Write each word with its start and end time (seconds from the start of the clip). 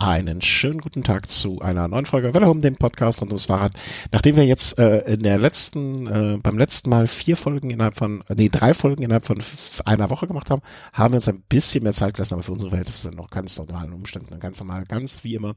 Einen 0.00 0.40
schönen 0.40 0.80
guten 0.80 1.02
Tag 1.02 1.30
zu 1.30 1.60
einer 1.60 1.86
neuen 1.86 2.06
Folge 2.06 2.32
Welle 2.32 2.48
um 2.48 2.62
dem 2.62 2.74
Podcast 2.74 3.20
und 3.20 3.28
ums 3.28 3.44
Fahrrad. 3.44 3.74
Nachdem 4.10 4.36
wir 4.36 4.46
jetzt 4.46 4.78
äh, 4.78 5.00
in 5.00 5.22
der 5.22 5.36
letzten, 5.36 6.06
äh, 6.06 6.38
beim 6.38 6.56
letzten 6.56 6.88
Mal 6.88 7.06
vier 7.06 7.36
Folgen 7.36 7.68
innerhalb 7.68 7.96
von, 7.96 8.24
nee, 8.34 8.48
drei 8.48 8.72
Folgen 8.72 9.02
innerhalb 9.02 9.26
von 9.26 9.42
einer 9.84 10.08
Woche 10.08 10.26
gemacht 10.26 10.48
haben, 10.48 10.62
haben 10.94 11.12
wir 11.12 11.16
uns 11.16 11.28
ein 11.28 11.42
bisschen 11.42 11.82
mehr 11.82 11.92
Zeit 11.92 12.14
gelassen, 12.14 12.32
aber 12.32 12.42
für 12.42 12.52
unsere 12.52 12.70
Verhältnisse 12.70 13.02
sind 13.02 13.16
noch 13.16 13.28
ganz 13.28 13.58
normalen 13.58 13.92
Umständen, 13.92 14.40
ganz 14.40 14.58
normal, 14.60 14.86
ganz 14.86 15.22
wie 15.22 15.34
immer. 15.34 15.54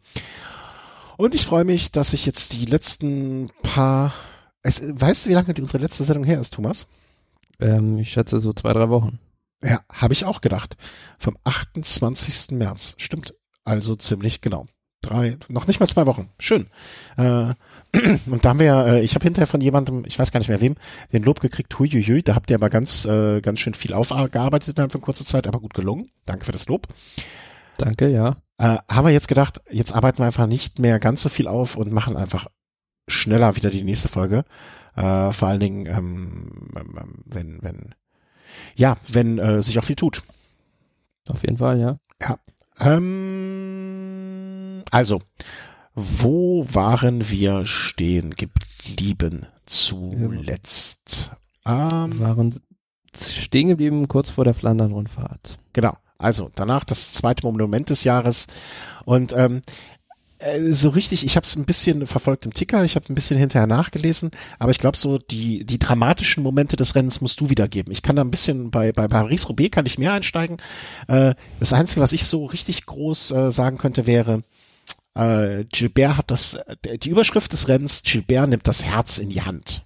Und 1.15 1.35
ich 1.35 1.45
freue 1.45 1.63
mich, 1.63 1.93
dass 1.93 2.11
ich 2.11 2.25
jetzt 2.25 2.51
die 2.51 2.65
letzten 2.65 3.49
paar, 3.61 4.13
es, 4.61 4.81
weißt 4.93 5.25
du, 5.25 5.29
wie 5.29 5.35
lange 5.35 5.53
die 5.53 5.61
unsere 5.61 5.81
letzte 5.81 6.03
Sendung 6.03 6.25
her 6.25 6.41
ist, 6.41 6.53
Thomas? 6.53 6.87
Ähm, 7.61 7.97
ich 7.97 8.11
schätze 8.11 8.41
so 8.41 8.51
zwei, 8.51 8.73
drei 8.73 8.89
Wochen. 8.89 9.19
Ja, 9.63 9.79
habe 9.89 10.11
ich 10.11 10.25
auch 10.25 10.41
gedacht. 10.41 10.75
Vom 11.17 11.37
28. 11.45 12.51
März. 12.51 12.95
Stimmt. 12.97 13.33
Also 13.63 13.95
ziemlich 13.95 14.41
genau. 14.41 14.65
Drei, 15.01 15.37
noch 15.49 15.67
nicht 15.67 15.81
mal 15.81 15.87
zwei 15.87 16.05
Wochen. 16.05 16.29
Schön. 16.39 16.67
Äh, 17.17 17.53
und 18.29 18.45
da 18.45 18.49
haben 18.49 18.59
wir, 18.59 18.85
äh, 18.85 19.03
ich 19.03 19.15
habe 19.15 19.25
hinterher 19.25 19.47
von 19.47 19.59
jemandem, 19.59 20.03
ich 20.05 20.17
weiß 20.17 20.31
gar 20.31 20.39
nicht 20.39 20.47
mehr 20.47 20.61
wem, 20.61 20.75
den 21.11 21.23
Lob 21.23 21.41
gekriegt, 21.41 21.77
huiuiui, 21.77 22.23
da 22.23 22.35
habt 22.35 22.49
ihr 22.49 22.55
aber 22.55 22.69
ganz, 22.69 23.03
äh, 23.03 23.41
ganz 23.41 23.59
schön 23.59 23.73
viel 23.73 23.93
aufgearbeitet 23.93 24.69
innerhalb 24.69 24.93
von 24.93 25.01
kurzer 25.01 25.25
Zeit, 25.25 25.45
aber 25.45 25.59
gut 25.59 25.73
gelungen. 25.73 26.09
Danke 26.25 26.45
für 26.45 26.53
das 26.53 26.67
Lob. 26.67 26.87
Danke, 27.77 28.07
ja. 28.07 28.37
Äh, 28.57 28.77
haben 28.89 29.05
wir 29.05 29.11
jetzt 29.11 29.27
gedacht, 29.27 29.61
jetzt 29.69 29.93
arbeiten 29.93 30.19
wir 30.19 30.25
einfach 30.25 30.47
nicht 30.47 30.79
mehr 30.79 30.99
ganz 30.99 31.21
so 31.21 31.27
viel 31.27 31.47
auf 31.47 31.75
und 31.75 31.91
machen 31.91 32.15
einfach 32.15 32.47
schneller 33.09 33.57
wieder 33.57 33.69
die 33.69 33.83
nächste 33.83 34.07
Folge. 34.07 34.45
Äh, 34.95 35.33
vor 35.33 35.49
allen 35.49 35.59
Dingen, 35.59 35.85
ähm, 35.87 36.69
ähm 36.77 37.23
wenn, 37.25 37.61
wenn, 37.61 37.95
ja, 38.75 38.95
wenn 39.09 39.37
äh, 39.37 39.61
sich 39.61 39.77
auch 39.79 39.83
viel 39.83 39.97
tut. 39.97 40.23
Auf 41.27 41.41
jeden 41.41 41.57
Fall, 41.57 41.79
ja. 41.79 41.97
Ja. 42.21 42.37
Ähm, 42.85 44.83
also, 44.91 45.21
wo 45.95 46.65
waren 46.71 47.29
wir 47.29 47.65
stehen 47.65 48.31
geblieben 48.31 49.47
zuletzt? 49.65 51.31
Ähm, 51.65 52.19
waren 52.19 52.53
stehen 53.15 53.69
geblieben 53.69 54.07
kurz 54.07 54.29
vor 54.29 54.43
der 54.43 54.53
Flandern-Rundfahrt. 54.53 55.57
Genau. 55.73 55.97
Also 56.17 56.49
danach 56.55 56.83
das 56.85 57.11
zweite 57.13 57.45
Monument 57.45 57.89
des 57.89 58.03
Jahres 58.05 58.47
und 59.03 59.33
ähm, 59.35 59.57
äh, 59.57 59.61
so 60.69 60.89
richtig, 60.89 61.25
ich 61.25 61.35
habe 61.35 61.45
es 61.45 61.55
ein 61.55 61.65
bisschen 61.65 62.05
verfolgt 62.07 62.45
im 62.45 62.53
Ticker, 62.53 62.83
ich 62.83 62.95
habe 62.95 63.05
ein 63.09 63.15
bisschen 63.15 63.37
hinterher 63.37 63.67
nachgelesen, 63.67 64.31
aber 64.59 64.71
ich 64.71 64.79
glaube 64.79 64.97
so 64.97 65.17
die 65.17 65.65
die 65.65 65.79
dramatischen 65.79 66.43
Momente 66.43 66.75
des 66.75 66.95
Rennens 66.95 67.21
musst 67.21 67.39
du 67.39 67.49
wiedergeben. 67.49 67.91
Ich 67.91 68.01
kann 68.01 68.15
da 68.15 68.23
ein 68.23 68.31
bisschen 68.31 68.71
bei 68.71 68.91
bei 68.91 69.07
Paris 69.07 69.47
Roubaix 69.47 69.71
kann 69.71 69.85
ich 69.85 69.97
mehr 69.97 70.13
einsteigen. 70.13 70.57
Äh, 71.07 71.35
das 71.59 71.73
einzige, 71.73 72.01
was 72.01 72.13
ich 72.13 72.25
so 72.25 72.45
richtig 72.45 72.85
groß 72.85 73.31
äh, 73.31 73.51
sagen 73.51 73.77
könnte, 73.77 74.05
wäre 74.05 74.43
äh, 75.15 75.65
Gilbert 75.65 76.17
hat 76.17 76.31
das 76.31 76.57
die 77.03 77.09
Überschrift 77.09 77.53
des 77.53 77.67
Rennens 77.67 78.03
Gilbert 78.03 78.49
nimmt 78.49 78.67
das 78.67 78.83
Herz 78.83 79.17
in 79.17 79.29
die 79.29 79.41
Hand. 79.41 79.85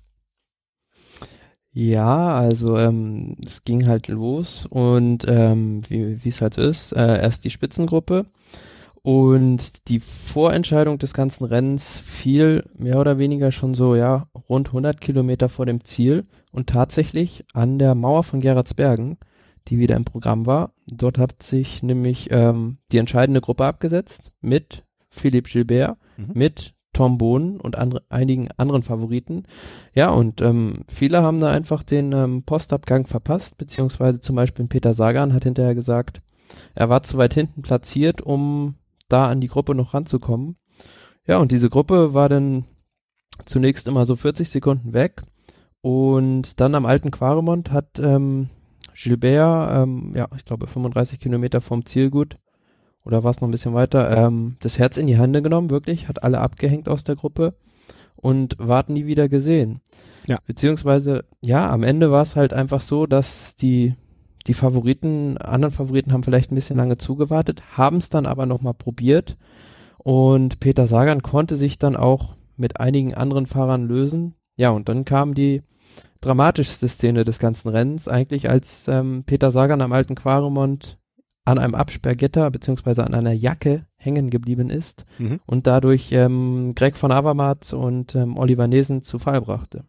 Ja, 1.74 2.34
also 2.34 2.78
ähm, 2.80 3.36
es 3.46 3.64
ging 3.64 3.88
halt 3.88 4.08
los 4.08 4.66
und 4.68 5.26
ähm, 5.28 5.84
wie 5.88 6.28
es 6.28 6.42
halt 6.42 6.58
ist, 6.58 6.94
äh, 6.94 7.22
erst 7.22 7.44
die 7.46 7.52
Spitzengruppe 7.52 8.26
und 9.08 9.88
die 9.88 10.02
Vorentscheidung 10.02 11.00
des 11.00 11.14
ganzen 11.14 11.46
Rennens 11.46 11.98
fiel 11.98 12.66
mehr 12.78 13.00
oder 13.00 13.18
weniger 13.18 13.54
schon 13.54 13.74
so, 13.74 13.96
ja, 13.96 14.28
rund 14.50 14.68
100 14.68 15.00
Kilometer 15.00 15.48
vor 15.48 15.66
dem 15.66 15.86
Ziel 15.86 16.26
und 16.52 16.68
tatsächlich 16.68 17.46
an 17.54 17.80
der 17.80 17.96
Mauer 17.96 18.26
von 18.26 18.42
Gerardsbergen, 18.42 19.16
die 19.70 19.80
wieder 19.80 19.96
im 19.96 20.04
Programm 20.04 20.46
war. 20.46 20.74
Dort 20.88 21.20
hat 21.20 21.42
sich 21.42 21.84
nämlich 21.84 22.28
ähm, 22.32 22.80
die 22.92 22.98
entscheidende 22.98 23.40
Gruppe 23.40 23.64
abgesetzt 23.64 24.34
mit 24.42 24.84
Philippe 25.10 25.50
Gilbert, 25.50 25.98
mhm. 26.18 26.32
mit 26.34 26.74
Tom 26.92 27.18
Bohnen 27.18 27.62
und 27.62 27.78
andre, 27.78 28.02
einigen 28.10 28.50
anderen 28.58 28.84
Favoriten. 28.84 29.44
Ja, 29.94 30.10
und 30.10 30.42
ähm, 30.42 30.82
viele 30.92 31.22
haben 31.22 31.40
da 31.40 31.50
einfach 31.50 31.84
den 31.84 32.12
ähm, 32.12 32.44
Postabgang 32.44 33.08
verpasst, 33.08 33.58
beziehungsweise 33.58 34.20
zum 34.20 34.36
Beispiel 34.36 34.68
Peter 34.68 34.94
Sagan 34.94 35.34
hat 35.34 35.46
hinterher 35.46 35.76
gesagt, 35.76 36.22
er 36.76 36.90
war 36.90 37.04
zu 37.04 37.18
weit 37.18 37.36
hinten 37.36 37.62
platziert, 37.62 38.22
um 38.22 38.76
da 39.10 39.28
an 39.28 39.42
die 39.42 39.48
Gruppe 39.48 39.76
noch 39.76 39.94
ranzukommen. 39.94 40.58
Ja, 41.26 41.38
und 41.38 41.52
diese 41.52 41.70
Gruppe 41.70 42.14
war 42.14 42.30
dann 42.30 42.66
zunächst 43.46 43.88
immer 43.88 44.06
so 44.06 44.16
40 44.16 44.50
Sekunden 44.50 44.94
weg 44.94 45.24
und 45.82 46.60
dann 46.60 46.76
am 46.76 46.86
alten 46.86 47.12
Quaremont 47.12 47.72
hat 47.72 48.00
ähm, 48.00 48.50
Gilbert, 48.96 49.84
ähm, 49.84 50.14
ja, 50.16 50.28
ich 50.36 50.46
glaube 50.46 50.68
35 50.68 51.20
Kilometer 51.20 51.62
vom 51.62 51.86
Zielgut 51.86 52.38
oder 53.06 53.24
war 53.24 53.32
es 53.32 53.40
noch 53.40 53.48
ein 53.48 53.52
bisschen 53.52 53.74
weiter, 53.74 54.10
ähm, 54.12 54.58
das 54.60 54.80
Herz 54.80 54.98
in 54.98 55.08
die 55.08 55.18
Hände 55.18 55.42
genommen, 55.42 55.70
wirklich, 55.70 56.08
hat 56.08 56.24
alle 56.24 56.40
abgehängt 56.40 56.90
aus 56.90 57.04
der 57.04 57.16
Gruppe 57.16 57.56
und 58.16 58.56
warten 58.60 58.94
nie 58.94 59.06
wieder 59.06 59.30
gesehen. 59.30 59.82
Ja. 60.28 60.40
Beziehungsweise, 60.46 61.24
ja, 61.42 61.70
am 61.70 61.84
Ende 61.84 62.12
war 62.12 62.24
es 62.24 62.36
halt 62.36 62.54
einfach 62.54 62.82
so, 62.82 63.06
dass 63.06 63.56
die 63.56 63.96
die 64.48 64.54
Favoriten, 64.54 65.38
anderen 65.38 65.74
Favoriten 65.74 66.14
haben 66.14 66.24
vielleicht 66.24 66.52
ein 66.52 66.56
bisschen 66.56 66.78
lange 66.78 66.98
zugewartet, 66.98 67.64
haben 67.78 67.98
es 67.98 68.10
dann 68.10 68.26
aber 68.26 68.46
nochmal 68.46 68.74
probiert 68.74 69.38
und 69.98 70.60
Peter 70.60 70.88
Sagan 70.88 71.22
konnte 71.22 71.58
sich 71.58 71.80
dann 71.80 71.96
auch 71.96 72.36
mit 72.56 72.80
einigen 72.80 73.14
anderen 73.14 73.46
Fahrern 73.46 73.88
lösen. 73.88 74.36
Ja, 74.56 74.72
und 74.72 74.90
dann 74.90 75.06
kam 75.06 75.34
die 75.34 75.62
dramatischste 76.22 76.88
Szene 76.88 77.24
des 77.26 77.40
ganzen 77.40 77.70
Rennens, 77.70 78.08
eigentlich 78.08 78.50
als 78.50 78.88
ähm, 78.88 79.24
Peter 79.26 79.52
Sagan 79.52 79.82
am 79.82 79.94
alten 79.94 80.16
Quaremont 80.16 80.98
an 81.48 81.60
einem 81.60 81.76
Absperrgitter 81.76 82.52
beziehungsweise 82.52 83.06
an 83.06 83.14
einer 83.14 83.32
Jacke 83.32 83.86
hängen 83.96 84.30
geblieben 84.30 84.70
ist 84.70 85.06
mhm. 85.18 85.40
und 85.46 85.66
dadurch 85.66 86.12
ähm, 86.12 86.74
Greg 86.76 86.98
von 86.98 87.12
Avermaet 87.12 87.72
und 87.72 88.16
ähm, 88.16 88.38
Oliver 88.38 88.68
Nesen 88.68 89.02
zu 89.02 89.18
Fall 89.18 89.40
brachte. 89.40 89.86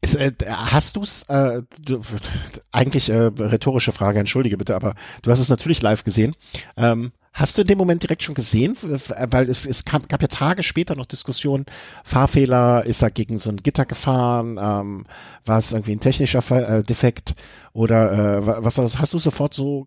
Ist, 0.00 0.14
äh, 0.14 0.32
hast 0.48 0.96
du's, 0.96 1.24
äh, 1.24 1.60
du, 1.78 2.00
eigentlich 2.72 3.10
äh, 3.10 3.30
rhetorische 3.38 3.92
Frage, 3.92 4.18
entschuldige 4.18 4.56
bitte, 4.56 4.74
aber 4.74 4.94
du 5.20 5.30
hast 5.30 5.40
es 5.40 5.50
natürlich 5.50 5.82
live 5.82 6.04
gesehen. 6.04 6.34
Ähm, 6.78 7.12
hast 7.34 7.58
du 7.58 7.62
in 7.62 7.66
dem 7.66 7.78
Moment 7.78 8.02
direkt 8.02 8.22
schon 8.22 8.34
gesehen? 8.34 8.74
Weil 8.80 9.50
es, 9.50 9.66
es 9.66 9.84
kam, 9.84 10.08
gab 10.08 10.22
ja 10.22 10.28
Tage 10.28 10.62
später 10.62 10.96
noch 10.96 11.06
Diskussionen, 11.06 11.66
Fahrfehler, 12.02 12.84
ist 12.86 13.02
er 13.02 13.10
gegen 13.10 13.36
so 13.36 13.50
ein 13.50 13.58
Gitter 13.58 13.84
gefahren, 13.84 14.58
ähm, 14.58 15.04
war 15.44 15.58
es 15.58 15.72
irgendwie 15.72 15.92
ein 15.92 16.00
technischer 16.00 16.42
äh, 16.50 16.82
Defekt 16.82 17.34
oder 17.74 18.38
äh, 18.38 18.64
was 18.64 18.78
Hast 18.78 19.12
du 19.12 19.18
sofort 19.18 19.52
so 19.52 19.86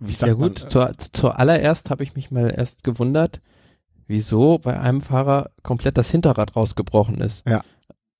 wie 0.00 0.12
sagt 0.12 0.28
ja 0.28 0.34
gut, 0.34 0.60
man, 0.60 0.70
zur, 0.70 0.92
zuallererst 0.96 1.90
habe 1.90 2.02
ich 2.02 2.14
mich 2.14 2.30
mal 2.30 2.52
erst 2.54 2.84
gewundert, 2.84 3.40
wieso 4.06 4.58
bei 4.58 4.78
einem 4.78 5.00
Fahrer 5.00 5.50
komplett 5.62 5.98
das 5.98 6.10
Hinterrad 6.10 6.56
rausgebrochen 6.56 7.20
ist. 7.20 7.48
Ja. 7.48 7.62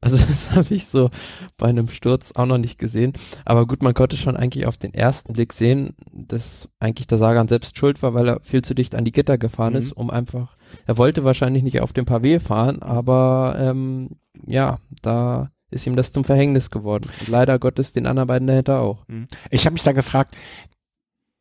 Also 0.01 0.17
das 0.29 0.53
habe 0.53 0.75
ich 0.75 0.87
so 0.87 1.11
bei 1.57 1.69
einem 1.69 1.89
Sturz 1.89 2.33
auch 2.35 2.47
noch 2.47 2.59
nicht 2.59 2.79
gesehen. 2.79 3.13
Aber 3.45 3.67
gut, 3.67 3.83
man 3.83 3.95
konnte 3.95 4.17
schon 4.17 4.37
eigentlich 4.37 4.67
auf 4.67 4.77
den 4.77 4.95
ersten 4.95 5.33
Blick 5.33 5.53
sehen, 5.53 5.95
dass 6.13 6.69
eigentlich 6.79 7.07
der 7.07 7.19
Sagan 7.19 7.49
selbst 7.49 7.77
schuld 7.77 8.03
war, 8.03 8.15
weil 8.15 8.29
er 8.29 8.41
viel 8.41 8.63
zu 8.63 8.75
dicht 8.75 8.95
an 8.95 9.05
die 9.05 9.13
Gitter 9.13 9.39
gefahren 9.39 9.73
mhm. 9.73 9.81
ist, 9.81 9.93
um 9.93 10.11
einfach, 10.11 10.57
er 10.87 10.99
wollte 10.99 11.25
wahrscheinlich 11.25 11.63
nicht 11.63 11.81
auf 11.81 11.93
dem 11.93 12.05
Pavé 12.05 12.41
fahren, 12.41 12.83
aber 12.83 13.57
ähm, 13.59 14.11
ja, 14.47 14.79
da 15.03 15.51
ist 15.71 15.87
ihm 15.87 15.97
das 15.97 16.13
zum 16.13 16.25
Verhängnis 16.25 16.71
geworden. 16.71 17.11
Und 17.21 17.29
leider 17.29 17.59
Gottes 17.59 17.93
den 17.93 18.07
anderen 18.07 18.29
beiden 18.29 18.49
dahinter 18.49 18.81
auch. 18.81 19.07
Mhm. 19.09 19.27
Ich 19.51 19.67
habe 19.67 19.75
mich 19.75 19.83
da 19.83 19.93
gefragt, 19.93 20.37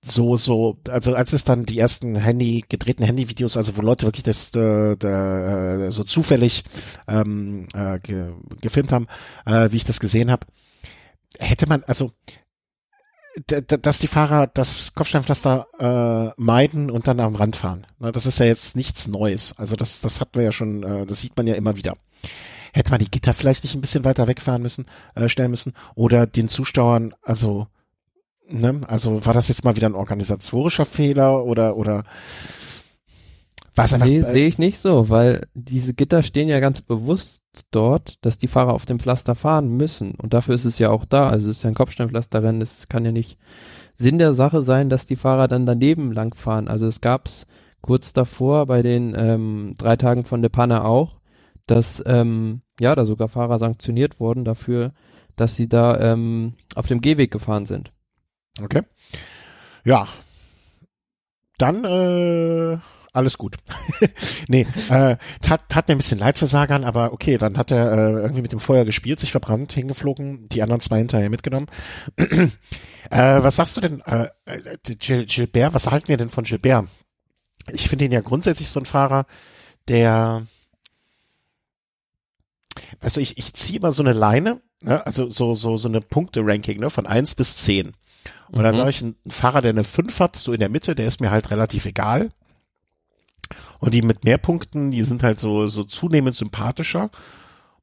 so, 0.09 0.37
so, 0.37 0.77
also 0.89 1.15
als 1.15 1.33
es 1.33 1.43
dann 1.43 1.65
die 1.65 1.79
ersten 1.79 2.15
Handy, 2.15 2.63
gedrehten 2.67 3.05
Handyvideos, 3.05 3.57
also 3.57 3.77
wo 3.77 3.81
Leute 3.81 4.05
wirklich 4.05 4.23
das 4.23 4.53
äh, 4.55 4.95
da, 4.97 5.87
äh, 5.87 5.91
so 5.91 6.03
zufällig 6.03 6.63
ähm, 7.07 7.67
äh, 7.73 7.99
ge, 7.99 8.33
gefilmt 8.61 8.91
haben, 8.91 9.07
äh, 9.45 9.71
wie 9.71 9.77
ich 9.77 9.85
das 9.85 9.99
gesehen 9.99 10.31
habe, 10.31 10.45
hätte 11.39 11.67
man, 11.67 11.83
also 11.85 12.11
dass 13.45 13.99
die 13.99 14.07
Fahrer 14.07 14.47
das 14.47 14.93
Kopfsteinpflaster 14.95 15.67
äh, 15.79 16.41
meiden 16.41 16.89
und 16.89 17.07
dann 17.07 17.19
am 17.19 17.35
Rand 17.35 17.55
fahren. 17.55 17.85
Na, 17.99 18.11
das 18.11 18.25
ist 18.25 18.39
ja 18.39 18.47
jetzt 18.47 18.75
nichts 18.75 19.07
Neues. 19.07 19.53
Also 19.57 19.75
das, 19.75 20.01
das 20.01 20.21
hatten 20.21 20.35
wir 20.35 20.43
ja 20.43 20.51
schon, 20.51 20.81
äh, 20.81 21.05
das 21.05 21.21
sieht 21.21 21.37
man 21.37 21.45
ja 21.45 21.53
immer 21.53 21.75
wieder. 21.75 21.93
Hätte 22.73 22.91
man 22.91 22.99
die 22.99 23.11
Gitter 23.11 23.33
vielleicht 23.33 23.63
nicht 23.63 23.75
ein 23.75 23.81
bisschen 23.81 24.05
weiter 24.05 24.27
wegfahren 24.27 24.61
müssen, 24.61 24.85
äh, 25.15 25.29
stellen 25.29 25.51
müssen 25.51 25.73
oder 25.95 26.25
den 26.25 26.47
Zuschauern, 26.47 27.13
also 27.21 27.67
Ne? 28.49 28.81
Also 28.87 29.25
war 29.25 29.33
das 29.33 29.49
jetzt 29.49 29.65
mal 29.65 29.75
wieder 29.75 29.89
ein 29.89 29.95
organisatorischer 29.95 30.85
Fehler 30.85 31.43
oder 31.43 31.75
oder 31.75 32.03
was? 33.75 33.95
Nee, 33.99 34.23
sehe 34.23 34.47
ich 34.47 34.57
nicht 34.57 34.79
so, 34.79 35.09
weil 35.09 35.47
diese 35.53 35.93
Gitter 35.93 36.23
stehen 36.23 36.49
ja 36.49 36.59
ganz 36.59 36.81
bewusst 36.81 37.43
dort, 37.69 38.15
dass 38.25 38.39
die 38.39 38.47
Fahrer 38.47 38.73
auf 38.73 38.85
dem 38.85 38.99
Pflaster 38.99 39.35
fahren 39.35 39.69
müssen 39.69 40.15
und 40.15 40.33
dafür 40.33 40.55
ist 40.55 40.65
es 40.65 40.79
ja 40.79 40.89
auch 40.89 41.05
da. 41.05 41.29
Also 41.29 41.49
es 41.49 41.57
ist 41.57 41.63
ja 41.63 41.69
ein 41.69 41.75
Kopfsteinpflasterrennen, 41.75 42.61
es 42.61 42.87
kann 42.87 43.05
ja 43.05 43.11
nicht 43.11 43.37
Sinn 43.95 44.17
der 44.17 44.33
Sache 44.33 44.63
sein, 44.63 44.89
dass 44.89 45.05
die 45.05 45.15
Fahrer 45.15 45.47
dann 45.47 45.65
daneben 45.65 46.11
langfahren. 46.11 46.67
Also 46.67 46.87
es 46.87 47.01
gab's 47.01 47.45
kurz 47.81 48.13
davor 48.13 48.65
bei 48.65 48.81
den 48.81 49.13
ähm, 49.15 49.75
drei 49.77 49.95
Tagen 49.95 50.23
von 50.25 50.41
De 50.41 50.49
Panne 50.49 50.83
auch, 50.83 51.19
dass 51.67 52.01
ähm, 52.07 52.61
ja 52.79 52.95
da 52.95 53.05
sogar 53.05 53.27
Fahrer 53.27 53.59
sanktioniert 53.59 54.19
wurden 54.19 54.43
dafür, 54.43 54.91
dass 55.35 55.55
sie 55.55 55.69
da 55.69 55.99
ähm, 55.99 56.53
auf 56.75 56.87
dem 56.87 57.01
Gehweg 57.01 57.29
gefahren 57.29 57.65
sind. 57.65 57.91
Okay. 58.61 58.81
Ja. 59.83 60.07
dann 61.57 61.83
äh, 61.85 62.77
alles 63.13 63.37
gut. 63.37 63.57
nee, 64.47 64.67
äh, 64.89 65.17
tat, 65.41 65.69
tat 65.69 65.87
mir 65.87 65.95
ein 65.95 65.97
bisschen 65.97 66.19
leid 66.19 66.37
für 66.37 66.45
Sagan, 66.45 66.83
aber 66.83 67.13
okay, 67.13 67.37
dann 67.37 67.57
hat 67.57 67.71
er 67.71 67.91
äh, 67.91 68.11
irgendwie 68.21 68.43
mit 68.43 68.51
dem 68.51 68.59
Feuer 68.59 68.85
gespielt, 68.85 69.19
sich 69.19 69.31
verbrannt, 69.31 69.73
hingeflogen, 69.73 70.47
die 70.49 70.61
anderen 70.61 70.81
zwei 70.81 70.99
hinterher 70.99 71.29
mitgenommen. 71.29 71.67
äh, 72.17 72.49
was 73.09 73.55
sagst 73.55 73.75
du 73.77 73.81
denn, 73.81 74.01
äh, 74.01 74.27
äh 74.45 74.77
Gil 74.99 75.25
Gilbert, 75.25 75.73
was 75.73 75.89
halten 75.89 76.09
wir 76.09 76.17
denn 76.17 76.29
von 76.29 76.43
Gilbert? 76.43 76.85
Ich 77.71 77.89
finde 77.89 78.05
ihn 78.05 78.11
ja 78.11 78.21
grundsätzlich 78.21 78.69
so 78.69 78.79
ein 78.79 78.85
Fahrer, 78.85 79.25
der 79.87 80.45
du, 83.01 83.19
ich, 83.19 83.37
ich 83.37 83.53
ziehe 83.53 83.79
immer 83.79 83.91
so 83.91 84.03
eine 84.03 84.13
Leine, 84.13 84.61
ne? 84.81 85.05
also 85.05 85.27
so, 85.27 85.55
so, 85.55 85.77
so 85.77 85.87
eine 85.87 86.01
Punkte-Ranking, 86.01 86.79
ne, 86.79 86.89
von 86.89 87.07
eins 87.07 87.35
bis 87.35 87.57
zehn. 87.57 87.93
Und 88.49 88.59
mhm. 88.59 88.63
dann 88.63 88.75
sage 88.75 88.89
ich, 88.89 89.01
ein 89.01 89.15
Fahrer, 89.27 89.61
der 89.61 89.71
eine 89.71 89.83
fünf 89.83 90.19
hat, 90.19 90.35
so 90.35 90.53
in 90.53 90.59
der 90.59 90.69
Mitte, 90.69 90.95
der 90.95 91.07
ist 91.07 91.21
mir 91.21 91.31
halt 91.31 91.51
relativ 91.51 91.85
egal. 91.85 92.31
Und 93.79 93.93
die 93.93 94.01
mit 94.01 94.23
mehr 94.25 94.37
Punkten, 94.37 94.91
die 94.91 95.03
sind 95.03 95.23
halt 95.23 95.39
so, 95.39 95.67
so 95.67 95.83
zunehmend 95.83 96.35
sympathischer 96.35 97.09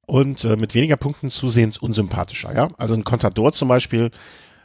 und 0.06 0.44
äh, 0.44 0.56
mit 0.56 0.74
weniger 0.74 0.96
Punkten 0.96 1.30
zusehends 1.30 1.78
unsympathischer, 1.78 2.54
ja. 2.54 2.68
Also 2.76 2.94
ein 2.94 3.04
Contador 3.04 3.52
zum 3.52 3.68
Beispiel 3.68 4.10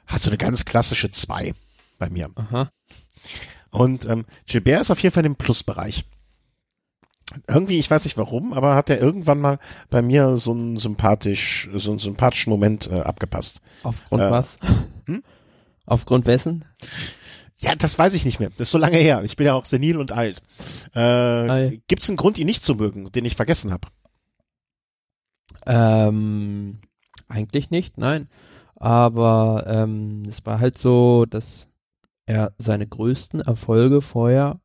hat 0.08 0.22
so 0.22 0.30
eine 0.30 0.38
ganz 0.38 0.66
klassische 0.66 1.12
zwei 1.12 1.54
bei 1.98 2.10
mir. 2.10 2.30
Aha. 2.36 2.70
Und 3.72 4.06
ähm, 4.06 4.26
Gilbert 4.48 4.82
ist 4.82 4.92
auf 4.92 5.02
jeden 5.02 5.14
Fall 5.14 5.26
im 5.26 5.36
Plusbereich. 5.36 6.06
Irgendwie, 7.48 7.78
ich 7.78 7.92
weiß 7.92 8.06
nicht 8.06 8.18
warum, 8.18 8.54
aber 8.54 8.74
hat 8.74 8.90
er 8.90 9.00
irgendwann 9.00 9.40
mal 9.40 9.60
bei 9.92 10.02
mir 10.02 10.38
so 10.38 10.52
einen 10.52 10.78
sympathisch, 10.78 11.70
so 11.76 11.92
einen 11.92 12.00
sympathischen 12.00 12.50
Moment 12.50 12.90
äh, 12.92 13.02
abgepasst. 13.02 13.62
Aufgrund 13.84 14.24
äh, 14.24 14.32
was? 14.32 14.58
Hm? 15.06 15.24
Aufgrund 15.90 16.28
wessen? 16.28 16.66
Ja, 17.58 17.76
das 17.76 17.98
weiß 17.98 18.14
ich 18.14 18.24
nicht 18.24 18.40
mehr. 18.40 18.52
Das 18.52 18.68
ist 18.68 18.72
so 18.72 18.78
lange 18.78 18.98
her. 18.98 19.24
Ich 19.24 19.36
bin 19.36 19.48
ja 19.48 19.54
auch 19.54 19.66
senil 19.66 19.98
und 19.98 20.12
alt. 20.12 20.42
Äh, 20.94 21.80
Gibt 21.88 22.04
es 22.04 22.10
einen 22.10 22.18
Grund, 22.18 22.38
ihn 22.38 22.46
nicht 22.46 22.64
zu 22.64 22.76
mögen, 22.76 23.12
den 23.12 23.26
ich 23.26 23.36
vergessen 23.36 23.72
habe? 23.72 23.88
Ähm, 25.66 26.80
eigentlich 27.28 27.72
nicht, 27.72 27.98
nein. 27.98 28.30
Aber 28.76 29.66
ähm, 29.68 30.24
es 30.28 30.46
war 30.46 30.60
halt 30.60 30.78
so, 30.78 31.26
dass 31.26 31.68
er 32.28 32.54
seine 32.60 32.88
größten 32.88 33.42
Erfolge 33.42 34.02
vorher, 34.02 34.62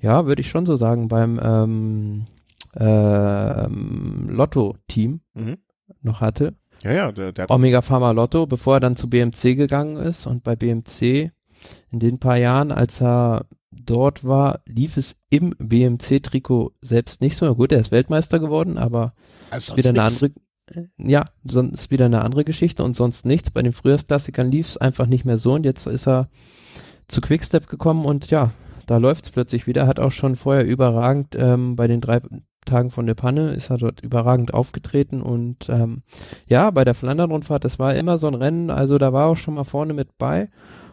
ja, 0.00 0.26
würde 0.26 0.40
ich 0.40 0.48
schon 0.48 0.66
so 0.66 0.76
sagen, 0.76 1.08
beim 1.08 1.38
ähm, 1.42 2.24
ähm, 2.76 4.28
Lotto-Team 4.30 5.20
mhm. 5.34 5.58
noch 6.00 6.20
hatte. 6.20 6.54
Ja, 6.84 6.92
ja, 6.92 7.12
der, 7.12 7.32
der 7.32 7.50
Omega 7.50 7.80
Pharma 7.80 8.10
Lotto, 8.10 8.46
bevor 8.46 8.74
er 8.76 8.80
dann 8.80 8.94
zu 8.94 9.08
BMC 9.08 9.56
gegangen 9.56 9.96
ist 9.96 10.26
und 10.26 10.44
bei 10.44 10.54
BMC 10.54 11.30
in 11.90 11.98
den 11.98 12.18
paar 12.18 12.36
Jahren, 12.36 12.70
als 12.70 13.00
er 13.00 13.46
dort 13.70 14.24
war, 14.24 14.60
lief 14.66 14.98
es 14.98 15.16
im 15.30 15.54
BMC-Trikot 15.58 16.72
selbst 16.82 17.22
nicht 17.22 17.36
so. 17.36 17.54
Gut, 17.54 17.72
er 17.72 17.80
ist 17.80 17.90
Weltmeister 17.90 18.38
geworden, 18.38 18.76
aber 18.76 19.14
also 19.50 19.72
ist 19.72 19.78
wieder 19.78 19.90
eine 19.90 20.02
andere, 20.02 20.30
äh, 20.72 20.82
ja, 20.98 21.24
sonst 21.44 21.90
wieder 21.90 22.04
eine 22.04 22.22
andere 22.22 22.44
Geschichte 22.44 22.84
und 22.84 22.94
sonst 22.94 23.24
nichts. 23.24 23.50
Bei 23.50 23.62
den 23.62 23.72
Frühjahrsklassikern 23.72 24.50
lief 24.50 24.68
es 24.68 24.76
einfach 24.76 25.06
nicht 25.06 25.24
mehr 25.24 25.38
so 25.38 25.52
und 25.52 25.64
jetzt 25.64 25.86
ist 25.86 26.06
er 26.06 26.28
zu 27.08 27.22
Quickstep 27.22 27.66
gekommen 27.66 28.04
und 28.04 28.30
ja, 28.30 28.52
da 28.86 28.98
läuft 28.98 29.24
es 29.24 29.30
plötzlich 29.30 29.66
wieder. 29.66 29.86
Hat 29.86 30.00
auch 30.00 30.12
schon 30.12 30.36
vorher 30.36 30.66
überragend 30.66 31.34
ähm, 31.34 31.76
bei 31.76 31.86
den 31.86 32.02
drei 32.02 32.20
Tagen 32.64 32.90
von 32.90 33.06
der 33.06 33.14
Panne 33.14 33.52
ist 33.52 33.70
er 33.70 33.78
dort 33.78 34.00
überragend 34.00 34.54
aufgetreten 34.54 35.22
und 35.22 35.68
ähm, 35.68 36.02
ja, 36.46 36.70
bei 36.70 36.84
der 36.84 36.94
Flandern-Rundfahrt, 36.94 37.64
das 37.64 37.78
war 37.78 37.94
immer 37.94 38.18
so 38.18 38.26
ein 38.26 38.34
Rennen, 38.34 38.70
also 38.70 38.98
da 38.98 39.12
war 39.12 39.26
auch 39.26 39.36
schon 39.36 39.54
mal 39.54 39.64
vorne 39.64 39.94
mit 39.94 40.18
bei 40.18 40.48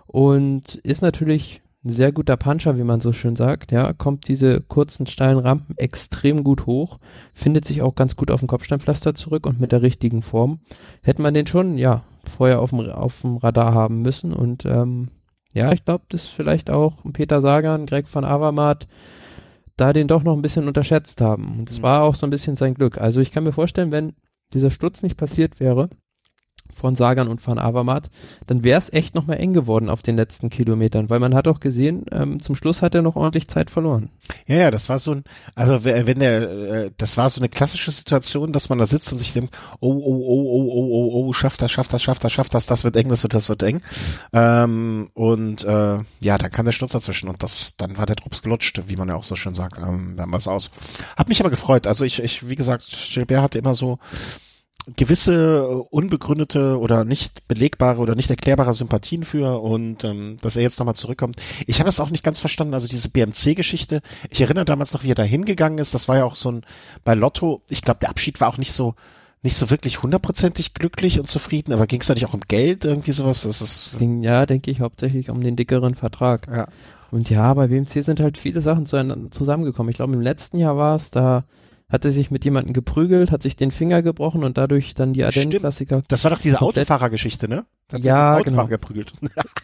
und 0.08 0.76
ist 0.76 1.02
natürlich 1.02 1.62
ein 1.84 1.90
sehr 1.90 2.12
guter 2.12 2.38
Puncher, 2.38 2.78
wie 2.78 2.84
man 2.84 3.02
so 3.02 3.12
schön 3.12 3.36
sagt, 3.36 3.72
ja, 3.72 3.92
kommt 3.94 4.28
diese 4.28 4.62
kurzen 4.62 5.08
steilen 5.08 5.40
Rampen 5.40 5.76
extrem 5.78 6.44
gut 6.44 6.68
hoch, 6.68 7.00
findet 7.34 7.66
sich 7.66 7.82
auch 7.82 7.96
ganz 7.96 8.16
gut 8.16 8.30
auf 8.30 8.42
dem 8.42 8.48
Kopfsteinpflaster 8.48 9.16
zurück 9.16 9.48
und 9.48 9.60
mit 9.60 9.72
der 9.72 9.82
richtigen 9.82 10.22
Form. 10.22 10.60
Hätte 11.02 11.24
man 11.24 11.34
den 11.34 11.48
schon, 11.48 11.78
ja, 11.78 12.04
vorher 12.24 12.62
auf 12.62 12.70
dem, 12.70 12.82
auf 12.90 13.22
dem 13.22 13.38
Radar 13.38 13.74
haben 13.74 14.04
müssen 14.04 14.32
und 14.32 14.66
ähm, 14.66 15.10
ja, 15.54 15.72
ich 15.72 15.84
glaube, 15.84 16.06
dass 16.10 16.28
vielleicht 16.28 16.70
auch 16.70 17.04
Peter 17.14 17.42
Sagan, 17.42 17.86
Greg 17.86 18.06
van 18.14 18.24
Avermaet 18.24 18.88
da 19.82 19.94
den 19.94 20.08
doch 20.08 20.22
noch 20.22 20.36
ein 20.36 20.44
bisschen 20.44 20.68
unterschätzt 20.68 21.22
haben 21.22 21.58
und 21.60 21.70
das 21.70 21.80
mhm. 21.80 21.84
war 21.84 22.04
auch 22.04 22.14
so 22.14 22.28
ein 22.28 22.30
bisschen 22.30 22.56
sein 22.56 22.76
Glück. 22.76 23.00
Also 23.00 23.20
ich 23.20 23.32
kann 23.32 23.44
mir 23.44 23.52
vorstellen, 23.52 23.92
wenn 23.92 24.14
dieser 24.54 24.70
Sturz 24.70 25.02
nicht 25.02 25.18
passiert 25.18 25.60
wäre, 25.60 25.90
von 26.76 26.96
Sagan 26.96 27.28
und 27.28 27.46
Van 27.46 27.60
Avermaet, 27.60 28.10
dann 28.48 28.64
wäre 28.64 28.80
es 28.80 28.92
echt 28.92 29.16
nochmal 29.16 29.38
eng 29.38 29.54
geworden 29.54 29.90
auf 29.90 30.02
den 30.02 30.16
letzten 30.16 30.50
Kilometern, 30.50 31.10
weil 31.10 31.20
man 31.20 31.36
hat 31.36 31.48
auch 31.48 31.60
gesehen, 31.60 32.06
ähm, 32.12 32.42
zum 32.42 32.56
Schluss 32.56 32.82
hat 32.82 32.96
er 32.96 33.02
noch 33.02 33.16
ordentlich 33.16 33.48
Zeit 33.48 33.70
verloren. 33.70 34.10
Ja, 34.48 34.56
ja, 34.58 34.72
das 34.72 34.90
war 34.90 35.00
so 35.00 35.12
ein, 35.12 35.24
also 35.56 35.84
wenn 35.84 36.20
der, 36.20 36.42
äh, 36.42 36.92
das 36.98 37.18
war 37.18 37.30
so 37.30 37.40
eine 37.42 37.50
klassische 37.50 37.92
Situation, 37.92 38.54
dass 38.54 38.70
man 38.70 38.78
da 38.78 38.86
sitzt 38.86 39.12
und 39.12 39.18
sich 39.18 39.34
denkt, 39.34 39.56
oh, 39.80 39.92
oh, 39.92 40.24
oh, 40.26 40.44
oh, 40.48 40.72
oh, 40.72 40.90
oh, 40.92 41.28
oh, 41.28 41.34
schafft 41.34 41.62
das, 41.62 41.72
schafft 41.72 41.94
das, 41.94 42.02
schafft 42.02 42.24
das, 42.24 42.32
schafft 42.32 42.54
das, 42.54 42.66
das 42.66 42.84
wird 42.84 42.96
eng, 42.96 43.10
das 43.10 43.24
wird, 43.24 43.34
das 43.34 43.50
wird 43.50 43.64
eng. 43.64 43.82
Ähm, 44.34 45.10
und 45.14 45.64
äh, 45.64 46.00
ja, 46.20 46.38
dann 46.38 46.52
kam 46.52 46.66
der 46.66 46.72
Sturz 46.72 46.92
dazwischen 46.92 47.30
und 47.30 47.44
das, 47.44 47.76
dann 47.78 47.98
war 47.98 48.06
der 48.06 48.16
Drops 48.16 48.42
gelutscht, 48.42 48.82
wie 48.88 48.96
man 48.96 49.08
ja 49.08 49.16
auch 49.16 49.24
so 49.24 49.36
schön 49.36 49.54
sagt. 49.54 49.78
Ähm, 49.78 50.16
es 50.34 50.48
aus. 50.48 50.70
Hat 51.16 51.30
mich 51.30 51.40
aber 51.40 51.50
gefreut. 51.50 51.88
Also 51.88 52.06
ich, 52.06 52.22
ich, 52.22 52.50
wie 52.50 52.56
gesagt, 52.56 52.90
Gilbert 53.14 53.42
hatte 53.42 53.60
immer 53.60 53.74
so 53.74 54.00
gewisse 54.96 55.78
unbegründete 55.90 56.80
oder 56.80 57.06
nicht 57.06 57.48
belegbare 57.48 58.00
oder 58.00 58.16
nicht 58.16 58.30
erklärbare 58.30 58.74
Sympathien 58.74 59.24
für 59.24 59.62
und 59.62 60.04
ähm, 60.04 60.38
dass 60.42 60.56
er 60.56 60.64
jetzt 60.64 60.80
nochmal 60.80 60.96
zurückkommt. 60.96 61.36
Ich 61.68 61.80
habe 61.80 61.88
das 61.88 62.00
auch 62.00 62.10
nicht 62.10 62.24
ganz 62.24 62.40
verstanden, 62.40 62.74
also 62.74 62.88
diese 62.88 63.10
BMC-Geschichte. 63.10 64.02
Ich 64.30 64.42
erinnere 64.42 64.66
damals 64.66 64.94
noch, 64.94 65.04
wie 65.04 65.12
er 65.12 65.16
da 65.16 65.24
hingegangen 65.24 65.78
ist. 65.78 65.94
Das 65.94 66.08
war 66.08 66.18
ja 66.18 66.26
auch 66.26 66.36
so 66.36 66.52
ein, 66.52 66.66
bei 67.04 67.14
Lotto, 67.14 67.62
ich 67.70 67.84
glaube, 67.84 68.00
der 68.00 68.10
Abschied 68.10 68.42
war 68.42 68.48
auch 68.48 68.58
nicht 68.58 68.74
so, 68.74 68.96
nicht 69.44 69.56
so 69.56 69.70
wirklich 69.70 70.02
hundertprozentig 70.02 70.74
glücklich 70.74 71.20
und 71.20 71.28
zufrieden, 71.28 71.74
aber 71.74 71.88
ging 71.88 72.02
es 72.02 72.08
da 72.08 72.14
nicht 72.14 72.26
auch 72.26 72.34
um 72.34 72.42
Geld, 72.42 72.86
irgendwie 72.86 73.12
sowas? 73.12 73.44
Das 73.44 73.62
ist, 73.62 74.00
ging, 74.00 74.24
ja, 74.24 74.46
denke 74.46 74.72
ich, 74.72 74.82
hauptsächlich 74.82 75.30
um 75.30 75.42
den 75.42 75.56
dickeren 75.56 75.96
Vertrag. 75.96 76.48
Ja. 76.48 76.68
Und 77.12 77.30
ja, 77.30 77.54
bei 77.54 77.68
BMC 77.68 78.04
sind 78.04 78.20
halt 78.20 78.38
viele 78.38 78.62
Sachen 78.62 78.86
zusammengekommen. 78.86 79.90
Ich 79.90 79.98
glaube, 79.98 80.14
im 80.14 80.22
letzten 80.22 80.58
Jahr 80.58 80.78
war 80.78 80.96
es 80.96 81.12
da, 81.12 81.44
hat 81.92 82.06
er 82.06 82.12
sich 82.12 82.32
mit 82.32 82.46
jemandem 82.46 82.74
geprügelt, 82.74 83.32
hat 83.32 83.44
sich 83.44 83.56
den 83.56 83.72
Finger 83.72 84.02
gebrochen 84.02 84.44
und 84.44 84.58
dadurch 84.58 84.94
dann 84.96 85.14
die 85.14 85.24
Ardennen-Klassiker. 85.24 86.02
Das 86.08 86.24
war 86.24 86.32
doch 86.32 86.40
diese 86.40 86.62
Autofahrergeschichte, 86.62 87.48
ne? 87.48 87.66
Hat 87.92 88.04
ja, 88.04 88.36
Autofahrer 88.36 88.44
genau. 88.44 88.68
geprügelt. 88.68 89.14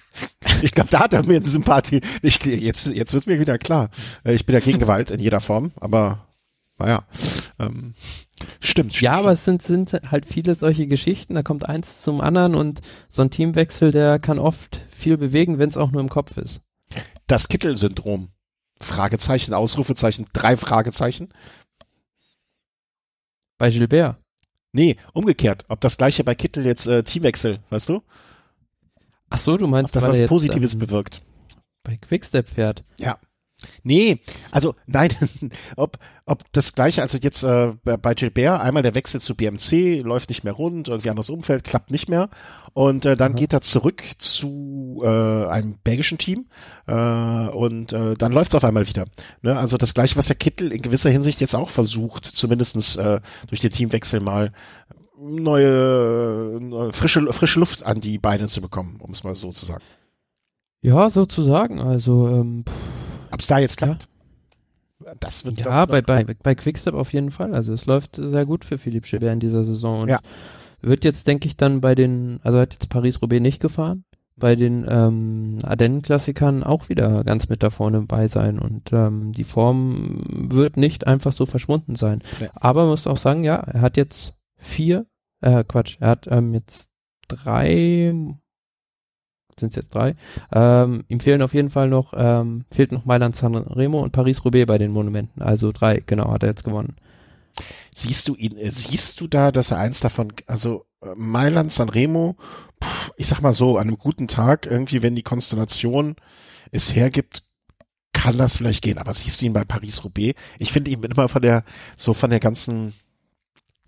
ich 0.62 0.72
glaube, 0.72 0.90
da 0.90 1.00
hat 1.00 1.14
er 1.14 1.26
mir 1.26 1.38
eine 1.38 1.46
Sympathie. 1.46 2.02
Ich, 2.22 2.44
jetzt 2.44 2.88
jetzt 2.88 3.14
wird's 3.14 3.26
mir 3.26 3.40
wieder 3.40 3.58
klar. 3.58 3.90
Äh, 4.24 4.34
ich 4.34 4.46
bin 4.46 4.54
ja 4.54 4.60
gegen 4.60 4.80
Gewalt 4.80 5.12
in 5.12 5.20
jeder 5.20 5.40
Form, 5.40 5.72
aber 5.80 6.28
naja. 6.78 7.04
Ähm, 7.60 7.94
stimmt, 8.60 8.94
stimmt. 8.94 9.02
Ja, 9.02 9.14
aber 9.14 9.32
es 9.32 9.46
sind, 9.46 9.62
sind 9.62 9.94
halt 10.12 10.26
viele 10.26 10.56
solche 10.56 10.88
Geschichten, 10.88 11.34
da 11.34 11.44
kommt 11.44 11.68
eins 11.68 12.02
zum 12.02 12.22
anderen 12.22 12.56
und 12.56 12.82
so 13.10 13.22
ein 13.22 13.32
Teamwechsel, 13.32 13.92
der 13.92 14.20
kann 14.20 14.38
oft 14.38 14.82
viel 14.90 15.18
bewegen, 15.18 15.58
wenn 15.60 15.70
es 15.70 15.78
auch 15.78 15.92
nur 15.92 16.02
im 16.02 16.10
Kopf 16.10 16.38
ist. 16.38 16.62
Das 17.26 17.48
Kittel-Syndrom. 17.48 18.30
Fragezeichen, 18.80 19.56
Ausrufezeichen, 19.56 20.28
drei 20.34 20.56
Fragezeichen. 20.56 21.30
Bei 23.58 23.70
Gilbert? 23.70 24.18
Nee, 24.72 24.98
umgekehrt. 25.14 25.66
Ob 25.70 25.82
das 25.82 25.98
gleiche 25.98 26.24
bei 26.24 26.36
Kittel 26.36 26.66
jetzt 26.66 26.88
äh, 26.88 27.04
Teamwechsel, 27.04 27.60
weißt 27.70 27.90
du? 27.90 28.04
Ach 29.30 29.38
so, 29.38 29.58
du 29.58 29.68
meinst, 29.68 29.96
Ob 29.96 30.02
das 30.02 30.10
was 30.10 30.20
jetzt, 30.20 30.30
Positives 30.30 30.74
ähm, 30.74 30.80
bewirkt. 30.80 31.24
Bei 31.84 31.98
Quickstep 31.98 32.50
fährt. 32.50 32.84
Ja. 33.00 33.18
Nee, 33.84 34.20
also 34.52 34.76
nein, 34.86 35.10
ob, 35.78 35.98
ob 36.26 36.44
das 36.52 36.74
gleiche, 36.74 37.02
also 37.02 37.18
jetzt 37.18 37.44
äh, 37.44 37.74
bei 37.84 38.14
Gilbert, 38.14 38.62
einmal 38.62 38.84
der 38.84 38.94
Wechsel 38.94 39.20
zu 39.20 39.36
BMC, 39.36 40.02
läuft 40.04 40.30
nicht 40.30 40.44
mehr 40.44 40.54
rund, 40.54 40.90
irgendwie 40.90 41.10
anderes 41.10 41.30
Umfeld, 41.30 41.64
klappt 41.64 41.90
nicht 41.90 42.08
mehr. 42.08 42.30
Und 42.74 43.06
äh, 43.06 43.18
dann 43.18 43.32
mhm. 43.32 43.38
geht 43.38 43.54
er 43.54 43.62
zurück 43.62 44.04
zu 44.20 45.02
äh, 45.04 45.08
einem 45.08 45.80
belgischen 45.84 46.20
Team 46.20 46.46
äh, 46.86 46.94
und 46.94 47.94
äh, 47.94 48.14
dann 48.14 48.32
läuft's 48.32 48.54
auf 48.54 48.64
einmal 48.64 48.88
wieder. 48.88 49.06
Ne? 49.42 49.58
Also 49.58 49.78
das 49.78 49.96
gleiche, 49.96 50.16
was 50.18 50.28
der 50.28 50.36
Kittel 50.36 50.72
in 50.72 50.84
gewisser 50.84 51.10
Hinsicht 51.10 51.42
jetzt 51.42 51.56
auch 51.56 51.70
versucht, 51.70 52.26
zumindestens 52.26 52.96
äh, 52.96 53.20
durch 53.48 53.62
den 53.62 53.72
Teamwechsel 53.72 54.20
mal 54.20 54.52
neue, 55.20 56.60
neue 56.62 56.94
frische, 56.94 57.34
frische 57.34 57.60
Luft 57.60 57.84
an 57.84 58.02
die 58.02 58.20
Beine 58.20 58.48
zu 58.48 58.62
bekommen, 58.62 58.98
um 59.00 59.12
es 59.12 59.24
mal 59.24 59.34
so 59.34 59.50
zu 59.50 59.66
sagen. 59.66 59.84
Ja, 60.82 61.10
sozusagen. 61.10 61.80
Also 61.80 62.28
ähm, 62.28 62.64
ob 63.38 63.42
es 63.42 63.48
da 63.48 63.60
jetzt 63.60 63.78
klappt? 63.78 64.10
Ja. 65.06 65.14
Das 65.20 65.46
wird 65.46 65.64
ja, 65.64 65.86
bei, 65.86 66.02
bei, 66.02 66.24
bei 66.24 66.56
Quickstep 66.56 66.96
auf 66.96 67.14
jeden 67.14 67.30
Fall. 67.30 67.54
Also 67.54 67.72
es 67.72 67.86
läuft 67.86 68.16
sehr 68.16 68.48
gut 68.48 68.66
für 68.66 68.80
Philipp 68.80 69.06
Gilbert 69.06 69.32
in 69.32 69.40
dieser 69.40 69.64
Saison 69.64 70.02
und 70.02 70.10
ja. 70.10 70.20
wird 70.82 71.06
jetzt, 71.06 71.28
denke 71.28 71.48
ich, 71.48 71.56
dann 71.56 71.82
bei 71.82 71.94
den, 71.94 72.40
also 72.42 72.58
hat 72.58 72.74
jetzt 72.74 72.90
Paris-Roubaix 72.90 73.40
nicht 73.40 73.62
gefahren, 73.62 74.06
bei 74.36 74.56
den 74.56 74.88
ähm, 74.90 75.60
Ardennen-Klassikern 75.62 76.64
auch 76.64 76.90
wieder 76.90 77.24
ganz 77.24 77.48
mit 77.48 77.62
da 77.62 77.70
vorne 77.70 78.02
bei 78.02 78.28
sein 78.28 78.58
und 78.58 78.92
ähm, 78.92 79.34
die 79.34 79.44
Form 79.44 80.24
wird 80.28 80.78
nicht 80.78 81.06
einfach 81.06 81.32
so 81.32 81.46
verschwunden 81.46 81.96
sein. 81.96 82.24
Ja. 82.40 82.50
Aber 82.56 82.82
man 82.82 82.90
muss 82.90 83.06
auch 83.06 83.18
sagen, 83.18 83.44
ja, 83.44 83.58
er 83.58 83.82
hat 83.82 83.98
jetzt 83.98 84.34
vier, 84.58 85.06
äh, 85.42 85.64
Quatsch, 85.64 85.98
er 86.00 86.10
hat 86.10 86.26
ähm, 86.28 86.56
jetzt 86.56 86.90
drei 87.28 88.16
sind 89.60 89.70
es 89.70 89.76
jetzt 89.76 89.96
drei. 89.96 90.16
Ähm, 90.54 91.04
ihm 91.08 91.20
fehlen 91.20 91.42
auf 91.42 91.54
jeden 91.54 91.70
Fall 91.70 91.90
noch, 91.90 92.14
ähm, 92.16 92.66
fehlt 92.72 92.92
noch 92.92 93.06
Mailand 93.06 93.36
San 93.36 93.56
Remo 93.56 94.02
und 94.02 94.12
Paris-Roubaix 94.12 94.68
bei 94.68 94.78
den 94.78 94.92
Monumenten. 94.92 95.42
Also 95.42 95.72
drei, 95.72 96.02
genau, 96.06 96.32
hat 96.32 96.44
er 96.44 96.50
jetzt 96.50 96.64
gewonnen. 96.64 96.96
Siehst 97.94 98.28
du 98.28 98.36
ihn, 98.36 98.58
äh, 98.58 98.70
siehst 98.72 99.20
du 99.20 99.28
da, 99.28 99.52
dass 99.52 99.72
er 99.72 99.80
eins 99.80 100.00
davon, 100.00 100.34
also 100.46 100.86
äh, 101.02 101.10
Mailand, 101.16 101.72
San 101.72 101.90
Remo, 101.90 102.36
pff, 102.84 103.12
ich 103.18 103.28
sag 103.28 103.42
mal 103.42 103.54
so, 103.54 103.78
an 103.78 103.88
einem 103.88 103.98
guten 103.98 104.28
Tag, 104.28 104.66
irgendwie, 104.66 105.02
wenn 105.02 105.16
die 105.16 105.24
Konstellation 105.24 106.16
es 106.72 106.96
hergibt, 106.96 107.44
kann 108.14 108.38
das 108.38 108.58
vielleicht 108.58 108.84
gehen. 108.84 108.98
Aber 108.98 109.14
siehst 109.14 109.42
du 109.42 109.46
ihn 109.46 109.54
bei 109.54 109.64
Paris-Roubaix? 109.64 110.40
Ich 110.60 110.72
finde 110.72 110.92
ihn 110.92 111.04
immer 111.04 111.30
von 111.30 111.42
der, 111.42 111.64
so 111.96 112.14
von 112.14 112.30
der 112.30 112.40
ganzen, 112.40 112.94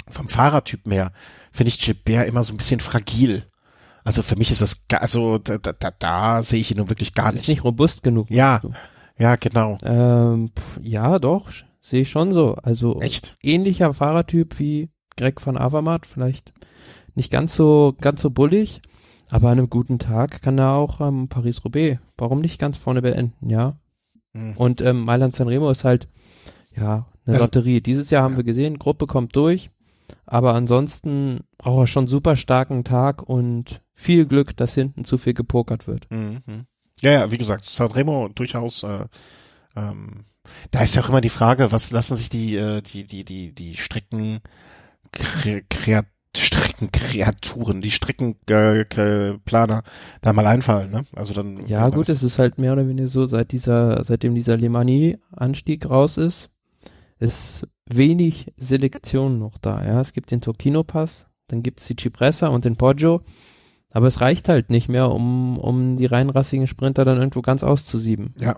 vom 0.07 0.27
Fahrertyp 0.27 0.87
mehr, 0.87 1.11
finde 1.51 1.69
ich 1.69 1.79
Gilbert 1.79 2.27
immer 2.27 2.43
so 2.43 2.53
ein 2.53 2.57
bisschen 2.57 2.79
fragil. 2.79 3.45
Also 4.03 4.21
für 4.23 4.35
mich 4.35 4.51
ist 4.51 4.61
das, 4.61 4.81
also 4.93 5.37
da, 5.37 5.57
da, 5.57 5.73
da, 5.73 5.91
da 5.97 6.41
sehe 6.41 6.59
ich 6.61 6.71
ihn 6.71 6.77
nun 6.77 6.89
wirklich 6.89 7.13
gar 7.13 7.27
Ist 7.27 7.35
nicht. 7.41 7.47
nicht 7.49 7.63
robust 7.63 8.01
genug. 8.03 8.29
Ja, 8.31 8.61
ja, 9.17 9.35
genau. 9.35 9.77
Ähm, 9.83 10.51
ja, 10.81 11.19
doch, 11.19 11.49
sehe 11.81 12.01
ich 12.01 12.09
schon 12.09 12.33
so. 12.33 12.55
Also 12.55 12.99
Echt? 13.01 13.37
ähnlicher 13.43 13.93
Fahrertyp 13.93 14.57
wie 14.59 14.89
Greg 15.17 15.45
van 15.45 15.57
Avermaet, 15.57 16.05
vielleicht 16.05 16.53
nicht 17.15 17.31
ganz 17.31 17.55
so, 17.55 17.93
ganz 17.99 18.21
so 18.21 18.29
bullig, 18.29 18.81
aber 19.29 19.49
an 19.49 19.59
einem 19.59 19.69
guten 19.69 19.99
Tag 19.99 20.41
kann 20.41 20.57
er 20.57 20.73
auch 20.73 21.01
ähm, 21.01 21.27
Paris-Roubaix, 21.27 21.99
warum 22.17 22.39
nicht 22.39 22.59
ganz 22.59 22.77
vorne 22.77 23.01
beenden, 23.01 23.49
ja. 23.49 23.77
Hm. 24.33 24.55
Und 24.55 24.81
ähm, 24.81 25.01
Mailand 25.03 25.33
Sanremo 25.33 25.69
ist 25.69 25.83
halt, 25.83 26.07
ja, 26.75 27.05
eine 27.25 27.35
Also- 27.35 27.45
Lotterie. 27.45 27.81
Dieses 27.81 28.09
Jahr 28.11 28.23
haben 28.23 28.37
wir 28.37 28.43
gesehen, 28.45 28.79
Gruppe 28.79 29.05
kommt 29.07 29.35
durch, 29.35 29.69
aber 30.25 30.53
ansonsten 30.53 31.41
braucht 31.57 31.83
er 31.83 31.87
schon 31.87 32.07
super 32.07 32.35
starken 32.35 32.83
Tag 32.83 33.21
und 33.23 33.81
viel 33.93 34.25
Glück, 34.25 34.55
dass 34.55 34.73
hinten 34.73 35.05
zu 35.05 35.17
viel 35.17 35.33
gepokert 35.33 35.87
wird. 35.87 36.09
Mhm. 36.09 36.65
Ja, 37.01 37.11
ja, 37.11 37.31
wie 37.31 37.37
gesagt, 37.37 37.65
Sanremo 37.65 38.29
durchaus, 38.29 38.83
äh, 38.83 39.05
ähm, 39.75 40.25
da 40.71 40.81
ist 40.81 40.95
ja 40.95 41.03
auch 41.03 41.09
immer 41.09 41.21
die 41.21 41.29
Frage, 41.29 41.71
was 41.71 41.91
lassen 41.91 42.15
sich 42.15 42.29
die, 42.29 42.55
äh, 42.55 42.81
die, 42.81 43.05
die, 43.05 43.23
die, 43.23 43.53
die 43.53 43.75
Strecken, 43.77 44.39
Kre 45.11 45.63
Kreat 45.69 46.05
Streckenkreaturen, 46.37 47.81
die 47.81 47.89
Streckenplaner 47.89 49.39
Planer 49.45 49.83
da 50.21 50.33
mal 50.33 50.45
einfallen, 50.45 50.91
ne? 50.91 51.03
Also 51.15 51.33
dann. 51.33 51.65
Ja, 51.65 51.89
gut, 51.89 52.07
es 52.07 52.21
ist 52.21 52.37
halt 52.37 52.59
mehr 52.59 52.73
oder 52.73 52.87
weniger 52.87 53.07
so, 53.07 53.25
seit 53.25 53.51
dieser, 53.51 54.03
seitdem 54.03 54.35
dieser 54.35 54.55
Lemani-Anstieg 54.55 55.89
raus 55.89 56.17
ist, 56.17 56.49
ist 57.17 57.67
wenig 57.89 58.53
Selektion 58.57 59.39
noch 59.39 59.57
da, 59.57 59.83
ja. 59.85 59.99
Es 59.99 60.13
gibt 60.13 60.31
den 60.31 60.41
Tokino-Pass, 60.41 61.27
dann 61.47 61.63
gibt's 61.63 61.87
die 61.87 61.95
Cipressa 61.99 62.47
und 62.47 62.65
den 62.65 62.75
Poggio, 62.75 63.21
aber 63.91 64.07
es 64.07 64.21
reicht 64.21 64.49
halt 64.49 64.69
nicht 64.69 64.89
mehr, 64.89 65.11
um, 65.11 65.57
um 65.57 65.97
die 65.97 66.05
reinrassigen 66.05 66.67
Sprinter 66.67 67.05
dann 67.05 67.17
irgendwo 67.17 67.41
ganz 67.41 67.63
auszusieben. 67.63 68.35
Ja. 68.39 68.57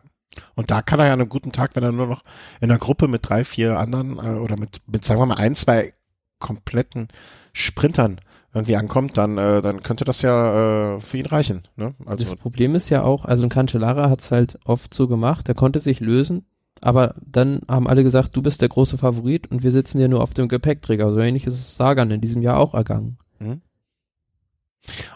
Und 0.56 0.72
da 0.72 0.82
kann 0.82 1.00
er 1.00 1.08
ja 1.08 1.14
an 1.14 1.20
einem 1.20 1.30
guten 1.30 1.52
Tag, 1.52 1.76
wenn 1.76 1.84
er 1.84 1.92
nur 1.92 2.08
noch 2.08 2.24
in 2.62 2.70
einer 2.70 2.80
Gruppe 2.80 3.08
mit 3.08 3.28
drei, 3.28 3.44
vier 3.44 3.80
anderen 3.80 4.18
äh, 4.18 4.40
oder 4.40 4.58
mit, 4.58 4.82
mit, 4.88 5.04
sagen 5.04 5.20
wir 5.20 5.26
mal, 5.26 5.36
ein, 5.38 5.56
zwei 5.56 5.94
kompletten 6.40 7.10
Sprintern 7.54 8.20
irgendwie 8.54 8.76
ankommt, 8.76 9.18
dann, 9.18 9.38
äh, 9.38 9.62
dann 9.62 9.82
könnte 9.82 10.04
das 10.04 10.22
ja 10.22 10.96
äh, 10.96 11.00
für 11.00 11.18
ihn 11.18 11.26
reichen. 11.26 11.68
Ne? 11.76 11.96
Also 12.06 12.24
das 12.24 12.36
Problem 12.36 12.76
ist 12.76 12.90
ja 12.90 13.04
auch, 13.04 13.26
also 13.26 13.44
ein 13.44 13.50
Cancellara 13.50 14.10
hat's 14.10 14.32
halt 14.32 14.60
oft 14.66 14.94
so 14.94 15.08
gemacht, 15.08 15.48
er 15.48 15.56
konnte 15.56 15.80
sich 15.80 16.02
lösen, 16.02 16.46
aber 16.82 17.16
dann 17.26 17.62
haben 17.68 17.88
alle 17.88 18.04
gesagt, 18.04 18.36
du 18.36 18.42
bist 18.42 18.62
der 18.62 18.70
große 18.70 18.98
Favorit 18.98 19.50
und 19.52 19.64
wir 19.64 19.72
sitzen 19.72 20.00
ja 20.00 20.08
nur 20.08 20.22
auf 20.22 20.34
dem 20.34 20.48
Gepäckträger. 20.48 21.12
So 21.12 21.20
ähnlich 21.20 21.46
ist 21.46 21.60
es 21.60 21.76
Sagan 21.76 22.12
in 22.12 22.22
diesem 22.22 22.42
Jahr 22.42 22.58
auch 22.60 22.74
ergangen. 22.74 23.18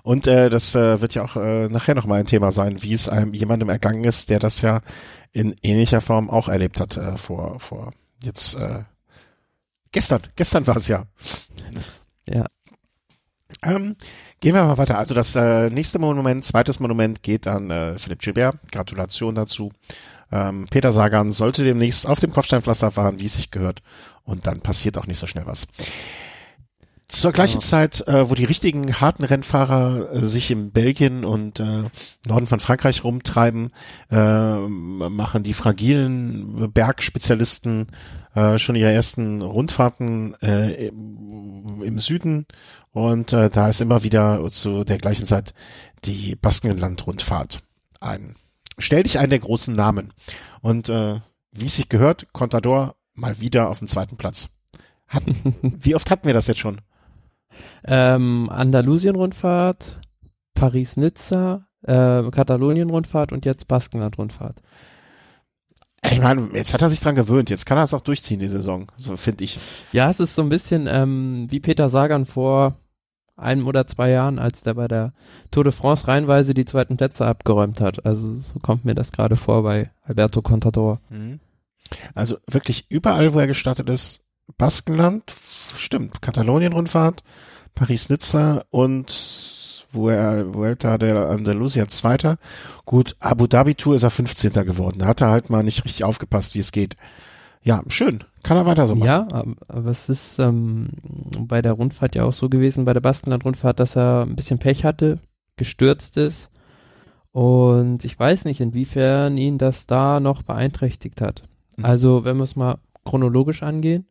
Und 0.04 0.28
äh, 0.28 0.50
das 0.50 0.76
äh, 0.76 1.02
wird 1.02 1.16
ja 1.16 1.24
auch 1.24 1.36
äh, 1.36 1.68
nachher 1.70 1.96
nochmal 1.96 2.20
ein 2.20 2.28
Thema 2.28 2.52
sein, 2.52 2.82
wie 2.84 2.94
es 2.94 3.10
einem 3.10 3.34
jemandem 3.34 3.70
ergangen 3.70 4.04
ist, 4.04 4.30
der 4.30 4.40
das 4.40 4.62
ja 4.62 4.82
in 5.32 5.56
ähnlicher 5.64 6.02
Form 6.02 6.30
auch 6.30 6.48
erlebt 6.48 6.80
hat 6.80 6.98
äh, 6.98 7.18
vor 7.18 7.60
vor 7.60 7.92
jetzt 8.24 8.56
äh, 8.56 8.84
gestern. 9.92 10.22
Gestern 10.36 10.68
war 10.68 10.78
es 10.78 10.88
ja. 10.88 11.06
Ja. 12.28 12.46
Ähm, 13.64 13.96
gehen 14.40 14.54
wir 14.54 14.64
mal 14.64 14.78
weiter. 14.78 14.98
Also 14.98 15.14
das 15.14 15.36
äh, 15.36 15.70
nächste 15.70 16.00
Monument, 16.00 16.44
zweites 16.44 16.80
Monument 16.80 17.24
geht 17.24 17.48
an 17.48 17.72
äh, 17.72 17.98
Philipp 17.98 18.20
Gilbert. 18.20 18.58
Gratulation 18.72 19.36
dazu. 19.36 19.72
Ähm, 20.36 20.68
Peter 20.70 20.92
Sagan 20.92 21.32
sollte 21.32 21.64
demnächst 21.64 22.08
auf 22.08 22.20
dem 22.20 22.34
Kopfsteinpflaster 22.34 22.92
fahren, 22.92 23.20
wie 23.20 23.26
es 23.26 23.36
sich 23.36 23.52
gehört. 23.52 23.82
Und 24.24 24.48
dann 24.48 24.60
passiert 24.60 24.98
auch 24.98 25.08
nicht 25.08 25.20
so 25.20 25.28
schnell 25.28 25.46
was. 25.46 25.68
Zur 27.08 27.32
gleichen 27.32 27.62
Zeit, 27.62 28.06
äh, 28.08 28.30
wo 28.30 28.34
die 28.34 28.46
richtigen 28.46 29.00
harten 29.00 29.24
Rennfahrer 29.24 30.12
äh, 30.12 30.22
sich 30.22 30.50
in 30.50 30.72
Belgien 30.72 31.24
und 31.24 31.60
äh, 31.60 31.84
Norden 32.28 32.48
von 32.48 32.60
Frankreich 32.60 33.04
rumtreiben, 33.04 33.72
äh, 34.12 34.58
machen 34.58 35.44
die 35.44 35.54
fragilen 35.54 36.74
Bergspezialisten 36.74 37.88
äh, 38.34 38.58
schon 38.58 38.76
ihre 38.76 38.92
ersten 38.92 39.44
Rundfahrten 39.44 40.36
äh, 40.42 40.88
im, 40.88 41.84
im 41.84 42.00
Süden 42.00 42.48
und 42.92 43.34
äh, 43.34 43.52
da 43.52 43.70
ist 43.70 43.82
immer 43.82 44.02
wieder 44.02 44.44
zu 44.50 44.84
der 44.84 44.98
gleichen 44.98 45.28
Zeit 45.28 45.54
die 46.06 46.36
Baskenland-Rundfahrt 46.36 47.62
ein. 48.00 48.36
Stell 48.78 49.04
dich 49.04 49.20
einen 49.20 49.30
der 49.30 49.40
großen 49.40 49.76
Namen 49.76 50.14
und 50.62 50.90
äh, 50.90 51.20
wie 51.52 51.66
es 51.66 51.76
sich 51.78 51.90
gehört, 51.90 52.28
Contador 52.34 52.96
mal 53.14 53.40
wieder 53.40 53.70
auf 53.70 53.80
dem 53.80 53.88
zweiten 53.88 54.18
Platz. 54.18 54.50
Hat, 55.08 55.24
wie 55.62 55.96
oft 55.96 56.12
hatten 56.12 56.26
wir 56.28 56.34
das 56.34 56.48
jetzt 56.48 56.60
schon? 56.60 56.82
Ähm, 57.86 58.50
Andalusien-Rundfahrt, 58.50 60.00
Paris-Nizza, 60.54 61.68
äh, 61.84 62.30
Katalonien-Rundfahrt 62.30 63.32
und 63.32 63.46
jetzt 63.46 63.68
Baskenland-Rundfahrt. 63.68 64.62
Ich 66.12 66.22
meine, 66.22 66.50
jetzt 66.54 66.74
hat 66.74 66.82
er 66.82 66.90
sich 66.90 67.00
dran 67.00 67.16
gewöhnt. 67.16 67.50
Jetzt 67.50 67.66
kann 67.66 67.78
er 67.78 67.84
es 67.84 67.94
auch 67.94 68.02
durchziehen, 68.02 68.40
die 68.40 68.48
Saison. 68.48 68.92
So 68.98 69.18
finde 69.18 69.44
ich. 69.44 69.60
Ja, 69.92 70.10
es 70.10 70.20
ist 70.20 70.36
so 70.36 70.44
ein 70.44 70.50
bisschen 70.50 70.88
ähm, 70.88 71.48
wie 71.50 71.60
Peter 71.60 71.90
Sagan 71.90 72.26
vor 72.26 72.76
einem 73.36 73.68
oder 73.68 73.88
zwei 73.88 74.12
Jahren, 74.12 74.40
als 74.40 74.64
der 74.64 74.76
bei 74.76 74.88
der 74.88 75.14
Tour 75.52 75.64
de 75.64 75.74
France 75.74 76.08
reihenweise 76.08 76.54
die 76.54 76.66
zweiten 76.66 76.98
Plätze 76.98 77.26
abgeräumt 77.26 77.82
hat. 77.82 78.06
Also 78.06 78.36
so 78.36 78.60
kommt 78.62 78.86
mir 78.86 78.96
das 78.96 79.12
gerade 79.12 79.36
vor 79.36 79.64
bei 79.64 79.92
Alberto 80.04 80.42
Contador. 80.42 81.02
Also 82.14 82.38
wirklich 82.50 82.86
überall, 82.90 83.34
wo 83.34 83.40
er 83.40 83.48
gestartet 83.48 83.90
ist, 83.90 84.22
Baskenland, 84.58 85.34
stimmt, 85.78 86.22
Katalonien-Rundfahrt, 86.22 87.24
Paris-Nizza 87.74 88.64
und 88.70 89.86
wo 89.92 90.10
er 90.10 90.54
Vuelta 90.54 90.98
der 90.98 91.30
Andalusia 91.30 91.88
Zweiter. 91.88 92.38
Gut, 92.86 93.16
Abu 93.20 93.48
Dhabi 93.48 93.76
Tour 93.76 93.96
ist 93.96 94.04
er 94.04 94.10
15. 94.10 94.52
geworden. 94.66 95.00
Da 95.00 95.08
hat 95.08 95.22
er 95.22 95.30
halt 95.30 95.50
mal 95.50 95.64
nicht 95.64 95.84
richtig 95.86 96.04
aufgepasst, 96.04 96.56
wie 96.56 96.60
es 96.60 96.72
geht. 96.72 96.96
Ja, 97.62 97.82
schön. 97.88 98.24
Kann 98.46 98.58
er 98.58 98.66
weiter 98.66 98.88
so 98.88 98.96
machen. 98.96 99.08
Ja, 99.08 99.28
aber, 99.68 99.90
es 99.90 100.08
ist 100.08 100.40
ähm, 100.40 100.90
bei 101.40 101.62
der 101.62 101.74
Rundfahrt 101.74 102.16
ja 102.16 102.24
auch 102.24 102.34
so 102.34 102.48
gewesen, 102.48 102.86
bei 102.86 102.94
der 102.94 103.02
Baskenland-Rundfahrt, 103.02 103.80
dass 103.80 103.96
er 103.96 104.24
ein 104.26 104.36
bisschen 104.36 104.60
Pech 104.60 104.86
hatte, 104.86 105.20
gestürzt 105.58 106.18
ist. 106.18 106.52
Und 107.32 108.06
ich 108.06 108.18
weiß 108.18 108.46
nicht, 108.46 108.62
inwiefern 108.62 109.38
ihn 109.38 109.58
das 109.58 109.88
da 109.88 110.20
noch 110.20 110.44
beeinträchtigt 110.44 111.22
hat. 111.22 111.44
Mhm. 111.78 111.86
Also, 111.86 112.24
wenn 112.24 112.38
wir 112.38 112.44
es 112.44 112.56
mal 112.56 112.78
chronologisch 113.04 113.64
angehen. 113.64 114.06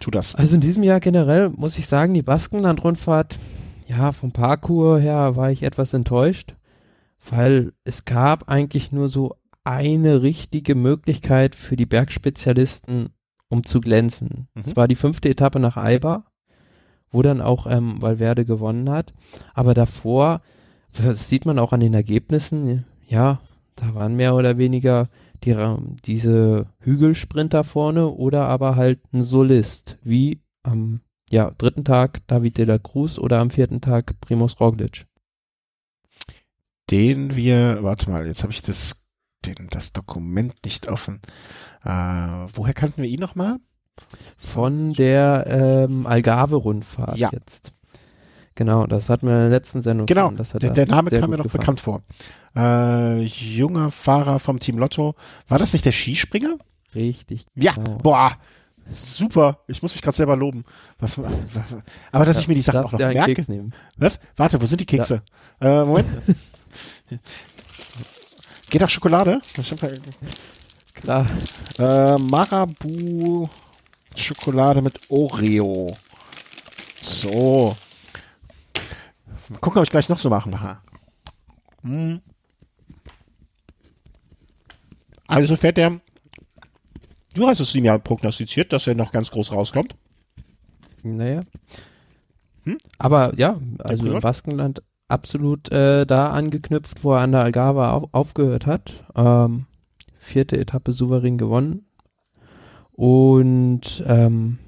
Tu 0.00 0.10
das. 0.10 0.34
Also 0.34 0.54
in 0.54 0.60
diesem 0.60 0.82
Jahr 0.82 1.00
generell 1.00 1.50
muss 1.50 1.78
ich 1.78 1.86
sagen, 1.86 2.14
die 2.14 2.22
Baskenland-Rundfahrt, 2.22 3.36
ja, 3.88 4.12
vom 4.12 4.32
Parcours 4.32 5.00
her 5.00 5.36
war 5.36 5.50
ich 5.50 5.62
etwas 5.62 5.94
enttäuscht, 5.94 6.54
weil 7.30 7.72
es 7.84 8.04
gab 8.04 8.48
eigentlich 8.48 8.92
nur 8.92 9.08
so 9.08 9.36
eine 9.66 10.22
richtige 10.22 10.74
Möglichkeit 10.74 11.54
für 11.54 11.76
die 11.76 11.86
Bergspezialisten, 11.86 13.08
um 13.48 13.64
zu 13.64 13.80
glänzen. 13.80 14.48
Mhm. 14.54 14.62
Es 14.64 14.76
war 14.76 14.88
die 14.88 14.96
fünfte 14.96 15.28
Etappe 15.28 15.58
nach 15.60 15.76
Eibar, 15.76 16.32
wo 17.10 17.22
dann 17.22 17.40
auch 17.40 17.66
ähm, 17.66 18.00
Valverde 18.00 18.44
gewonnen 18.44 18.90
hat. 18.90 19.12
Aber 19.54 19.74
davor, 19.74 20.40
das 20.92 21.28
sieht 21.28 21.46
man 21.46 21.58
auch 21.58 21.72
an 21.72 21.80
den 21.80 21.94
Ergebnissen, 21.94 22.84
ja, 23.06 23.40
da 23.76 23.94
waren 23.94 24.16
mehr 24.16 24.34
oder 24.34 24.56
weniger 24.58 25.08
die, 25.44 25.54
diese 26.04 26.66
Hügelsprinter 26.80 27.62
vorne 27.62 28.08
oder 28.08 28.46
aber 28.46 28.76
halt 28.76 29.00
ein 29.12 29.22
Solist, 29.22 29.98
wie 30.02 30.40
am 30.62 31.00
ja, 31.30 31.50
dritten 31.50 31.84
Tag 31.84 32.26
David 32.26 32.58
de 32.58 32.64
la 32.64 32.78
Cruz 32.78 33.18
oder 33.18 33.38
am 33.40 33.50
vierten 33.50 33.80
Tag 33.80 34.20
Primoz 34.20 34.58
Roglic. 34.60 35.06
Den 36.90 37.34
wir, 37.34 37.78
warte 37.82 38.10
mal, 38.10 38.26
jetzt 38.26 38.42
habe 38.42 38.52
ich 38.52 38.62
das, 38.62 39.05
den, 39.46 39.68
das 39.70 39.92
Dokument 39.92 40.54
nicht 40.64 40.88
offen. 40.88 41.20
Äh, 41.84 41.88
woher 42.54 42.74
kannten 42.74 43.02
wir 43.02 43.08
ihn 43.08 43.20
nochmal? 43.20 43.56
Von 44.36 44.92
der 44.92 45.46
ähm, 45.88 46.06
Algarve-Rundfahrt 46.06 47.16
Ja. 47.16 47.30
jetzt. 47.32 47.72
Genau, 48.54 48.86
das 48.86 49.10
hatten 49.10 49.26
wir 49.26 49.34
in 49.34 49.40
der 49.42 49.50
letzten 49.50 49.82
Sendung. 49.82 50.06
Genau, 50.06 50.30
hat 50.32 50.62
der, 50.62 50.70
er 50.70 50.74
der 50.74 50.86
Name 50.86 51.10
kam 51.10 51.30
mir 51.30 51.36
noch 51.36 51.44
gefallen. 51.44 51.60
bekannt 51.60 51.80
vor. 51.80 52.00
Äh, 52.56 53.22
junger 53.24 53.90
Fahrer 53.90 54.38
vom 54.38 54.58
Team 54.60 54.78
Lotto. 54.78 55.14
War 55.48 55.58
das 55.58 55.72
nicht 55.74 55.84
der 55.84 55.92
Skispringer? 55.92 56.56
Richtig. 56.94 57.44
Ja, 57.54 57.72
Genau. 57.72 57.98
boah. 57.98 58.32
Super, 58.90 59.58
ich 59.66 59.82
muss 59.82 59.92
mich 59.92 60.00
gerade 60.00 60.16
selber 60.16 60.36
loben. 60.36 60.64
Was, 61.00 61.18
aber 62.12 62.24
dass 62.24 62.38
ich 62.38 62.46
mir 62.48 62.54
die 62.54 62.60
Sachen 62.60 62.84
auch 62.84 62.92
noch 62.92 62.98
merke. 63.00 63.44
Was? 63.96 64.20
Warte, 64.36 64.62
wo 64.62 64.66
sind 64.66 64.80
die 64.80 64.86
Kekse? 64.86 65.22
Äh, 65.60 65.84
Moment. 65.84 66.06
Geht 68.70 68.82
auch 68.82 68.90
Schokolade? 68.90 69.40
Klar. 70.94 71.26
Äh, 71.78 72.18
Marabu 72.18 73.48
Schokolade 74.16 74.80
mit 74.82 74.98
Oreo. 75.10 75.94
So. 77.00 77.76
Mal 79.48 79.58
gucken, 79.60 79.78
ob 79.78 79.84
ich 79.84 79.90
gleich 79.90 80.08
noch 80.08 80.18
so 80.18 80.30
machen 80.30 80.50
mache. 80.50 80.78
Hm. 81.82 82.20
Also 85.28 85.56
fährt 85.56 85.76
der. 85.76 86.00
Du 87.34 87.46
hast 87.46 87.60
es 87.60 87.74
ihm 87.74 87.84
ja 87.84 87.98
prognostiziert, 87.98 88.72
dass 88.72 88.86
er 88.86 88.94
noch 88.94 89.12
ganz 89.12 89.30
groß 89.30 89.52
rauskommt. 89.52 89.94
Naja. 91.02 91.42
Hm? 92.64 92.78
Aber 92.98 93.32
ja, 93.36 93.60
also 93.78 94.06
im 94.06 94.20
Baskenland 94.20 94.82
absolut 95.08 95.70
äh, 95.72 96.04
da 96.06 96.30
angeknüpft, 96.30 97.04
wo 97.04 97.12
er 97.14 97.20
an 97.20 97.32
der 97.32 97.42
Algarve 97.42 97.88
auf, 97.90 98.04
aufgehört 98.12 98.66
hat. 98.66 99.04
Ähm, 99.14 99.66
vierte 100.18 100.58
Etappe 100.58 100.92
souverän 100.92 101.38
gewonnen. 101.38 101.86
Und 102.92 104.02
ähm, 104.06 104.58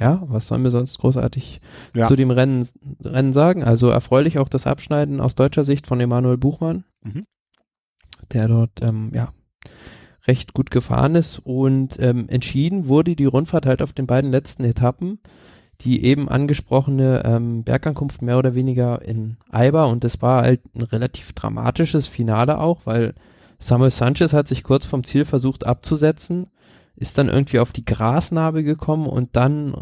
ja, 0.00 0.22
was 0.26 0.46
sollen 0.48 0.64
wir 0.64 0.70
sonst 0.70 0.98
großartig 0.98 1.60
Ja. 1.94 2.08
zu 2.08 2.16
dem 2.16 2.30
Rennen, 2.30 2.66
Rennen 3.04 3.32
sagen? 3.32 3.62
Also 3.62 3.88
erfreulich 3.90 4.38
auch 4.38 4.48
das 4.48 4.66
Abschneiden 4.66 5.20
aus 5.20 5.34
deutscher 5.34 5.64
Sicht 5.64 5.86
von 5.86 6.00
Emanuel 6.00 6.38
Buchmann, 6.38 6.84
Mhm. 7.04 7.26
der 8.32 8.48
dort 8.48 8.80
ähm, 8.80 9.10
ja 9.14 9.32
recht 10.26 10.54
gut 10.54 10.70
gefahren 10.70 11.16
ist 11.16 11.40
und 11.40 11.98
ähm, 12.00 12.28
entschieden 12.28 12.86
wurde 12.88 13.16
die 13.16 13.24
Rundfahrt 13.24 13.66
halt 13.66 13.82
auf 13.82 13.92
den 13.92 14.06
beiden 14.06 14.30
letzten 14.30 14.64
Etappen. 14.64 15.18
Die 15.84 16.04
eben 16.04 16.28
angesprochene 16.28 17.22
ähm, 17.24 17.64
Bergankunft 17.64 18.22
mehr 18.22 18.38
oder 18.38 18.54
weniger 18.54 19.02
in 19.02 19.36
Eiber 19.50 19.88
und 19.88 20.04
es 20.04 20.22
war 20.22 20.42
halt 20.42 20.60
ein 20.76 20.82
relativ 20.82 21.32
dramatisches 21.32 22.06
Finale 22.06 22.58
auch, 22.58 22.80
weil 22.84 23.14
Samuel 23.58 23.90
Sanchez 23.90 24.32
hat 24.32 24.48
sich 24.48 24.64
kurz 24.64 24.86
vom 24.86 25.04
Ziel 25.04 25.24
versucht 25.24 25.66
abzusetzen, 25.66 26.48
ist 26.96 27.18
dann 27.18 27.28
irgendwie 27.28 27.58
auf 27.58 27.72
die 27.72 27.84
Grasnarbe 27.84 28.64
gekommen 28.64 29.06
und 29.06 29.36
dann 29.36 29.74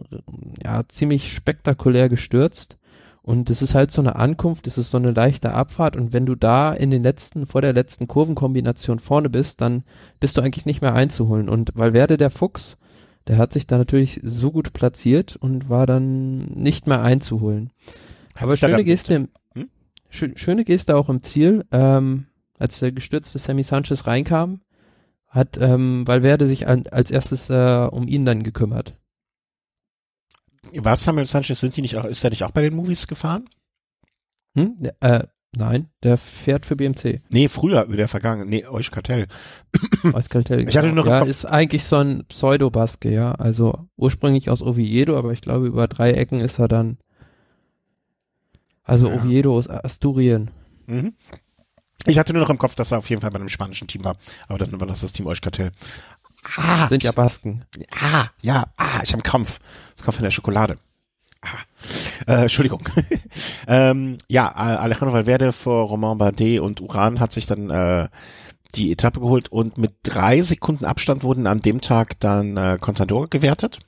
ja 0.63 0.83
ziemlich 0.89 1.33
spektakulär 1.33 2.09
gestürzt. 2.09 2.77
Und 3.23 3.51
es 3.51 3.61
ist 3.61 3.75
halt 3.75 3.91
so 3.91 4.01
eine 4.01 4.17
Ankunft, 4.17 4.67
es 4.67 4.79
ist 4.79 4.91
so 4.91 4.97
eine 4.97 5.13
leichte 5.13 5.53
Abfahrt 5.53 5.97
und 5.97 6.13
wenn 6.13 6.27
du 6.27 6.35
da 6.35 6.73
in 6.73 6.91
den 6.91 7.03
letzten, 7.03 7.47
vor 7.47 7.61
der 7.61 7.73
letzten 7.73 8.09
Kurvenkombination 8.09 8.99
vorne 8.99 9.29
bist, 9.29 9.61
dann 9.61 9.85
bist 10.19 10.37
du 10.37 10.41
eigentlich 10.41 10.67
nicht 10.67 10.81
mehr 10.81 10.95
einzuholen. 10.95 11.49
Und 11.49 11.73
Valverde 11.75 12.17
der 12.17 12.31
Fuchs, 12.31 12.79
der 13.29 13.39
hat 13.39 13.53
sich 13.53 13.67
da 13.67 13.79
natürlich 13.79 14.21
so 14.23 14.51
gut 14.51 14.73
platziert 14.73 15.37
und 15.37 15.69
war 15.69 15.87
dann 15.87 16.39
nicht 16.47 16.87
mehr 16.87 17.03
einzuholen. 17.03 17.71
Hat 18.37 18.45
Aber 18.45 18.57
schöne 18.57 18.85
Geste, 18.85 19.15
im, 19.15 19.29
Hm? 19.55 19.69
schö- 20.11 20.37
schöne 20.37 20.65
Geste 20.65 20.97
auch 20.97 21.09
im 21.09 21.23
Ziel, 21.23 21.65
ähm, 21.71 22.27
als 22.59 22.79
der 22.81 22.93
gestürzte 22.93 23.39
Sammy 23.39 23.63
Sanchez 23.63 24.07
reinkam, 24.07 24.61
hat 25.27 25.59
ähm, 25.61 26.07
Valverde 26.07 26.47
sich 26.47 26.67
an, 26.67 26.85
als 26.91 27.11
erstes 27.11 27.51
äh, 27.51 27.89
um 27.91 28.09
ihn 28.09 28.25
dann 28.25 28.43
gekümmert. 28.43 28.97
Was 30.75 31.05
Samuel 31.05 31.27
Sanchez 31.27 31.61
sind 31.61 31.73
sie 31.75 31.83
nicht 31.83 31.97
auch, 31.97 32.05
ist 32.05 32.23
er 32.25 32.31
nicht 32.31 32.45
auch 32.45 32.51
bei 32.51 32.63
den 32.63 32.75
Movies 32.75 33.07
gefahren? 33.07 33.49
Hm? 34.57 34.77
Äh, 35.01 35.25
nein, 35.57 35.89
der 36.03 36.17
fährt 36.19 36.67
für 36.67 36.77
BMC. 36.77 37.21
Nee, 37.33 37.49
früher, 37.49 37.87
der 37.87 38.09
vergangen. 38.09 38.49
Nee, 38.49 38.67
Euch 38.67 38.91
Kartell. 38.91 39.27
Euskaltel. 40.13 40.69
Ich 40.69 40.77
hatte 40.77 40.93
nur 40.93 41.05
im 41.05 41.11
ja, 41.11 41.23
ist 41.23 41.45
eigentlich 41.45 41.85
so 41.85 41.97
ein 41.97 42.25
Pseudo-Baske, 42.27 43.11
ja. 43.11 43.33
Also 43.33 43.87
ursprünglich 43.97 44.51
aus 44.51 44.63
Oviedo, 44.63 45.19
aber 45.19 45.33
ich 45.33 45.41
glaube 45.41 45.67
über 45.67 45.89
drei 45.89 46.13
Ecken 46.13 46.41
ist 46.41 46.59
er 46.59 46.69
dann. 46.69 46.99
Also 48.85 49.09
Ja. 49.09 49.15
Oviedo 49.17 49.57
aus 49.57 49.69
Asturien. 49.69 50.51
Mhm. 50.87 51.15
Ich 52.07 52.19
hatte 52.19 52.33
nur 52.33 52.43
noch 52.43 52.51
im 52.51 52.59
Kopf, 52.59 52.75
dass 52.75 52.93
er 52.93 52.99
auf 52.99 53.11
jeden 53.11 53.21
Fall 53.21 53.31
bei 53.31 53.39
einem 53.39 53.49
spanischen 53.49 53.87
Team 53.87 54.05
war. 54.05 54.17
Aber 54.49 54.59
dann 54.59 54.81
war 54.81 54.87
das 54.87 55.01
das 55.03 55.13
Team 55.13 55.27
Euch 55.27 55.41
Kartell. 55.41 55.71
Ah, 56.57 56.89
Sind 56.89 57.03
ja 57.03 57.13
Basken. 57.13 57.65
ah, 58.01 58.29
ja, 58.41 58.73
ah, 58.77 59.01
ich 59.03 59.11
habe 59.11 59.15
einen 59.15 59.23
Krampf. 59.23 59.59
Das 59.95 60.05
kommt 60.05 60.17
von 60.17 60.25
der 60.25 60.31
Schokolade. 60.31 60.79
Ah. 61.43 61.59
Äh, 62.27 62.43
Entschuldigung. 62.43 62.83
ähm, 63.67 64.19
ja, 64.29 64.49
Alejandro 64.53 65.13
Valverde 65.13 65.53
vor 65.53 65.89
Romain 65.89 66.19
Bardet 66.19 66.61
und 66.61 66.81
Uran 66.81 67.21
hat 67.21 67.33
sich 67.33 67.47
dann 67.47 67.71
äh, 67.71 68.09
die 68.75 68.93
Etappe 68.93 69.21
geholt 69.21 69.49
und 69.51 69.79
mit 69.79 69.95
drei 70.03 70.43
Sekunden 70.43 70.85
Abstand 70.85 71.23
wurden 71.23 71.47
an 71.47 71.59
dem 71.59 71.81
Tag 71.81 72.21
dann 72.21 72.57
äh, 72.57 72.79
Contador 72.81 73.29
gewertet. 73.29 73.81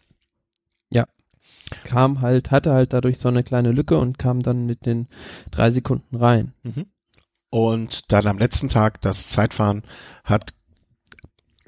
Kam 1.85 2.21
halt, 2.21 2.51
hatte 2.51 2.73
halt 2.73 2.93
dadurch 2.93 3.19
so 3.19 3.29
eine 3.29 3.43
kleine 3.43 3.73
Lücke 3.73 3.99
und 3.99 4.19
kam 4.19 4.43
dann 4.43 4.67
mit 4.67 4.87
den 4.87 5.09
drei 5.51 5.71
Sekunden 5.71 6.17
rein. 6.17 6.53
Und 7.51 8.13
dann 8.13 8.27
am 8.27 8.39
letzten 8.39 8.69
Tag 8.69 9.01
das 9.01 9.29
Zeitfahren 9.29 9.83
hat 10.25 10.55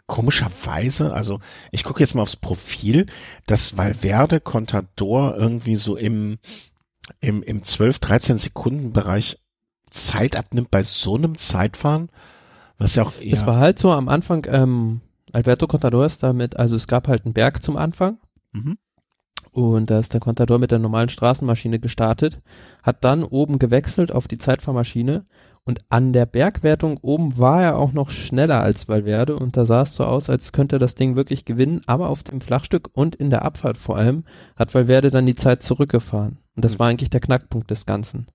komischerweise, 0.06 1.14
also 1.14 1.40
ich 1.70 1.84
gucke 1.84 2.00
jetzt 2.00 2.14
mal 2.14 2.22
aufs 2.22 2.36
Profil, 2.36 3.06
dass 3.46 3.76
Valverde 3.76 4.40
Contador 4.40 5.34
irgendwie 5.36 5.76
so 5.76 5.96
im, 5.96 6.38
im, 7.20 7.42
im 7.42 7.62
12, 7.62 7.98
13 8.00 8.38
Sekunden 8.38 8.92
Bereich 8.92 9.38
Zeit 9.90 10.36
abnimmt 10.36 10.70
bei 10.70 10.82
so 10.82 11.16
einem 11.16 11.38
Zeitfahren, 11.38 12.10
was 12.78 12.96
ja 12.96 13.04
auch 13.04 13.20
eher, 13.20 13.34
Es 13.34 13.46
war 13.46 13.56
halt 13.56 13.78
so 13.78 13.92
am 13.92 14.08
Anfang, 14.08 14.46
ähm, 14.50 15.00
Alberto 15.32 15.66
Contador 15.66 16.04
ist 16.04 16.22
damit, 16.22 16.56
also 16.56 16.76
es 16.76 16.86
gab 16.86 17.08
halt 17.08 17.24
einen 17.24 17.34
Berg 17.34 17.62
zum 17.62 17.76
Anfang. 17.76 18.18
Mhm. 18.52 18.78
Und 19.52 19.88
da 19.90 19.98
ist 19.98 20.12
der 20.12 20.20
Contador 20.20 20.58
mit 20.58 20.72
der 20.72 20.80
normalen 20.80 21.08
Straßenmaschine 21.08 21.78
gestartet, 21.78 22.40
hat 22.82 23.04
dann 23.04 23.22
oben 23.22 23.60
gewechselt 23.60 24.10
auf 24.10 24.26
die 24.26 24.38
Zeitfahrmaschine 24.38 25.26
und 25.64 25.80
an 25.88 26.12
der 26.12 26.26
Bergwertung 26.26 26.98
oben 26.98 27.38
war 27.38 27.62
er 27.62 27.78
auch 27.78 27.92
noch 27.92 28.10
schneller 28.10 28.60
als 28.62 28.86
Valverde 28.88 29.36
und 29.36 29.56
da 29.56 29.64
sah 29.64 29.82
es 29.82 29.94
so 29.94 30.04
aus, 30.04 30.28
als 30.28 30.52
könnte 30.52 30.76
er 30.76 30.78
das 30.80 30.94
Ding 30.94 31.16
wirklich 31.16 31.44
gewinnen, 31.46 31.80
aber 31.86 32.10
auf 32.10 32.22
dem 32.22 32.40
Flachstück 32.40 32.90
und 32.92 33.14
in 33.16 33.30
der 33.30 33.42
Abfahrt 33.44 33.78
vor 33.78 33.96
allem 33.96 34.24
hat 34.56 34.74
Valverde 34.74 35.10
dann 35.10 35.26
die 35.26 35.34
Zeit 35.34 35.62
zurückgefahren. 35.62 36.38
Und 36.54 36.64
das 36.64 36.74
Mhm. 36.74 36.78
war 36.80 36.88
eigentlich 36.88 37.10
der 37.10 37.20
Knackpunkt 37.20 37.70
des 37.70 37.86
Ganzen. 37.86 38.26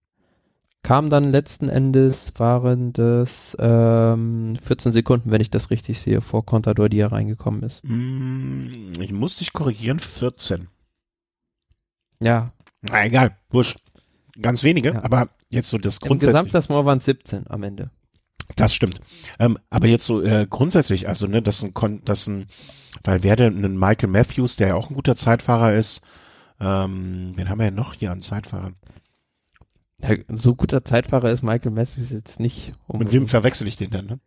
Kam 0.81 1.09
dann 1.09 1.29
letzten 1.31 1.67
Endes, 1.69 2.31
waren 2.37 2.93
das 2.93 3.55
ähm, 3.59 4.55
14 4.63 4.93
Sekunden, 4.93 5.29
wenn 5.31 5.41
ich 5.41 5.51
das 5.51 5.69
richtig 5.71 5.99
sehe, 5.99 6.21
vor 6.21 6.45
Contador, 6.45 6.87
die 6.89 6.99
er 6.99 7.11
reingekommen 7.11 7.63
ist. 7.63 7.83
Mm, 7.83 8.93
ich 8.99 9.11
muss 9.11 9.37
dich 9.37 9.51
korrigieren, 9.53 9.99
14. 9.99 10.67
Ja, 12.21 12.51
Na 12.81 13.05
egal, 13.05 13.35
wurscht. 13.49 13.79
Ganz 14.41 14.63
wenige, 14.63 14.93
Ja. 14.93 15.03
aber 15.03 15.27
jetzt 15.49 15.69
so 15.69 15.77
das 15.77 15.97
im 15.97 16.07
grundsätzlich. 16.07 16.29
Gesamtklassement 16.29 16.85
waren 16.85 16.97
es 16.99 17.05
17 17.05 17.47
am 17.49 17.63
Ende. 17.63 17.91
Das 18.55 18.73
stimmt. 18.73 18.99
Ähm, 19.37 19.57
aber 19.69 19.87
jetzt 19.87 20.05
so 20.05 20.21
äh, 20.21 20.47
grundsätzlich, 20.49 21.07
also 21.07 21.27
ne, 21.27 21.41
dass 21.41 21.63
ein, 21.63 21.73
dass 22.03 22.27
ein, 22.27 22.47
weil 23.03 23.23
wer 23.23 23.35
denn 23.35 23.63
ein 23.63 23.77
Michael 23.77 24.09
Matthews, 24.09 24.55
der 24.55 24.69
ja 24.69 24.75
auch 24.75 24.89
ein 24.89 24.95
guter 24.95 25.15
Zeitfahrer 25.15 25.73
ist, 25.73 26.01
ähm, 26.59 27.33
wen 27.35 27.49
haben 27.49 27.59
wir 27.59 27.65
denn 27.65 27.75
noch 27.75 27.93
hier 27.93 28.11
an 28.11 28.21
Zeitfahrern? 28.21 28.75
Ja, 30.01 30.15
so 30.29 30.55
guter 30.55 30.83
Zeitfahrer 30.83 31.31
ist 31.31 31.43
Michael 31.43 31.71
Matthews 31.71 32.09
jetzt 32.09 32.39
nicht. 32.39 32.73
Um, 32.87 32.99
Mit 32.99 33.11
wem 33.11 33.27
verwechsel 33.27 33.67
ich 33.67 33.77
den 33.77 33.91
denn? 33.91 34.05
Ne? 34.05 34.19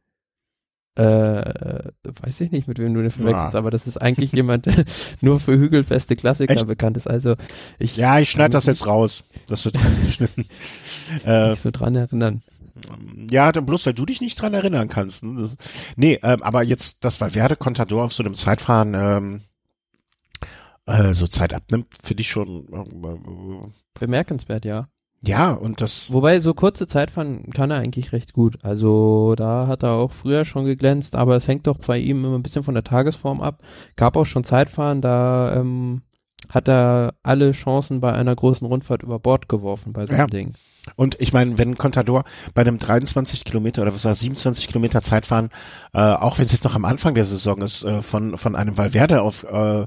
Äh, 0.94 1.90
weiß 2.22 2.42
ich 2.42 2.50
nicht, 2.50 2.68
mit 2.68 2.78
wem 2.78 2.92
du 2.94 3.00
den 3.02 3.10
verwechselst, 3.10 3.54
Ja. 3.54 3.58
aber 3.58 3.70
das 3.70 3.86
ist 3.86 3.96
eigentlich 3.96 4.32
jemand, 4.32 4.66
der 4.66 4.84
nur 5.22 5.40
für 5.40 5.52
hügelfeste 5.58 6.16
Klassiker 6.16 6.54
Echt? 6.54 6.66
bekannt 6.66 6.96
ist. 6.96 7.06
Also 7.08 7.36
ich 7.78 7.96
Ja, 7.96 8.18
ich 8.18 8.30
schneide 8.30 8.50
kann 8.50 8.52
das 8.52 8.66
jetzt 8.66 8.86
raus. 8.86 9.24
Das 9.46 9.64
wird 9.64 9.76
rausgeschnitten. 9.84 10.46
äh, 11.24 11.50
nicht 11.50 11.62
so 11.62 11.70
dran 11.70 11.94
erinnern. 11.96 12.42
ja, 13.30 13.50
bloß 13.52 13.86
weil 13.86 13.94
du 13.94 14.04
dich 14.06 14.20
nicht 14.20 14.40
dran 14.40 14.52
erinnern 14.54 14.88
kannst. 14.88 15.22
Ne? 15.24 15.40
Das, 15.40 15.56
nee, 15.96 16.18
ähm, 16.22 16.42
aber 16.42 16.62
jetzt, 16.62 17.04
das 17.04 17.20
Valverde 17.20 17.56
Contador 17.56 18.04
auf 18.04 18.12
so 18.12 18.22
einem 18.22 18.34
Zeitfahren 18.34 18.94
ähm, 18.94 19.40
äh, 20.86 21.14
so 21.14 21.26
Zeit 21.26 21.54
abnimmt, 21.54 21.86
finde 22.02 22.20
ich 22.22 22.28
schon 22.28 22.66
äh, 22.72 23.70
Bemerkenswert, 23.98 24.64
ja. 24.64 24.88
Ja 25.24 25.52
und 25.52 25.80
das 25.80 26.12
Wobei 26.12 26.40
so 26.40 26.54
kurze 26.54 26.86
Zeitfahren 26.86 27.50
kann 27.50 27.70
er 27.70 27.78
eigentlich 27.78 28.12
recht 28.12 28.32
gut. 28.32 28.58
Also 28.62 29.34
da 29.36 29.66
hat 29.66 29.82
er 29.82 29.92
auch 29.92 30.12
früher 30.12 30.44
schon 30.44 30.64
geglänzt, 30.64 31.14
aber 31.16 31.36
es 31.36 31.48
hängt 31.48 31.66
doch 31.66 31.78
bei 31.78 31.98
ihm 31.98 32.24
immer 32.24 32.36
ein 32.36 32.42
bisschen 32.42 32.64
von 32.64 32.74
der 32.74 32.84
Tagesform 32.84 33.40
ab. 33.40 33.60
Gab 33.96 34.16
auch 34.16 34.26
schon 34.26 34.44
Zeitfahren, 34.44 35.00
da 35.00 35.54
ähm, 35.56 36.02
hat 36.48 36.68
er 36.68 37.14
alle 37.22 37.52
Chancen 37.52 38.00
bei 38.00 38.12
einer 38.12 38.34
großen 38.34 38.66
Rundfahrt 38.66 39.02
über 39.02 39.18
Bord 39.18 39.48
geworfen 39.48 39.92
bei 39.92 40.06
so 40.06 40.12
einem 40.12 40.20
Ja. 40.20 40.26
Ding. 40.26 40.54
Und 40.96 41.20
ich 41.20 41.32
meine, 41.32 41.58
wenn 41.58 41.78
Contador 41.78 42.24
bei 42.54 42.62
einem 42.62 42.80
23 42.80 43.44
Kilometer 43.44 43.82
oder 43.82 43.94
was 43.94 44.04
war 44.04 44.14
27 44.14 44.66
Kilometer 44.66 45.00
Zeitfahren, 45.00 45.50
äh, 45.94 46.00
auch 46.00 46.38
wenn 46.38 46.46
es 46.46 46.52
jetzt 46.52 46.64
noch 46.64 46.74
am 46.74 46.84
Anfang 46.84 47.14
der 47.14 47.24
Saison 47.24 47.62
ist, 47.62 47.84
äh, 47.84 48.02
von 48.02 48.36
von 48.36 48.56
einem 48.56 48.76
Valverde 48.76 49.22
auf 49.22 49.44
äh, 49.44 49.86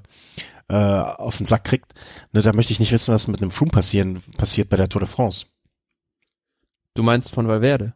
äh, 0.68 0.76
auf 0.76 1.38
den 1.38 1.46
Sack 1.46 1.64
kriegt, 1.66 1.94
ne, 2.32 2.42
da 2.42 2.54
möchte 2.54 2.74
ich 2.74 2.80
nicht 2.80 2.92
wissen, 2.92 3.14
was 3.14 3.28
mit 3.28 3.42
einem 3.42 3.52
Froome 3.52 3.72
passieren 3.72 4.22
passiert 4.38 4.70
bei 4.70 4.78
der 4.78 4.90
Tour 4.90 5.02
de 5.02 5.10
France. 5.10 5.48
Du 6.94 7.04
meinst 7.04 7.32
von 7.32 7.48
Valverde? 7.48 7.94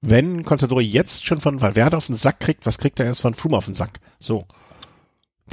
Wenn 0.00 0.44
Contador 0.44 0.82
jetzt 0.82 1.24
schon 1.24 1.40
von 1.40 1.62
Valverde 1.62 1.96
auf 1.96 2.06
den 2.06 2.14
Sack 2.14 2.40
kriegt, 2.40 2.66
was 2.66 2.78
kriegt 2.78 3.00
er 3.00 3.06
erst 3.06 3.22
von 3.22 3.32
Froome 3.32 3.56
auf 3.56 3.64
den 3.64 3.74
Sack? 3.74 4.00
So. 4.18 4.46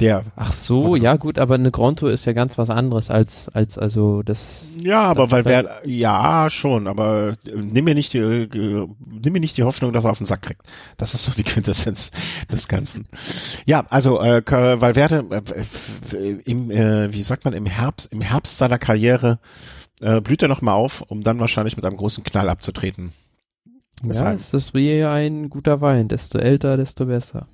Der. 0.00 0.24
Ach 0.36 0.52
so, 0.52 0.96
ja 0.96 1.16
gut, 1.16 1.38
aber 1.38 1.54
eine 1.54 1.70
Grand 1.70 1.98
Tour 1.98 2.10
ist 2.10 2.24
ja 2.24 2.32
ganz 2.32 2.56
was 2.56 2.70
anderes 2.70 3.10
als 3.10 3.50
als 3.50 3.76
also 3.76 4.22
das. 4.22 4.78
Ja, 4.80 5.02
aber 5.02 5.30
weil 5.30 5.44
wer 5.44 5.82
ja 5.84 6.48
schon, 6.48 6.86
aber 6.86 7.36
äh, 7.46 7.56
nimm 7.56 7.84
mir 7.84 7.94
nicht 7.94 8.14
die 8.14 8.18
äh, 8.18 8.88
nimm 9.04 9.32
mir 9.34 9.40
nicht 9.40 9.58
die 9.58 9.64
Hoffnung, 9.64 9.92
dass 9.92 10.04
er 10.04 10.12
auf 10.12 10.18
den 10.18 10.26
Sack 10.26 10.42
kriegt. 10.42 10.62
Das 10.96 11.12
ist 11.12 11.28
doch 11.28 11.34
die 11.34 11.42
Quintessenz 11.44 12.10
des 12.50 12.68
Ganzen. 12.68 13.06
Ja, 13.66 13.84
also 13.90 14.18
äh, 14.22 14.42
Valverde 14.46 15.26
äh, 16.14 16.30
im 16.46 16.70
äh, 16.70 17.12
wie 17.12 17.22
sagt 17.22 17.44
man 17.44 17.52
im 17.52 17.66
Herbst 17.66 18.10
im 18.12 18.22
Herbst 18.22 18.56
seiner 18.56 18.78
Karriere 18.78 19.40
äh, 20.00 20.22
blüht 20.22 20.40
er 20.40 20.48
noch 20.48 20.62
mal 20.62 20.72
auf, 20.72 21.02
um 21.02 21.22
dann 21.22 21.38
wahrscheinlich 21.38 21.76
mit 21.76 21.84
einem 21.84 21.98
großen 21.98 22.24
Knall 22.24 22.48
abzutreten. 22.48 23.12
Ja, 24.04 24.32
ist 24.32 24.74
wie 24.74 25.04
ein 25.04 25.48
guter 25.48 25.80
Wein, 25.80 26.08
desto 26.08 26.38
älter, 26.38 26.76
desto 26.76 27.06
besser. 27.06 27.46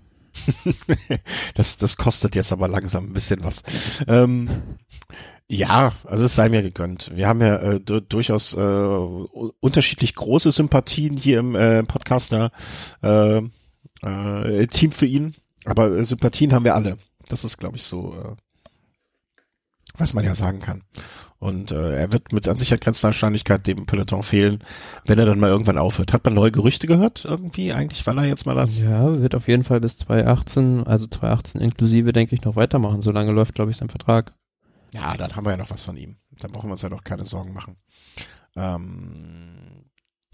das, 1.54 1.76
das 1.76 1.96
kostet 1.96 2.34
jetzt 2.34 2.52
aber 2.52 2.68
langsam 2.68 3.06
ein 3.06 3.12
bisschen 3.12 3.42
was. 3.44 3.62
Ähm, 4.06 4.48
ja, 5.50 5.92
also 6.04 6.26
es 6.26 6.34
sei 6.34 6.50
mir 6.50 6.62
gegönnt. 6.62 7.10
Wir 7.14 7.26
haben 7.26 7.40
ja 7.40 7.56
äh, 7.56 7.80
durchaus 7.80 8.52
äh, 8.54 8.58
unterschiedlich 9.60 10.14
große 10.14 10.52
Sympathien 10.52 11.16
hier 11.16 11.38
im 11.38 11.54
äh, 11.54 11.82
Podcaster 11.84 12.50
äh, 13.02 13.40
äh, 14.02 14.66
Team 14.66 14.92
für 14.92 15.06
ihn, 15.06 15.32
aber 15.64 15.90
äh, 15.90 16.04
Sympathien 16.04 16.52
haben 16.52 16.64
wir 16.64 16.74
alle. 16.74 16.98
Das 17.28 17.44
ist, 17.44 17.58
glaube 17.58 17.76
ich, 17.76 17.82
so, 17.82 18.14
äh, 18.14 18.36
was 19.96 20.12
man 20.12 20.24
ja 20.24 20.34
sagen 20.34 20.60
kann. 20.60 20.82
Und 21.40 21.70
äh, 21.70 21.96
er 21.96 22.12
wird 22.12 22.32
mit 22.32 22.48
an 22.48 22.56
Sicherheit 22.56 22.80
grenzender 22.80 23.08
Wahrscheinlichkeit 23.08 23.66
dem 23.66 23.86
Peloton 23.86 24.24
fehlen, 24.24 24.58
wenn 25.06 25.20
er 25.20 25.26
dann 25.26 25.38
mal 25.38 25.50
irgendwann 25.50 25.78
aufhört. 25.78 26.12
Hat 26.12 26.24
man 26.24 26.34
neue 26.34 26.50
Gerüchte 26.50 26.88
gehört 26.88 27.24
irgendwie 27.24 27.72
eigentlich, 27.72 28.04
weil 28.08 28.18
er 28.18 28.24
jetzt 28.24 28.44
mal 28.44 28.56
das? 28.56 28.82
Ja, 28.82 29.14
wird 29.14 29.36
auf 29.36 29.46
jeden 29.46 29.62
Fall 29.62 29.80
bis 29.80 29.98
2018, 29.98 30.84
also 30.84 31.06
2018 31.06 31.60
inklusive, 31.60 32.12
denke 32.12 32.34
ich, 32.34 32.42
noch 32.42 32.56
weitermachen. 32.56 33.02
So 33.02 33.12
lange 33.12 33.30
läuft, 33.30 33.54
glaube 33.54 33.70
ich, 33.70 33.76
sein 33.76 33.88
Vertrag. 33.88 34.34
Ja, 34.94 35.16
dann 35.16 35.36
haben 35.36 35.44
wir 35.44 35.52
ja 35.52 35.56
noch 35.56 35.70
was 35.70 35.84
von 35.84 35.96
ihm. 35.96 36.16
Dann 36.40 36.50
brauchen 36.50 36.68
wir 36.68 36.72
uns 36.72 36.82
ja 36.82 36.88
noch 36.88 37.04
keine 37.04 37.22
Sorgen 37.22 37.52
machen. 37.52 37.76
Ähm, 38.56 39.84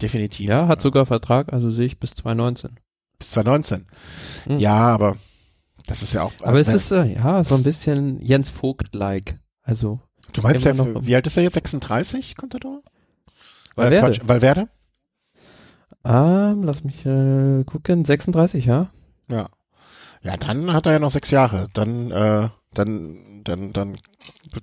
definitiv. 0.01 0.49
Ja, 0.49 0.67
hat 0.67 0.81
sogar 0.81 1.05
Vertrag, 1.05 1.53
also 1.53 1.69
sehe 1.69 1.85
ich 1.85 1.99
bis 1.99 2.15
2019. 2.15 2.79
Bis 3.19 3.31
2019. 3.31 3.85
Hm. 4.45 4.59
Ja, 4.59 4.75
aber 4.75 5.17
das 5.85 6.01
ist 6.01 6.13
ja 6.13 6.23
auch. 6.23 6.33
Aber 6.41 6.59
es 6.59 6.67
ist 6.67 6.91
äh, 6.91 7.05
ja 7.13 7.43
so 7.43 7.53
ein 7.53 7.63
bisschen 7.63 8.19
Jens 8.21 8.49
Vogt-like. 8.49 9.39
Also 9.61 9.99
Du 10.35 10.41
meinst, 10.41 10.65
der, 10.65 10.75
wie 10.77 11.15
alt 11.15 11.25
ist 11.27 11.37
er 11.37 11.43
jetzt? 11.43 11.53
36, 11.53 12.35
Contador? 12.35 12.81
Valverde. 13.75 14.05
Quatsch, 14.05 14.27
Valverde? 14.27 14.67
Ähm, 16.03 16.63
lass 16.63 16.83
mich 16.83 17.05
äh, 17.05 17.63
gucken. 17.63 18.03
36, 18.03 18.65
ja? 18.65 18.91
Ja. 19.29 19.47
Ja, 20.23 20.35
dann 20.35 20.73
hat 20.73 20.87
er 20.87 20.93
ja 20.93 20.99
noch 20.99 21.11
sechs 21.11 21.31
Jahre. 21.31 21.67
Dann, 21.73 22.11
äh, 22.11 22.49
dann, 22.73 23.43
dann, 23.45 23.71
dann, 23.71 23.97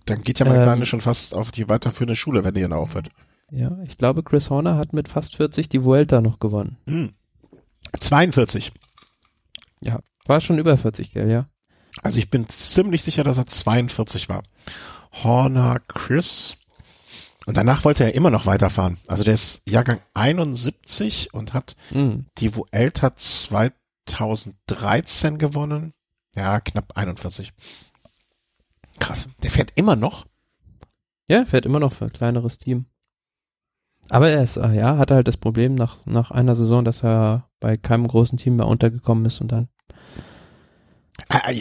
dann 0.05 0.23
geht 0.23 0.41
ja 0.41 0.47
mein 0.47 0.57
ähm, 0.57 0.63
Kleine 0.63 0.85
schon 0.85 1.01
fast 1.01 1.35
auf 1.35 1.53
die 1.53 1.71
weiterführende 1.71 2.17
Schule, 2.17 2.45
wenn 2.45 2.53
die 2.53 2.61
dann 2.61 2.75
aufhört. 2.75 3.09
Ja, 3.51 3.79
ich 3.85 3.97
glaube, 3.97 4.23
Chris 4.23 4.51
Horner 4.51 4.77
hat 4.77 4.93
mit 4.93 5.09
fast 5.09 5.37
40 5.37 5.71
die 5.71 5.85
Vuelta 5.85 6.21
noch 6.21 6.39
gewonnen. 6.39 6.77
Hm. 6.87 7.13
42. 7.99 8.73
Ja, 9.81 10.01
war 10.27 10.43
schon 10.43 10.59
über 10.59 10.77
40, 10.77 11.13
gell, 11.13 11.31
ja? 11.31 11.47
Also 12.03 12.19
ich 12.19 12.29
bin 12.29 12.47
ziemlich 12.49 13.03
sicher, 13.03 13.25
dass 13.25 13.39
er 13.39 13.47
42 13.47 14.29
war. 14.29 14.43
Horner 15.13 15.81
Chris. 15.89 16.57
Und 17.47 17.57
danach 17.57 17.85
wollte 17.85 18.05
er 18.05 18.15
immer 18.15 18.31
noch 18.31 18.47
weiterfahren. 18.47 18.99
Also 19.09 19.25
der 19.25 19.35
ist 19.35 19.69
Jahrgang 19.69 19.99
71 20.15 21.35
und 21.35 21.55
hat 21.55 21.75
mhm. 21.91 22.27
die 22.39 22.55
Vuelta 22.55 23.17
2013 23.17 25.39
gewonnen. 25.39 25.93
Ja, 26.37 26.61
knapp 26.61 26.97
41. 26.97 27.53
Krass. 29.01 29.29
Der 29.43 29.51
fährt 29.51 29.73
immer 29.75 29.97
noch? 29.97 30.27
Ja, 31.27 31.45
fährt 31.45 31.67
immer 31.67 31.81
noch 31.81 31.93
für 31.93 32.05
ein 32.05 32.13
kleineres 32.13 32.59
Team. 32.59 32.87
Aber 34.09 34.31
er 34.31 34.43
ist, 34.43 34.57
äh, 34.57 34.73
ja, 34.73 34.99
hatte 34.99 35.15
halt 35.15 35.29
das 35.29 35.37
Problem 35.37 35.75
nach, 35.75 35.99
nach 36.05 36.31
einer 36.31 36.55
Saison, 36.55 36.85
dass 36.85 37.03
er 37.03 37.49
bei 37.61 37.77
keinem 37.77 38.07
großen 38.07 38.39
Team 38.39 38.57
mehr 38.57 38.67
untergekommen 38.67 39.25
ist 39.25 39.41
und 39.41 39.53
dann 39.53 39.69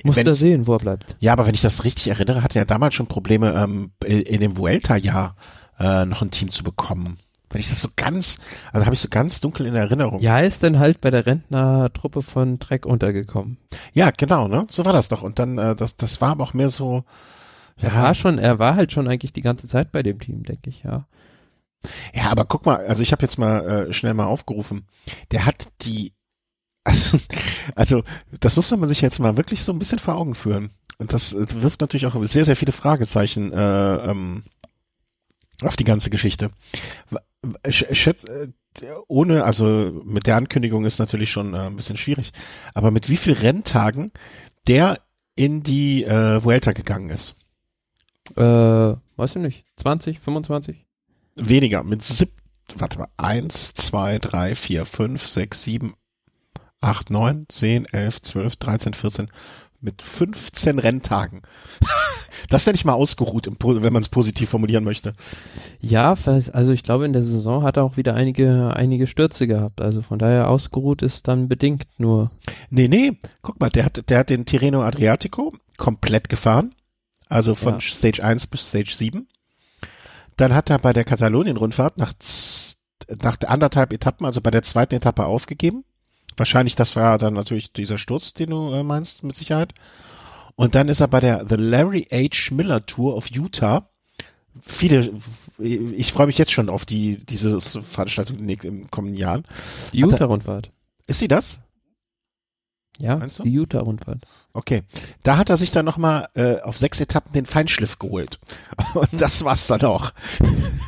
Muss 0.03 0.17
er 0.17 0.35
sehen, 0.35 0.67
wo 0.67 0.73
er 0.73 0.79
bleibt. 0.79 1.15
Ja, 1.19 1.33
aber 1.33 1.45
wenn 1.45 1.53
ich 1.53 1.61
das 1.61 1.83
richtig 1.83 2.07
erinnere, 2.07 2.43
hatte 2.43 2.59
er 2.59 2.65
damals 2.65 2.95
schon 2.95 3.07
Probleme, 3.07 3.53
ähm, 3.53 3.91
in 4.05 4.41
dem 4.41 4.57
Vuelta-Jahr 4.57 5.35
äh, 5.79 6.05
noch 6.05 6.21
ein 6.21 6.31
Team 6.31 6.51
zu 6.51 6.63
bekommen. 6.63 7.17
Wenn 7.49 7.61
ich 7.61 7.69
das 7.69 7.81
so 7.81 7.89
ganz, 7.95 8.39
also 8.71 8.85
habe 8.85 8.93
ich 8.93 9.01
so 9.01 9.09
ganz 9.09 9.41
dunkel 9.41 9.65
in 9.65 9.75
Erinnerung. 9.75 10.19
Ja, 10.21 10.39
ist 10.39 10.63
dann 10.63 10.79
halt 10.79 11.01
bei 11.01 11.11
der 11.11 11.25
Rentnertruppe 11.25 12.21
von 12.21 12.59
Trek 12.59 12.85
untergekommen. 12.85 13.57
Ja, 13.93 14.11
genau, 14.11 14.47
ne? 14.47 14.67
So 14.69 14.85
war 14.85 14.93
das 14.93 15.09
doch. 15.09 15.21
Und 15.21 15.37
dann, 15.37 15.57
äh, 15.57 15.75
das, 15.75 15.97
das 15.97 16.21
war 16.21 16.31
aber 16.31 16.43
auch 16.45 16.53
mehr 16.53 16.69
so. 16.69 17.03
Ja. 17.77 17.89
Er 17.89 18.03
war 18.03 18.13
schon, 18.13 18.37
er 18.37 18.59
war 18.59 18.75
halt 18.75 18.91
schon 18.91 19.07
eigentlich 19.07 19.33
die 19.33 19.41
ganze 19.41 19.67
Zeit 19.67 19.91
bei 19.91 20.01
dem 20.01 20.19
Team, 20.19 20.43
denke 20.43 20.69
ich, 20.69 20.83
ja. 20.83 21.07
Ja, 22.13 22.29
aber 22.29 22.45
guck 22.45 22.65
mal, 22.65 22.85
also 22.85 23.01
ich 23.01 23.11
habe 23.11 23.23
jetzt 23.23 23.37
mal 23.37 23.87
äh, 23.89 23.93
schnell 23.93 24.13
mal 24.13 24.25
aufgerufen. 24.25 24.87
Der 25.31 25.45
hat 25.45 25.67
die 25.81 26.13
also, 26.83 27.19
also, 27.75 28.03
das 28.39 28.55
muss 28.55 28.71
man 28.71 28.87
sich 28.89 29.01
jetzt 29.01 29.19
mal 29.19 29.37
wirklich 29.37 29.63
so 29.63 29.71
ein 29.71 29.79
bisschen 29.79 29.99
vor 29.99 30.15
Augen 30.15 30.35
führen. 30.35 30.71
Und 30.97 31.13
das 31.13 31.33
äh, 31.33 31.45
wirft 31.61 31.81
natürlich 31.81 32.05
auch 32.05 32.15
sehr, 32.25 32.45
sehr 32.45 32.55
viele 32.55 32.71
Fragezeichen 32.71 33.51
äh, 33.51 33.95
ähm, 33.95 34.43
auf 35.61 35.75
die 35.75 35.83
ganze 35.83 36.09
Geschichte. 36.09 36.51
Äh, 37.63 38.47
ohne, 39.07 39.43
also 39.43 40.01
mit 40.05 40.27
der 40.27 40.37
Ankündigung 40.37 40.85
ist 40.85 40.99
natürlich 40.99 41.29
schon 41.29 41.53
äh, 41.53 41.67
ein 41.67 41.75
bisschen 41.75 41.97
schwierig, 41.97 42.31
aber 42.73 42.91
mit 42.91 43.09
wie 43.09 43.17
viel 43.17 43.33
Renntagen 43.33 44.11
der 44.67 44.99
in 45.35 45.63
die 45.63 46.03
äh, 46.03 46.43
Vuelta 46.43 46.71
gegangen 46.71 47.09
ist? 47.09 47.35
Äh, 48.35 48.43
weiß 48.43 49.35
ich 49.35 49.41
nicht. 49.41 49.65
20, 49.77 50.19
25? 50.19 50.85
Weniger, 51.35 51.83
mit 51.83 52.01
sieb, 52.01 52.29
warte 52.75 52.99
mal, 52.99 53.07
eins, 53.17 53.73
zwei, 53.73 54.19
drei, 54.19 54.55
vier, 54.55 54.85
fünf, 54.85 55.25
sechs, 55.25 55.63
sieben, 55.63 55.95
8, 56.81 57.09
9, 57.09 57.45
10, 57.47 57.85
11, 57.85 58.21
12, 58.21 58.55
13, 58.57 58.93
14 58.93 59.27
mit 59.81 60.01
15 60.01 60.79
Renntagen. 60.79 61.41
das 62.49 62.65
nenne 62.65 62.75
ich 62.75 62.85
mal 62.85 62.93
ausgeruht, 62.93 63.49
wenn 63.59 63.93
man 63.93 64.01
es 64.01 64.09
positiv 64.09 64.49
formulieren 64.49 64.83
möchte. 64.83 65.13
Ja, 65.79 66.15
also 66.53 66.71
ich 66.71 66.83
glaube, 66.83 67.05
in 67.05 67.13
der 67.13 67.23
Saison 67.23 67.63
hat 67.63 67.77
er 67.77 67.83
auch 67.83 67.97
wieder 67.97 68.13
einige, 68.13 68.75
einige 68.75 69.07
Stürze 69.07 69.47
gehabt. 69.47 69.81
Also 69.81 70.01
von 70.01 70.19
daher 70.19 70.49
ausgeruht 70.49 71.01
ist 71.01 71.27
dann 71.27 71.47
bedingt 71.47 71.87
nur. 71.97 72.31
Nee, 72.69 72.87
nee, 72.87 73.17
guck 73.41 73.59
mal, 73.59 73.71
der 73.71 73.85
hat, 73.85 74.09
der 74.09 74.19
hat 74.19 74.29
den 74.29 74.45
Tirreno 74.45 74.83
Adriatico 74.83 75.53
komplett 75.77 76.29
gefahren. 76.29 76.75
Also 77.27 77.55
von 77.55 77.75
ja. 77.75 77.81
Stage 77.81 78.23
1 78.23 78.47
bis 78.47 78.69
Stage 78.69 78.93
7. 78.95 79.27
Dann 80.37 80.53
hat 80.53 80.69
er 80.69 80.79
bei 80.79 80.93
der 80.93 81.05
Katalonien-Rundfahrt 81.05 81.97
nach, 81.97 82.13
nach 83.21 83.37
anderthalb 83.47 83.93
Etappen, 83.93 84.25
also 84.25 84.41
bei 84.41 84.51
der 84.51 84.63
zweiten 84.63 84.95
Etappe 84.95 85.25
aufgegeben 85.25 85.85
Wahrscheinlich, 86.37 86.75
das 86.75 86.95
war 86.95 87.17
dann 87.17 87.33
natürlich 87.33 87.73
dieser 87.73 87.97
Sturz, 87.97 88.33
den 88.33 88.49
du 88.51 88.71
äh, 88.73 88.83
meinst, 88.83 89.23
mit 89.23 89.35
Sicherheit. 89.35 89.73
Und 90.55 90.75
dann 90.75 90.89
ist 90.89 90.99
er 90.99 91.07
bei 91.07 91.19
der 91.19 91.45
The 91.47 91.55
Larry 91.55 92.07
H. 92.11 92.53
Miller 92.53 92.85
Tour 92.85 93.15
of 93.15 93.27
Utah. 93.31 93.89
Viele, 94.61 95.13
ich 95.57 96.11
freue 96.11 96.27
mich 96.27 96.37
jetzt 96.37 96.51
schon 96.51 96.69
auf 96.69 96.85
die, 96.85 97.17
diese 97.17 97.61
Veranstaltung 97.61 98.37
im 98.37 98.91
kommenden 98.91 99.17
Jahren. 99.17 99.45
Die 99.93 100.01
Utah-Rundfahrt. 100.01 100.71
Ist 101.07 101.19
sie 101.19 101.29
das? 101.29 101.61
Ja, 102.99 103.15
die 103.15 103.51
Utah-Rundfahrt. 103.51 104.25
Okay. 104.53 104.83
Da 105.23 105.37
hat 105.37 105.49
er 105.49 105.57
sich 105.57 105.71
dann 105.71 105.85
nochmal 105.85 106.27
äh, 106.35 106.59
auf 106.61 106.77
sechs 106.77 106.99
Etappen 106.99 107.31
den 107.33 107.45
Feinschliff 107.45 107.97
geholt. 107.97 108.39
Und 108.93 109.09
das 109.13 109.43
war's 109.43 109.67
dann 109.67 109.81
auch. 109.83 110.11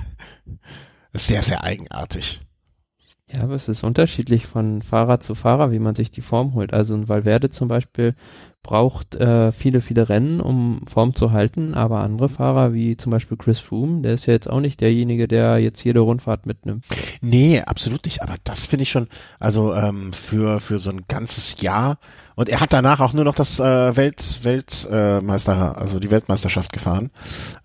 sehr, 1.14 1.42
sehr 1.42 1.64
eigenartig. 1.64 2.42
Ja, 3.36 3.44
aber 3.44 3.56
es 3.56 3.68
ist 3.68 3.84
unterschiedlich 3.84 4.46
von 4.46 4.82
Fahrer 4.82 5.20
zu 5.20 5.36
Fahrer, 5.36 5.72
wie 5.72 5.80
man 5.80 5.96
sich 5.96 6.12
die 6.12 6.22
Form 6.22 6.54
holt. 6.54 6.74
Also 6.74 6.94
ein 6.94 7.10
Valverde 7.10 7.50
zum 7.50 7.68
Beispiel 7.68 8.16
braucht 8.64 9.16
äh, 9.16 9.52
viele, 9.52 9.82
viele 9.82 10.08
Rennen, 10.08 10.40
um 10.40 10.82
Form 10.88 11.14
zu 11.14 11.34
halten, 11.34 11.74
aber 11.74 12.00
andere 12.00 12.30
Fahrer, 12.30 12.74
wie 12.74 12.96
zum 12.96 13.12
Beispiel 13.12 13.36
Chris 13.36 13.60
Froome, 13.60 14.02
der 14.02 14.14
ist 14.14 14.26
ja 14.26 14.34
jetzt 14.34 14.50
auch 14.50 14.62
nicht 14.62 14.80
derjenige, 14.80 15.28
der 15.28 15.58
jetzt 15.58 15.84
jede 15.84 16.00
Rundfahrt 16.00 16.46
mitnimmt. 16.46 16.86
Nee, 17.22 17.62
absolut 17.62 18.06
nicht, 18.06 18.24
aber 18.24 18.36
das 18.46 18.66
finde 18.66 18.84
ich 18.84 18.90
schon, 18.90 19.08
also 19.38 19.74
ähm, 19.74 20.14
für, 20.14 20.62
für 20.62 20.78
so 20.78 20.92
ein 20.92 21.02
ganzes 21.10 21.62
Jahr 21.62 21.98
und 22.36 22.48
er 22.48 22.62
hat 22.62 22.72
danach 22.72 23.02
auch 23.02 23.12
nur 23.12 23.26
noch 23.26 23.36
das 23.36 23.60
äh, 23.60 23.96
Welt, 23.98 24.40
Weltmeister, 24.44 25.76
äh, 25.76 25.80
also 25.80 26.00
die 26.00 26.10
Weltmeisterschaft 26.10 26.72
gefahren. 26.72 27.12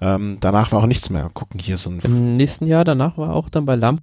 Ähm, 0.01 0.39
danach 0.41 0.73
war 0.73 0.83
auch 0.83 0.87
nichts 0.87 1.11
mehr. 1.11 1.31
Gucken 1.33 1.61
hier 1.61 1.77
so 1.77 1.91
ein... 1.91 2.01
Im 2.01 2.37
nächsten 2.37 2.67
Jahr 2.67 2.85
danach 2.85 3.17
war 3.17 3.35
auch 3.35 3.49
dann 3.49 3.67
bei 3.67 3.77
Lamp 3.77 4.03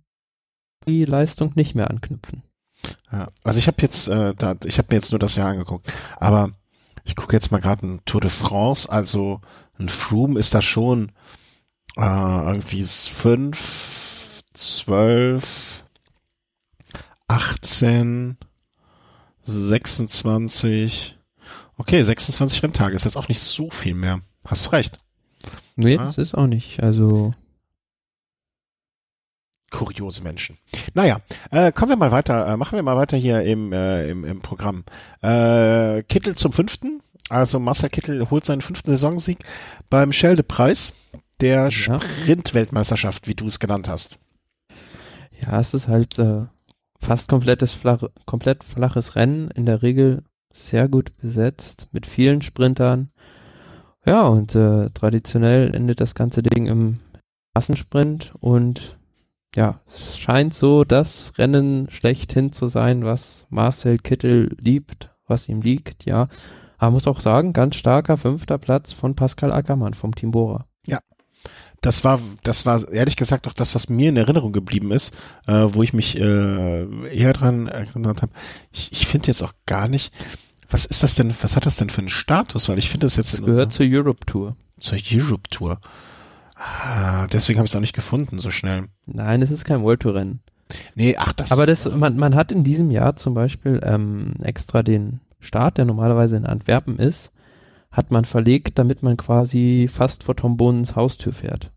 die 0.88 1.06
Leistung 1.06 1.52
nicht 1.56 1.76
mehr 1.76 1.90
anknüpfen. 1.90 2.44
Ja, 3.12 3.28
also 3.44 3.60
ich 3.60 3.68
habe 3.68 3.82
jetzt, 3.82 4.08
äh, 4.08 4.34
da, 4.36 4.56
ich 4.66 4.78
habe 4.78 4.88
mir 4.92 4.98
jetzt 4.98 5.12
nur 5.12 5.20
das 5.20 5.36
Jahr 5.36 5.50
angeguckt, 5.50 5.92
aber 6.18 6.52
ich 7.04 7.16
gucke 7.16 7.34
jetzt 7.36 7.52
mal 7.52 7.62
gerade 7.62 7.86
ein 7.86 8.02
Tour 8.06 8.22
de 8.22 8.30
France, 8.30 8.92
also 8.92 9.42
ein 9.80 9.90
Froome 9.90 10.40
ist 10.40 10.54
da 10.54 10.62
schon 10.62 11.12
äh, 11.98 12.02
irgendwie 12.02 12.84
fünf, 12.84 14.44
zwölf, 14.54 15.84
achtzehn, 17.28 18.38
26 19.44 21.16
Okay, 21.78 22.02
26 22.02 22.64
Renntage 22.64 22.96
ist 22.96 23.04
jetzt 23.04 23.18
auch 23.18 23.28
nicht 23.28 23.40
so 23.40 23.70
viel 23.70 23.96
mehr. 23.96 24.22
Hast 24.46 24.72
recht. 24.72 24.98
Nee, 25.76 25.98
ah. 25.98 26.06
das 26.06 26.18
ist 26.18 26.36
auch 26.36 26.48
nicht. 26.48 26.82
Also 26.82 27.34
kuriose 29.76 30.24
Menschen. 30.24 30.58
Naja, 30.94 31.20
äh, 31.52 31.72
kommen 31.72 31.90
wir 31.90 31.98
mal 31.98 32.12
weiter, 32.12 32.48
äh, 32.48 32.58
machen 32.58 32.78
wir 32.78 32.84
mal 32.84 32.96
weiter 32.96 33.18
hier 33.18 33.42
im, 33.44 33.74
äh, 33.74 34.10
im, 34.10 34.24
im 34.24 34.42
Programm. 34.42 34.84
Äh, 35.22 36.04
Kittel 36.04 36.36
zum 36.36 36.54
fünften, 36.54 37.02
also 37.30 37.60
Marcel 37.60 37.90
Kittel 37.90 38.30
holt 38.30 38.46
seinen 38.46 38.62
fünften 38.62 38.92
Saisonsieg 38.92 39.40
beim 39.90 40.14
Schelde-Preis 40.14 40.94
der 41.42 41.70
ja. 41.70 42.00
Sprint-Weltmeisterschaft, 42.00 43.28
wie 43.28 43.36
du 43.36 43.48
es 43.48 43.60
genannt 43.60 43.90
hast. 43.90 44.20
Ja, 45.46 45.60
es 45.60 45.74
ist 45.74 45.90
halt 45.90 46.18
äh, 46.20 46.44
fast 47.00 47.28
komplettes 47.28 47.74
flach, 47.74 48.04
komplett 48.26 48.64
flaches 48.64 49.16
Rennen, 49.16 49.52
in 49.52 49.66
der 49.66 49.82
Regel 49.82 50.24
sehr 50.54 50.88
gut 50.88 51.12
besetzt, 51.22 51.88
mit 51.92 52.06
vielen 52.06 52.42
Sprintern. 52.42 53.10
Ja, 54.06 54.22
und 54.22 54.56
äh, 54.56 54.90
traditionell 54.92 55.76
endet 55.76 56.00
das 56.00 56.16
ganze 56.16 56.42
Ding 56.42 56.68
im 56.68 57.00
Massensprint 57.54 58.34
und 58.40 58.98
ja, 59.56 59.80
es 59.88 60.18
scheint 60.18 60.54
so 60.54 60.84
das 60.84 61.34
Rennen 61.38 61.90
schlechthin 61.90 62.52
zu 62.52 62.68
sein, 62.68 63.06
was 63.06 63.46
Marcel 63.50 63.98
Kittel 63.98 64.56
liebt, 64.60 65.10
was 65.28 65.48
ihm 65.48 65.62
liegt, 65.62 66.06
ja. 66.06 66.28
Aber 66.78 66.92
muss 66.92 67.08
auch 67.08 67.22
sagen, 67.22 67.54
ganz 67.54 67.78
starker 67.78 68.18
fünfter 68.18 68.58
Platz 68.58 68.92
von 68.92 69.16
Pascal 69.16 69.54
Ackermann 69.54 69.94
vom 69.94 70.14
Team 70.14 70.32
Bora. 70.32 70.68
Ja. 70.86 71.00
Das 71.80 72.04
war, 72.04 72.20
das 72.44 72.66
war 72.66 72.86
ehrlich 72.92 73.16
gesagt 73.16 73.48
auch 73.48 73.54
das, 73.54 73.76
was 73.76 73.88
mir 73.88 74.10
in 74.10 74.18
Erinnerung 74.18 74.52
geblieben 74.52 74.92
ist, 74.92 75.16
äh, 75.48 75.68
wo 75.70 75.84
ich 75.84 75.94
mich 75.94 76.20
äh, 76.20 77.16
eher 77.16 77.32
dran 77.32 77.68
erinnert 77.68 78.24
habe. 78.24 78.34
Ich, 78.74 78.92
ich 78.92 79.08
finde 79.08 79.28
jetzt 79.28 79.42
auch 79.42 79.54
gar 79.66 79.88
nicht, 79.88 80.14
was 80.70 80.86
ist 80.86 81.02
das 81.02 81.16
denn, 81.16 81.34
was 81.42 81.56
hat 81.56 81.66
das 81.66 81.78
denn 81.78 81.90
für 81.90 82.00
einen 82.00 82.10
Status? 82.10 82.68
Weil 82.68 82.78
ich 82.78 82.90
finde 82.90 83.06
das 83.06 83.16
jetzt. 83.16 83.34
Das 83.34 83.46
gehört 83.46 83.72
zur 83.72 83.86
Europe 83.88 84.26
Tour. 84.26 84.58
Zur 84.80 84.98
Europe 85.10 85.50
Tour. 85.50 85.80
Ah, 86.68 87.28
deswegen 87.28 87.60
habe 87.60 87.66
ich 87.66 87.72
es 87.72 87.76
auch 87.76 87.82
nicht 87.82 87.96
gefunden 87.96 88.40
so 88.40 88.50
schnell. 88.50 88.88
Nein, 89.06 89.42
es 89.44 89.52
ist 89.52 89.66
kein 89.66 89.84
World 89.84 90.02
Tour 90.02 90.16
Rennen. 90.16 90.42
Nee, 90.96 91.16
ach 91.18 91.32
das. 91.34 91.52
Aber 91.52 91.68
das, 91.68 91.96
man, 91.96 92.18
man 92.18 92.34
hat 92.34 92.52
in 92.52 92.64
diesem 92.64 92.90
Jahr 92.90 93.16
zum 93.16 93.36
Beispiel 93.36 93.80
ähm, 93.84 94.34
extra 94.42 94.82
den 94.82 95.20
Start, 95.40 95.78
der 95.78 95.86
normalerweise 95.86 96.38
in 96.38 96.46
Antwerpen 96.46 96.98
ist, 96.98 97.32
hat 97.92 98.10
man 98.10 98.26
verlegt, 98.26 98.80
damit 98.80 99.04
man 99.04 99.16
quasi 99.16 99.88
fast 99.92 100.24
vor 100.24 100.36
Tom 100.36 100.58
Bonens 100.58 100.96
Haustür 100.96 101.34
fährt. 101.34 101.72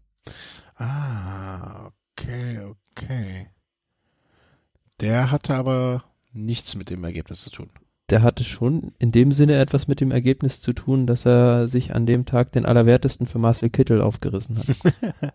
Ah, 0.76 1.90
okay, 2.12 2.60
okay. 2.60 3.50
Der 5.00 5.30
hatte 5.30 5.54
aber 5.54 6.04
nichts 6.32 6.74
mit 6.76 6.88
dem 6.88 7.04
Ergebnis 7.04 7.42
zu 7.42 7.50
tun 7.50 7.68
der 8.10 8.22
hatte 8.22 8.44
schon 8.44 8.92
in 8.98 9.12
dem 9.12 9.32
Sinne 9.32 9.58
etwas 9.58 9.86
mit 9.86 10.00
dem 10.00 10.10
Ergebnis 10.10 10.60
zu 10.60 10.72
tun, 10.72 11.06
dass 11.06 11.26
er 11.26 11.68
sich 11.68 11.94
an 11.94 12.06
dem 12.06 12.24
Tag 12.24 12.52
den 12.52 12.64
Allerwertesten 12.64 13.26
für 13.26 13.38
Marcel 13.38 13.68
Kittel 13.68 14.00
aufgerissen 14.00 14.58
hat. 14.58 14.66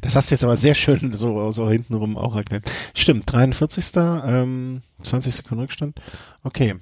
das 0.00 0.16
hast 0.16 0.30
du 0.30 0.34
jetzt 0.34 0.44
aber 0.44 0.56
sehr 0.56 0.74
schön 0.74 1.12
so, 1.12 1.50
so 1.52 1.68
hintenrum 1.68 2.16
auch 2.16 2.36
erklärt. 2.36 2.70
Stimmt, 2.94 3.30
43. 3.30 3.84
Ähm, 3.96 4.82
20 5.02 5.34
Sekunden 5.34 5.62
Rückstand. 5.62 6.00
Okay. 6.42 6.76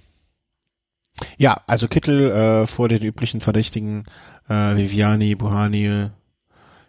Ja, 1.36 1.60
also 1.66 1.88
Kittel 1.88 2.30
äh, 2.30 2.66
vor 2.66 2.88
den 2.88 3.02
üblichen 3.02 3.40
Verdächtigen 3.40 4.04
äh, 4.48 4.76
Viviani, 4.76 5.34
Buhani, 5.34 6.10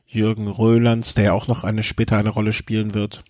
Jürgen 0.06 0.48
Rölands, 0.48 1.16
der 1.16 1.24
ja 1.24 1.34
auch 1.34 1.48
noch 1.48 1.64
eine 1.64 1.84
später 1.84 2.18
eine 2.18 2.30
Rolle 2.30 2.54
spielen 2.54 2.94
wird. 2.94 3.24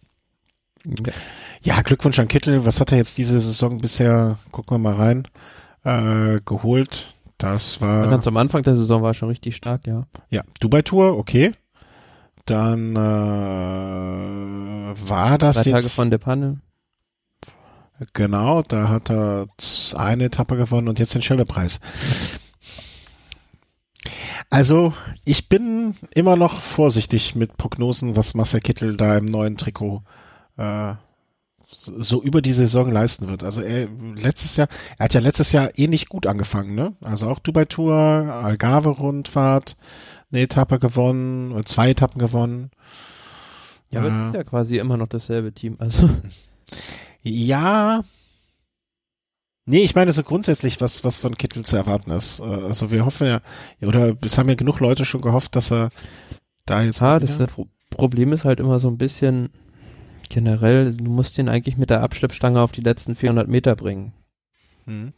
Ja. 0.86 1.14
Ja, 1.64 1.82
Glückwunsch 1.82 2.18
an 2.20 2.28
Kittel. 2.28 2.66
Was 2.66 2.80
hat 2.80 2.92
er 2.92 2.98
jetzt 2.98 3.18
diese 3.18 3.40
Saison 3.40 3.78
bisher, 3.78 4.38
gucken 4.52 4.76
wir 4.76 4.80
mal 4.80 4.96
rein, 4.96 5.28
äh, 5.84 6.40
geholt? 6.44 7.14
Das 7.38 7.82
war. 7.82 8.08
Ganz 8.10 8.28
am 8.28 8.38
Anfang 8.38 8.64
der 8.64 8.76
Saison 8.76 9.02
war 9.02 9.12
er 9.12 9.14
schon 9.14 9.30
richtig 9.30 9.56
stark, 9.56 9.86
ja. 9.88 10.06
Ja, 10.30 10.44
Dubai 10.60 10.82
Tour, 10.82 11.18
okay. 11.18 11.54
Dann 12.46 12.96
äh, 12.96 13.00
war 15.10 15.38
das 15.38 15.58
Drei 15.58 15.70
jetzt. 15.72 15.74
Tage 15.74 15.90
von 15.90 16.10
der 16.10 16.18
Panne. 16.18 16.62
Genau, 18.14 18.64
da 18.64 18.90
hat 18.90 19.12
er 19.12 19.48
eine 19.96 20.24
Etappe 20.26 20.58
gewonnen 20.58 20.88
und 20.88 20.98
jetzt 20.98 21.14
den 21.14 21.22
Schilderpreis. 21.22 21.80
Also, 24.50 24.94
ich 25.24 25.50
bin 25.50 25.96
immer 26.10 26.36
noch 26.36 26.60
vorsichtig 26.60 27.36
mit 27.36 27.58
Prognosen, 27.58 28.16
was 28.16 28.34
Marcel 28.34 28.60
Kittel 28.60 28.98
da 28.98 29.18
im 29.18 29.26
neuen 29.26 29.56
Trikot 29.56 30.02
äh, 30.58 30.96
so 31.74 32.22
über 32.22 32.42
die 32.42 32.54
Saison 32.54 32.92
leisten 32.92 33.30
wird. 33.30 33.44
Also 33.44 33.62
er 33.62 33.88
letztes 34.16 34.58
Jahr, 34.58 34.68
er 34.98 35.06
hat 35.06 35.14
ja 35.14 35.20
letztes 35.22 35.52
Jahr 35.52 35.72
eh 35.78 35.88
nicht 35.88 36.10
gut 36.10 36.28
angefangen, 36.28 36.76
ne? 36.76 36.96
Also 37.02 37.30
auch 37.30 37.40
Dubai 37.40 37.66
Tour, 37.66 37.96
Algarve 37.96 38.90
Rundfahrt, 38.90 39.78
eine 40.32 40.42
Etappe 40.42 40.80
gewonnen, 40.80 41.66
zwei 41.66 41.92
Etappen 41.92 42.20
gewonnen. 42.20 42.72
Ja, 43.92 44.00
aber 44.02 44.10
äh, 44.10 44.12
das 44.12 44.28
ist 44.28 44.36
ja 44.36 44.44
quasi 44.44 44.78
immer 44.78 44.98
noch 44.98 45.08
dasselbe 45.08 45.54
Team, 45.54 45.76
also. 45.80 46.10
Ja. 47.24 48.04
Nee, 49.66 49.84
ich 49.84 49.94
meine 49.96 50.12
so 50.12 50.24
grundsätzlich, 50.24 50.82
was, 50.82 51.04
was 51.04 51.20
von 51.20 51.36
Kittel 51.36 51.64
zu 51.64 51.76
erwarten 51.78 52.12
ist. 52.12 52.40
Äh, 52.40 52.44
also 52.44 52.92
wir 52.92 53.06
hoffen 53.06 53.28
ja, 53.28 53.42
oder 53.82 54.16
es 54.24 54.38
haben 54.38 54.50
ja 54.50 54.56
genug 54.56 54.80
Leute 54.80 55.06
schon 55.06 55.22
gehofft, 55.22 55.56
dass 55.56 55.72
er 55.72 55.90
da 56.66 56.82
jetzt. 56.82 57.02
Ah, 57.02 57.20
das 57.20 57.38
Problem 57.90 58.34
ist 58.34 58.46
halt 58.46 58.60
immer 58.60 58.80
so 58.80 58.88
ein 58.88 58.98
bisschen, 58.98 59.50
generell, 60.32 60.94
du 60.96 61.12
musst 61.12 61.38
ihn 61.38 61.50
eigentlich 61.50 61.78
mit 61.78 61.90
der 61.90 62.02
Abschleppstange 62.02 62.62
auf 62.62 62.72
die 62.72 62.82
letzten 62.82 63.16
400 63.16 63.48
Meter 63.48 63.76
bringen. 63.76 64.14
Hm. 64.86 65.14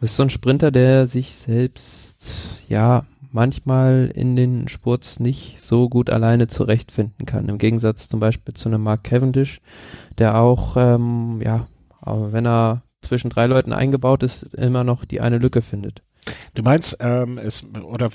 Das 0.00 0.10
ist 0.10 0.16
so 0.16 0.24
ein 0.24 0.30
Sprinter, 0.30 0.70
der 0.70 1.06
sich 1.06 1.34
selbst, 1.34 2.30
ja, 2.68 3.06
manchmal 3.30 4.10
in 4.14 4.36
den 4.36 4.68
Spurts 4.68 5.20
nicht 5.20 5.62
so 5.62 5.88
gut 5.88 6.10
alleine 6.10 6.46
zurechtfinden 6.46 7.26
kann. 7.26 7.48
Im 7.48 7.58
Gegensatz 7.58 8.08
zum 8.08 8.20
Beispiel 8.20 8.54
zu 8.54 8.68
einem 8.68 8.82
Mark 8.82 9.04
Cavendish, 9.04 9.60
der 10.18 10.40
auch, 10.40 10.76
ähm, 10.76 11.40
ja, 11.42 11.66
wenn 12.04 12.46
er 12.46 12.82
zwischen 13.02 13.30
drei 13.30 13.46
Leuten 13.46 13.72
eingebaut 13.72 14.22
ist, 14.22 14.54
immer 14.54 14.82
noch 14.82 15.04
die 15.04 15.20
eine 15.20 15.38
Lücke 15.38 15.62
findet. 15.62 16.02
Du 16.54 16.62
meinst, 16.62 16.96
ähm, 17.00 17.38
es, 17.38 17.64
oder 17.82 18.10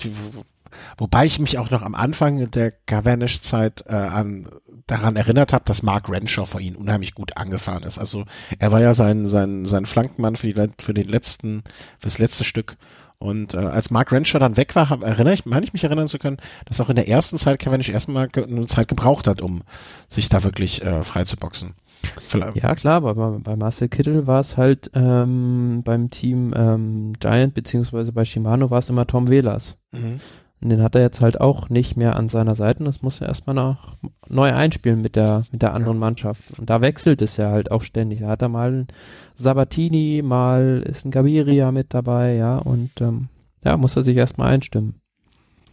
wobei 0.97 1.25
ich 1.25 1.39
mich 1.39 1.57
auch 1.57 1.69
noch 1.69 1.83
am 1.83 1.95
Anfang 1.95 2.49
der 2.51 2.71
Cavendish-Zeit 2.71 3.85
äh, 3.87 3.93
an 3.93 4.49
daran 4.87 5.15
erinnert 5.15 5.53
habe, 5.53 5.65
dass 5.65 5.83
Mark 5.83 6.09
Renshaw 6.09 6.45
vor 6.45 6.61
ihn 6.61 6.75
unheimlich 6.75 7.15
gut 7.15 7.37
angefahren 7.37 7.83
ist. 7.83 7.97
Also 7.97 8.25
er 8.59 8.71
war 8.71 8.81
ja 8.81 8.93
sein 8.93 9.25
sein 9.25 9.65
sein 9.65 9.85
Flankenmann 9.85 10.35
für 10.35 10.53
die 10.53 10.69
für 10.79 10.93
den 10.93 11.07
letzten 11.07 11.63
fürs 11.99 12.19
letzte 12.19 12.43
Stück. 12.43 12.77
Und 13.23 13.53
äh, 13.53 13.57
als 13.57 13.89
Mark 13.89 14.11
Renshaw 14.11 14.37
dann 14.37 14.57
weg 14.57 14.75
war, 14.75 14.89
hab, 14.89 15.01
erinnere 15.01 15.33
ich, 15.33 15.45
meine 15.45 15.65
ich 15.65 15.71
mich 15.71 15.85
erinnern 15.85 16.09
zu 16.09 16.19
können, 16.19 16.37
dass 16.65 16.81
auch 16.81 16.89
in 16.89 16.97
der 16.97 17.07
ersten 17.07 17.37
Zeit 17.37 17.57
Cavendish 17.57 17.87
erstmal 17.87 18.27
eine 18.35 18.67
Zeit 18.67 18.89
gebraucht 18.89 19.27
hat, 19.27 19.41
um 19.41 19.61
sich 20.09 20.27
da 20.27 20.43
wirklich 20.43 20.83
äh, 20.83 21.03
frei 21.03 21.23
zu 21.23 21.37
boxen. 21.37 21.73
Vielleicht. 22.19 22.57
Ja 22.57 22.75
klar, 22.75 22.97
aber 22.97 23.39
bei 23.39 23.55
Marcel 23.55 23.87
Kittel 23.87 24.27
war 24.27 24.41
es 24.41 24.57
halt 24.57 24.91
ähm, 24.93 25.83
beim 25.85 26.09
Team 26.09 26.53
ähm, 26.53 27.13
Giant 27.17 27.53
beziehungsweise 27.53 28.11
bei 28.11 28.25
Shimano 28.25 28.69
war 28.69 28.79
es 28.79 28.89
immer 28.89 29.07
Tom 29.07 29.29
Velas. 29.29 29.77
Mhm. 29.91 30.19
Und 30.63 30.69
den 30.69 30.81
hat 30.81 30.95
er 30.95 31.01
jetzt 31.01 31.19
halt 31.19 31.41
auch 31.41 31.67
nicht 31.67 31.97
mehr 31.97 32.15
an 32.15 32.29
seiner 32.29 32.55
Seite. 32.55 32.85
Das 32.85 33.01
muss 33.01 33.19
er 33.19 33.27
erstmal 33.27 33.55
noch 33.55 33.97
neu 34.29 34.53
einspielen 34.53 35.01
mit 35.01 35.17
der, 35.17 35.43
mit 35.51 35.61
der 35.61 35.73
anderen 35.73 35.99
Mannschaft. 35.99 36.57
Und 36.57 36.69
da 36.69 36.79
wechselt 36.79 37.21
es 37.21 37.35
ja 37.35 37.49
halt 37.49 37.69
auch 37.69 37.81
ständig. 37.81 38.21
Da 38.21 38.29
hat 38.29 38.41
er 38.41 38.47
mal 38.47 38.87
Sabatini, 39.35 40.21
mal 40.23 40.81
ist 40.87 41.05
ein 41.05 41.11
Gaviria 41.11 41.73
mit 41.73 41.93
dabei, 41.93 42.35
ja, 42.35 42.57
und 42.57 42.91
ähm, 43.01 43.27
ja, 43.65 43.75
muss 43.75 43.97
er 43.97 44.03
sich 44.03 44.15
erstmal 44.15 44.53
einstimmen. 44.53 45.01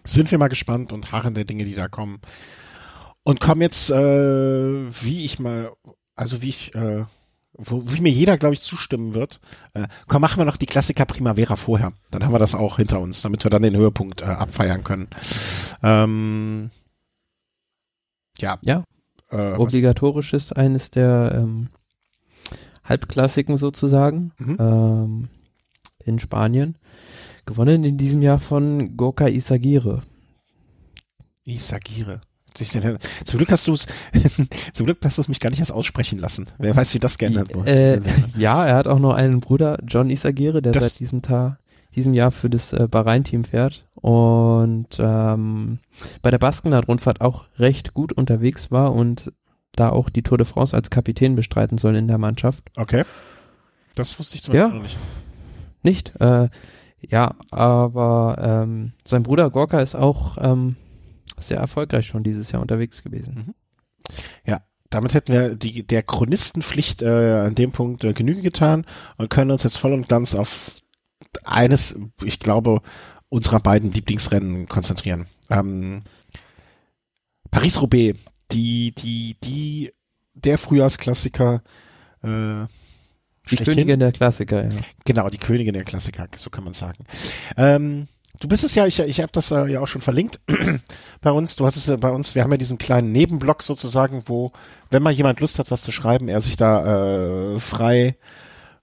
Sind 0.02 0.30
wir 0.32 0.38
mal 0.38 0.48
gespannt 0.48 0.92
und 0.92 1.12
harren 1.12 1.34
der 1.34 1.44
Dinge, 1.44 1.64
die 1.64 1.74
da 1.74 1.86
kommen. 1.86 2.18
Und 3.22 3.40
kommen 3.40 3.60
jetzt, 3.60 3.90
äh, 3.90 3.94
wie 5.04 5.24
ich 5.24 5.38
mal, 5.38 5.70
also 6.16 6.42
wie 6.42 6.48
ich 6.48 6.74
äh, 6.74 7.04
wo, 7.62 7.82
wie 7.84 8.00
mir 8.00 8.10
jeder, 8.12 8.38
glaube 8.38 8.54
ich, 8.54 8.60
zustimmen 8.60 9.14
wird. 9.14 9.40
Äh, 9.74 9.86
komm, 10.06 10.22
machen 10.22 10.38
wir 10.38 10.44
noch 10.44 10.56
die 10.56 10.66
Klassiker 10.66 11.04
Primavera 11.04 11.56
vorher. 11.56 11.92
Dann 12.10 12.24
haben 12.24 12.32
wir 12.32 12.38
das 12.38 12.54
auch 12.54 12.76
hinter 12.76 13.00
uns, 13.00 13.22
damit 13.22 13.44
wir 13.44 13.50
dann 13.50 13.62
den 13.62 13.76
Höhepunkt 13.76 14.22
äh, 14.22 14.26
abfeiern 14.26 14.84
können. 14.84 15.08
Ähm, 15.82 16.70
ja. 18.38 18.58
Ja. 18.62 18.84
Äh, 19.30 19.52
Obligatorisch 19.52 20.32
ist 20.32 20.56
eines 20.56 20.90
der 20.90 21.32
ähm, 21.34 21.68
Halbklassiken 22.84 23.56
sozusagen 23.56 24.32
mhm. 24.38 24.56
ähm, 24.58 25.28
in 26.04 26.18
Spanien. 26.18 26.78
Gewonnen 27.46 27.84
in 27.84 27.98
diesem 27.98 28.22
Jahr 28.22 28.40
von 28.40 28.96
Gorka 28.96 29.28
Isagire. 29.28 30.02
Isagire. 31.44 32.20
Zum 32.54 33.38
Glück 33.38 33.50
hast 33.50 33.66
du 33.68 33.74
es, 33.74 33.86
zum 34.72 34.86
Glück 34.86 34.98
hast 35.04 35.18
du 35.18 35.22
es 35.22 35.28
mich 35.28 35.40
gar 35.40 35.50
nicht 35.50 35.60
erst 35.60 35.72
aussprechen 35.72 36.18
lassen. 36.18 36.46
Wer 36.58 36.74
weiß, 36.76 36.94
wie 36.94 36.98
das 36.98 37.18
geändert 37.18 37.54
wurde. 37.54 37.70
Äh, 37.70 38.00
ja, 38.36 38.66
er 38.66 38.76
hat 38.76 38.86
auch 38.86 38.98
noch 38.98 39.14
einen 39.14 39.40
Bruder, 39.40 39.78
John 39.86 40.10
Isagire, 40.10 40.62
der 40.62 40.72
das 40.72 40.84
seit 40.84 41.00
diesem 41.00 41.22
Tag, 41.22 41.58
diesem 41.94 42.14
Jahr 42.14 42.30
für 42.30 42.50
das 42.50 42.72
äh, 42.72 42.88
Bahrain-Team 42.90 43.44
fährt 43.44 43.86
und 43.94 44.88
ähm, 44.98 45.78
bei 46.22 46.30
der 46.30 46.38
Baskenland-Rundfahrt 46.38 47.20
auch 47.20 47.44
recht 47.58 47.94
gut 47.94 48.12
unterwegs 48.12 48.70
war 48.70 48.92
und 48.92 49.32
da 49.72 49.90
auch 49.90 50.08
die 50.08 50.22
Tour 50.22 50.38
de 50.38 50.46
France 50.46 50.74
als 50.74 50.90
Kapitän 50.90 51.36
bestreiten 51.36 51.78
soll 51.78 51.96
in 51.96 52.08
der 52.08 52.18
Mannschaft. 52.18 52.64
Okay. 52.76 53.04
Das 53.94 54.18
wusste 54.18 54.36
ich 54.36 54.42
zum 54.42 54.54
Beispiel 54.54 54.76
ja. 54.76 54.82
nicht. 54.82 54.98
Nicht, 55.82 56.20
äh, 56.20 56.48
ja, 57.00 57.34
aber 57.50 58.36
ähm, 58.40 58.92
sein 59.06 59.22
Bruder 59.22 59.50
Gorka 59.50 59.80
ist 59.80 59.96
auch 59.96 60.36
ähm, 60.40 60.76
sehr 61.42 61.58
erfolgreich 61.58 62.06
schon 62.06 62.22
dieses 62.22 62.52
Jahr 62.52 62.62
unterwegs 62.62 63.02
gewesen. 63.02 63.34
Mhm. 63.34 63.54
Ja, 64.44 64.60
damit 64.90 65.14
hätten 65.14 65.32
wir 65.32 65.54
die, 65.56 65.86
der 65.86 66.02
Chronistenpflicht 66.02 67.02
äh, 67.02 67.46
an 67.46 67.54
dem 67.54 67.72
Punkt 67.72 68.04
äh, 68.04 68.12
Genüge 68.12 68.42
getan 68.42 68.84
und 69.16 69.30
können 69.30 69.50
uns 69.50 69.62
jetzt 69.62 69.78
voll 69.78 69.92
und 69.92 70.08
ganz 70.08 70.34
auf 70.34 70.80
eines, 71.44 71.98
ich 72.24 72.40
glaube, 72.40 72.82
unserer 73.28 73.60
beiden 73.60 73.92
Lieblingsrennen 73.92 74.66
konzentrieren. 74.66 75.26
Ähm, 75.48 76.00
Paris-Roubaix, 77.50 78.18
die, 78.50 78.92
die, 78.92 79.36
die, 79.42 79.92
der 80.34 80.58
Frühjahrsklassiker, 80.58 81.62
äh, 82.22 82.66
die 83.50 83.56
Königin 83.56 84.00
der 84.00 84.12
Klassiker, 84.12 84.64
ja. 84.64 84.80
Genau, 85.04 85.28
die 85.28 85.38
Königin 85.38 85.74
der 85.74 85.84
Klassiker, 85.84 86.28
so 86.36 86.50
kann 86.50 86.64
man 86.64 86.72
sagen. 86.72 87.04
Ähm, 87.56 88.06
du 88.38 88.48
bist 88.48 88.64
es 88.64 88.74
ja, 88.74 88.86
ich, 88.86 89.00
ich 89.00 89.20
habe 89.20 89.32
das 89.32 89.50
äh, 89.50 89.66
ja 89.66 89.80
auch 89.80 89.86
schon 89.86 90.00
verlinkt 90.00 90.40
bei 91.20 91.30
uns. 91.30 91.56
Du 91.56 91.66
hast 91.66 91.76
es 91.76 91.86
ja 91.86 91.96
bei 91.96 92.10
uns, 92.10 92.34
wir 92.34 92.42
haben 92.42 92.52
ja 92.52 92.56
diesen 92.56 92.78
kleinen 92.78 93.12
Nebenblock 93.12 93.62
sozusagen, 93.62 94.22
wo, 94.26 94.52
wenn 94.90 95.02
mal 95.02 95.12
jemand 95.12 95.40
Lust 95.40 95.58
hat, 95.58 95.70
was 95.70 95.82
zu 95.82 95.92
schreiben, 95.92 96.28
er 96.28 96.40
sich 96.40 96.56
da 96.56 97.54
äh, 97.54 97.60
frei, 97.60 98.16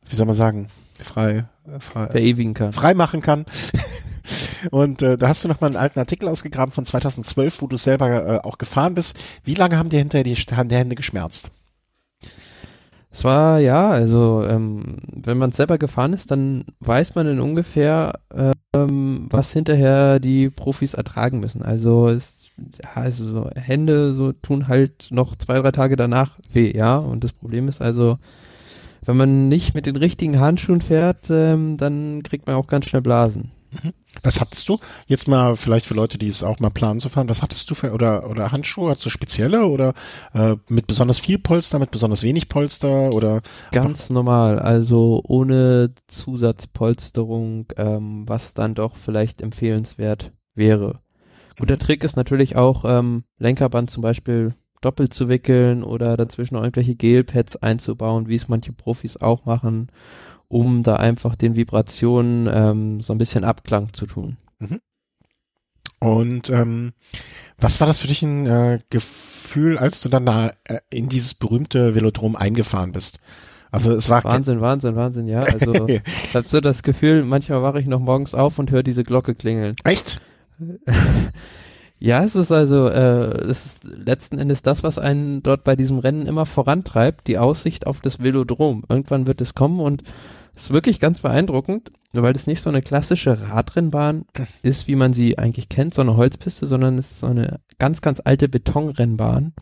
wie 0.05 0.15
soll 0.15 0.25
man 0.25 0.35
sagen, 0.35 0.67
frei, 1.01 1.45
äh, 1.67 1.79
frei 1.79 2.07
verewigen 2.07 2.53
kann. 2.53 2.73
Frei 2.73 2.93
machen 2.93 3.21
kann. 3.21 3.45
Und 4.71 5.01
äh, 5.01 5.17
da 5.17 5.29
hast 5.29 5.43
du 5.43 5.47
noch 5.47 5.61
mal 5.61 5.67
einen 5.67 5.75
alten 5.75 5.99
Artikel 5.99 6.27
ausgegraben 6.27 6.71
von 6.71 6.85
2012, 6.85 7.61
wo 7.61 7.67
du 7.67 7.77
selber 7.77 8.27
äh, 8.27 8.39
auch 8.39 8.57
gefahren 8.57 8.95
bist. 8.95 9.17
Wie 9.43 9.53
lange 9.53 9.77
haben 9.77 9.89
dir 9.89 9.99
hinterher 9.99 10.23
die, 10.23 10.33
die 10.33 10.75
Hände 10.75 10.95
geschmerzt? 10.95 11.51
Es 13.09 13.23
war 13.23 13.59
ja, 13.59 13.89
also 13.89 14.43
ähm, 14.47 14.97
wenn 15.07 15.37
man 15.37 15.51
selber 15.51 15.77
gefahren 15.77 16.13
ist, 16.13 16.29
dann 16.29 16.65
weiß 16.81 17.15
man 17.15 17.27
in 17.27 17.39
ungefähr, 17.39 18.19
ähm, 18.85 19.27
was 19.29 19.51
hinterher 19.51 20.19
die 20.19 20.49
Profis 20.49 20.93
ertragen 20.93 21.39
müssen. 21.39 21.61
Also 21.61 22.07
es, 22.07 22.49
ja, 22.57 23.01
also 23.01 23.27
so 23.27 23.49
Hände 23.55 24.13
so 24.13 24.31
tun 24.33 24.67
halt 24.67 25.07
noch 25.11 25.35
zwei 25.35 25.59
drei 25.59 25.71
Tage 25.71 25.95
danach 25.95 26.39
weh, 26.51 26.75
ja. 26.75 26.97
Und 26.97 27.23
das 27.23 27.33
Problem 27.33 27.67
ist 27.67 27.81
also, 27.81 28.17
wenn 29.05 29.17
man 29.17 29.49
nicht 29.49 29.75
mit 29.75 29.85
den 29.85 29.95
richtigen 29.95 30.39
Handschuhen 30.39 30.81
fährt, 30.81 31.29
ähm, 31.29 31.77
dann 31.77 32.23
kriegt 32.23 32.47
man 32.47 32.55
auch 32.55 32.67
ganz 32.67 32.85
schnell 32.85 33.01
Blasen. 33.01 33.51
Was 34.23 34.41
hattest 34.41 34.67
du? 34.67 34.79
Jetzt 35.05 35.27
mal 35.27 35.55
vielleicht 35.55 35.85
für 35.85 35.93
Leute, 35.93 36.17
die 36.17 36.27
es 36.27 36.43
auch 36.43 36.59
mal 36.59 36.69
planen 36.69 36.99
zu 36.99 37.09
fahren. 37.09 37.29
Was 37.29 37.41
hattest 37.41 37.69
du 37.69 37.75
für 37.75 37.93
oder 37.93 38.29
oder 38.29 38.51
Handschuhe? 38.51 38.91
Hattest 38.91 39.05
du 39.05 39.09
spezielle 39.09 39.67
oder 39.67 39.93
äh, 40.33 40.55
mit 40.69 40.87
besonders 40.87 41.19
viel 41.19 41.37
Polster, 41.37 41.79
mit 41.79 41.91
besonders 41.91 42.23
wenig 42.23 42.49
Polster 42.49 43.13
oder? 43.13 43.41
Ganz 43.71 44.09
normal, 44.09 44.59
also 44.59 45.21
ohne 45.25 45.91
Zusatzpolsterung, 46.07 47.67
ähm, 47.77 48.27
was 48.27 48.53
dann 48.53 48.73
doch 48.73 48.95
vielleicht 48.95 49.41
empfehlenswert 49.41 50.31
wäre. 50.55 51.01
Guter 51.59 51.75
mhm. 51.75 51.79
Trick 51.79 52.03
ist 52.03 52.15
natürlich 52.15 52.55
auch 52.55 52.85
ähm, 52.85 53.23
Lenkerband 53.37 53.89
zum 53.89 54.01
Beispiel 54.01 54.55
doppelt 54.81 55.13
zu 55.13 55.27
wickeln 55.27 55.83
oder 55.83 56.17
dazwischen 56.17 56.55
irgendwelche 56.55 56.95
Gelpads 56.95 57.55
einzubauen, 57.57 58.27
wie 58.27 58.35
es 58.35 58.47
manche 58.47 58.73
Profis 58.73 59.17
auch 59.17 59.45
machen 59.45 59.89
um 60.47 60.83
da 60.83 60.95
einfach 60.95 61.35
den 61.35 61.55
Vibrationen 61.55 62.49
ähm, 62.51 63.01
so 63.01 63.13
ein 63.13 63.17
bisschen 63.17 63.43
Abklang 63.43 63.93
zu 63.93 64.05
tun. 64.05 64.37
Mhm. 64.59 64.79
Und 65.99 66.49
ähm, 66.49 66.93
was 67.57 67.79
war 67.79 67.87
das 67.87 67.99
für 67.99 68.07
dich 68.07 68.21
ein 68.21 68.45
äh, 68.45 68.79
Gefühl, 68.89 69.77
als 69.77 70.01
du 70.01 70.09
dann 70.09 70.25
da 70.25 70.51
äh, 70.65 70.79
in 70.89 71.09
dieses 71.09 71.33
berühmte 71.33 71.95
Velodrom 71.95 72.35
eingefahren 72.35 72.91
bist? 72.91 73.19
Also 73.71 73.91
es 73.91 74.09
war 74.09 74.23
Wahnsinn, 74.23 74.61
Wahnsinn, 74.61 74.95
Wahnsinn, 74.95 75.27
ja. 75.27 75.41
Also 75.41 75.87
ich 75.87 76.01
habe 76.33 76.47
so 76.47 76.61
das 76.61 76.83
Gefühl, 76.83 77.23
manchmal 77.23 77.63
wache 77.63 77.79
ich 77.79 77.87
noch 77.87 77.99
morgens 77.99 78.33
auf 78.35 78.59
und 78.59 78.71
höre 78.71 78.83
diese 78.83 79.03
Glocke 79.03 79.35
klingeln. 79.35 79.75
Echt? 79.83 80.21
Ja, 81.99 82.23
es 82.23 82.35
ist 82.35 82.51
also, 82.51 82.87
äh, 82.89 83.41
es 83.49 83.65
ist 83.65 83.83
letzten 83.83 84.37
Endes 84.37 84.61
das, 84.61 84.83
was 84.83 84.99
einen 84.99 85.41
dort 85.41 85.63
bei 85.63 85.75
diesem 85.75 85.97
Rennen 85.97 86.27
immer 86.27 86.45
vorantreibt, 86.45 87.25
die 87.25 87.39
Aussicht 87.39 87.87
auf 87.87 88.01
das 88.01 88.21
Velodrom. 88.21 88.83
Irgendwann 88.87 89.25
wird 89.25 89.41
es 89.41 89.55
kommen 89.55 89.79
und 89.79 90.03
ist 90.63 90.73
wirklich 90.73 90.99
ganz 90.99 91.19
beeindruckend, 91.19 91.91
weil 92.13 92.35
es 92.35 92.47
nicht 92.47 92.61
so 92.61 92.69
eine 92.69 92.81
klassische 92.81 93.49
Radrennbahn 93.49 94.25
ist, 94.63 94.87
wie 94.87 94.95
man 94.95 95.13
sie 95.13 95.37
eigentlich 95.37 95.69
kennt, 95.69 95.93
so 95.93 96.01
eine 96.01 96.17
Holzpiste, 96.17 96.67
sondern 96.67 96.97
es 96.97 97.11
ist 97.11 97.19
so 97.19 97.27
eine 97.27 97.59
ganz, 97.79 98.01
ganz 98.01 98.21
alte 98.23 98.49
Betonrennbahn. 98.49 99.53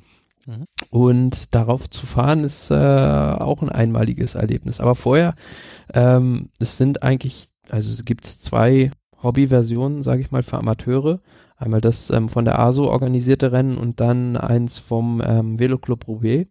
Mhm. 0.46 0.66
Und 0.90 1.54
darauf 1.56 1.90
zu 1.90 2.06
fahren 2.06 2.44
ist 2.44 2.72
äh, 2.72 2.76
auch 2.76 3.62
ein 3.62 3.70
einmaliges 3.70 4.36
Erlebnis. 4.36 4.80
Aber 4.80 4.96
vorher, 4.96 5.36
ähm, 5.94 6.50
es 6.60 6.78
sind 6.78 7.04
eigentlich, 7.04 7.48
also 7.70 7.92
es 7.92 8.06
gibt 8.06 8.26
zwei 8.26 8.92
Hobbyversionen, 9.22 10.04
sage 10.04 10.22
ich 10.22 10.32
mal, 10.32 10.44
für 10.44 10.58
Amateure. 10.58 11.20
Einmal 11.58 11.82
das 11.82 12.10
ähm, 12.10 12.30
von 12.30 12.46
der 12.46 12.60
ASO 12.60 12.86
organisierte 12.86 13.52
Rennen 13.52 13.78
und 13.78 14.00
dann 14.00 14.38
eins 14.38 14.78
vom 14.78 15.22
ähm, 15.26 15.58
Veloclub 15.60 16.08
Roubaix. 16.08 16.50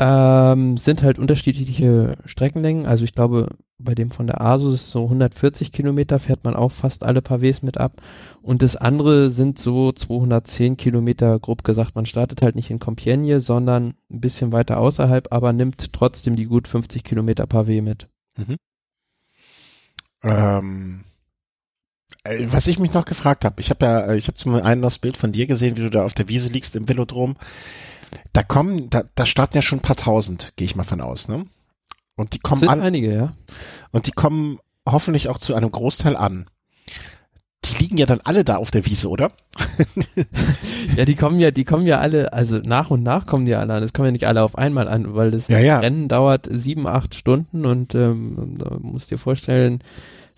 Ähm, 0.00 0.76
sind 0.76 1.02
halt 1.02 1.18
unterschiedliche 1.18 2.16
Streckenlängen. 2.24 2.86
Also 2.86 3.04
ich 3.04 3.14
glaube, 3.14 3.48
bei 3.78 3.94
dem 3.94 4.10
von 4.10 4.26
der 4.26 4.40
ASO 4.40 4.72
ist 4.72 4.90
so 4.90 5.04
140 5.04 5.72
Kilometer, 5.72 6.18
fährt 6.18 6.44
man 6.44 6.54
auch 6.54 6.70
fast 6.70 7.04
alle 7.04 7.20
Pavés 7.20 7.64
mit 7.64 7.78
ab. 7.78 8.00
Und 8.42 8.62
das 8.62 8.76
andere 8.76 9.30
sind 9.30 9.58
so 9.58 9.92
210 9.92 10.76
Kilometer, 10.76 11.38
grob 11.38 11.64
gesagt. 11.64 11.94
Man 11.94 12.06
startet 12.06 12.42
halt 12.42 12.54
nicht 12.54 12.70
in 12.70 12.78
Compiègne, 12.80 13.40
sondern 13.40 13.94
ein 14.10 14.20
bisschen 14.20 14.52
weiter 14.52 14.78
außerhalb, 14.78 15.32
aber 15.32 15.52
nimmt 15.52 15.92
trotzdem 15.92 16.36
die 16.36 16.46
gut 16.46 16.68
50 16.68 17.02
Kilometer 17.02 17.44
Pavé 17.44 17.82
mit. 17.82 18.08
Mhm. 18.36 18.56
Ähm, 20.22 21.04
äh, 22.24 22.46
was 22.50 22.66
ich 22.66 22.78
mich 22.78 22.92
noch 22.92 23.04
gefragt 23.04 23.44
habe, 23.44 23.60
ich 23.60 23.70
habe 23.70 23.86
ja, 23.86 24.00
äh, 24.00 24.16
ich 24.16 24.26
habe 24.26 24.36
zum 24.36 24.54
einen 24.54 24.82
das 24.82 24.98
Bild 24.98 25.16
von 25.16 25.32
dir 25.32 25.46
gesehen, 25.46 25.76
wie 25.76 25.82
du 25.82 25.90
da 25.90 26.04
auf 26.04 26.14
der 26.14 26.28
Wiese 26.28 26.52
liegst 26.52 26.76
im 26.76 26.88
Velodrom. 26.88 27.36
Da 28.32 28.42
kommen, 28.42 28.90
da, 28.90 29.04
da 29.14 29.26
starten 29.26 29.56
ja 29.56 29.62
schon 29.62 29.78
ein 29.78 29.82
paar 29.82 29.96
tausend, 29.96 30.52
gehe 30.56 30.66
ich 30.66 30.76
mal 30.76 30.84
von 30.84 31.00
aus, 31.00 31.28
ne? 31.28 31.46
Und 32.16 32.34
die 32.34 32.40
kommen 32.40 32.60
Sind 32.60 32.68
an. 32.68 32.82
einige, 32.82 33.14
ja. 33.14 33.32
Und 33.92 34.06
die 34.06 34.12
kommen 34.12 34.58
hoffentlich 34.86 35.28
auch 35.28 35.38
zu 35.38 35.54
einem 35.54 35.70
Großteil 35.70 36.16
an. 36.16 36.48
Die 37.64 37.82
liegen 37.82 37.96
ja 37.96 38.06
dann 38.06 38.20
alle 38.22 38.44
da 38.44 38.56
auf 38.56 38.70
der 38.70 38.86
Wiese, 38.86 39.08
oder? 39.08 39.32
ja, 40.96 41.04
die 41.04 41.16
kommen 41.16 41.40
ja, 41.40 41.50
die 41.50 41.64
kommen 41.64 41.86
ja 41.86 41.98
alle, 41.98 42.32
also 42.32 42.58
nach 42.58 42.90
und 42.90 43.02
nach 43.02 43.26
kommen 43.26 43.46
die 43.46 43.54
alle 43.54 43.74
an. 43.74 43.82
Es 43.82 43.92
kommen 43.92 44.06
ja 44.06 44.12
nicht 44.12 44.26
alle 44.26 44.42
auf 44.42 44.56
einmal 44.56 44.88
an, 44.88 45.14
weil 45.14 45.30
das 45.30 45.48
ja, 45.48 45.58
ja. 45.58 45.78
Rennen 45.80 46.08
dauert 46.08 46.48
sieben, 46.50 46.86
acht 46.86 47.14
Stunden 47.14 47.66
und 47.66 47.94
ähm, 47.94 48.56
da 48.58 48.76
musst 48.80 49.10
dir 49.10 49.18
vorstellen, 49.18 49.80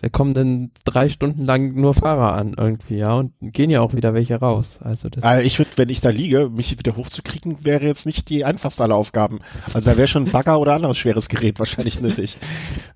da 0.01 0.09
kommen 0.09 0.33
dann 0.33 0.71
drei 0.83 1.09
Stunden 1.09 1.45
lang 1.45 1.75
nur 1.75 1.93
Fahrer 1.93 2.33
an 2.33 2.55
irgendwie, 2.57 2.97
ja, 2.97 3.13
und 3.13 3.33
gehen 3.39 3.69
ja 3.69 3.81
auch 3.81 3.93
wieder 3.93 4.15
welche 4.15 4.35
raus. 4.39 4.79
Also 4.81 5.09
das 5.09 5.23
also 5.23 5.45
ich 5.45 5.59
würde, 5.59 5.71
wenn 5.75 5.89
ich 5.89 6.01
da 6.01 6.09
liege, 6.09 6.49
mich 6.49 6.77
wieder 6.77 6.95
hochzukriegen, 6.95 7.63
wäre 7.63 7.85
jetzt 7.85 8.07
nicht 8.07 8.29
die 8.29 8.43
einfachste 8.43 8.83
aller 8.83 8.95
Aufgaben. 8.95 9.39
Also 9.73 9.91
da 9.91 9.97
wäre 9.97 10.07
schon 10.07 10.25
ein 10.25 10.31
Bagger 10.31 10.59
oder 10.59 10.73
anderes 10.73 10.97
schweres 10.97 11.29
Gerät 11.29 11.59
wahrscheinlich 11.59 12.01
nötig. 12.01 12.37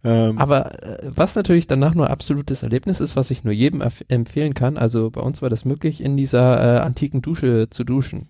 Ähm. 0.03 0.37
Aber 0.37 0.83
äh, 0.83 1.11
was 1.15 1.33
natürlich 1.33 1.65
danach 1.65 1.95
nur 1.95 2.11
absolutes 2.11 2.61
Erlebnis 2.61 2.99
ist, 2.99 3.15
was 3.15 3.31
ich 3.31 3.43
nur 3.43 3.53
jedem 3.53 3.81
empfehlen 4.07 4.53
kann, 4.53 4.77
also 4.77 5.09
bei 5.09 5.21
uns 5.21 5.41
war 5.41 5.49
das 5.49 5.65
möglich, 5.65 5.99
in 5.99 6.15
dieser 6.15 6.77
äh, 6.77 6.79
antiken 6.81 7.23
Dusche 7.23 7.69
zu 7.71 7.83
duschen. 7.83 8.29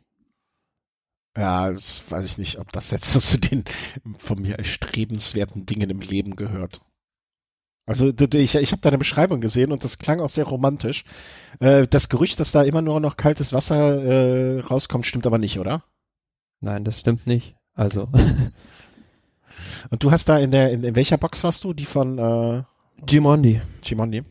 Ja, 1.38 1.70
das 1.70 2.04
weiß 2.10 2.24
ich 2.24 2.38
nicht, 2.38 2.60
ob 2.60 2.72
das 2.72 2.92
jetzt 2.92 3.12
so 3.12 3.20
zu 3.20 3.38
den 3.40 3.66
von 4.18 4.42
mir 4.42 4.58
erstrebenswerten 4.58 5.66
Dingen 5.66 5.90
im 5.90 6.00
Leben 6.00 6.38
gehört. 6.38 6.82
Also 7.88 8.10
ich, 8.10 8.56
ich 8.56 8.72
habe 8.72 8.82
deine 8.82 8.98
Beschreibung 8.98 9.42
gesehen 9.42 9.72
und 9.72 9.84
das 9.84 10.00
klang 10.00 10.20
auch 10.20 10.30
sehr 10.30 10.46
romantisch. 10.46 11.04
Äh, 11.60 11.88
das 11.88 12.10
Gerücht, 12.10 12.40
dass 12.40 12.52
da 12.52 12.64
immer 12.64 12.82
nur 12.82 13.00
noch 13.00 13.16
kaltes 13.16 13.54
Wasser 13.54 14.04
äh, 14.04 14.60
rauskommt, 14.60 15.06
stimmt 15.06 15.28
aber 15.28 15.38
nicht, 15.38 15.60
oder? 15.60 15.84
Nein, 16.62 16.84
das 16.84 17.00
stimmt 17.00 17.28
nicht. 17.28 17.56
Also. 17.76 18.10
und 19.90 20.04
du 20.04 20.12
hast 20.12 20.30
da 20.30 20.40
in 20.40 20.50
der 20.50 20.72
in, 20.72 20.84
in 20.84 20.96
welcher 20.96 21.18
Box 21.18 21.44
warst 21.44 21.64
du? 21.64 21.74
Die 21.74 21.86
von 21.86 22.18
äh, 22.18 22.64
Gimondi. 23.06 23.62
Gimondi. 23.82 24.24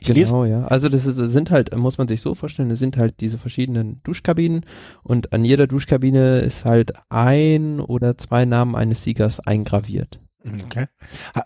Ich 0.00 0.12
genau, 0.12 0.44
ja. 0.44 0.64
Also 0.66 0.88
das 0.88 1.06
ist, 1.06 1.16
sind 1.16 1.50
halt, 1.50 1.76
muss 1.76 1.98
man 1.98 2.08
sich 2.08 2.20
so 2.20 2.34
vorstellen, 2.34 2.70
es 2.70 2.78
sind 2.78 2.96
halt 2.96 3.20
diese 3.20 3.38
verschiedenen 3.38 4.00
Duschkabinen 4.02 4.64
und 5.02 5.32
an 5.32 5.44
jeder 5.44 5.66
Duschkabine 5.66 6.40
ist 6.40 6.64
halt 6.64 6.92
ein 7.10 7.80
oder 7.80 8.16
zwei 8.18 8.44
Namen 8.44 8.74
eines 8.74 9.04
Siegers 9.04 9.40
eingraviert. 9.40 10.20
Mhm, 10.42 10.62
okay. 10.64 10.86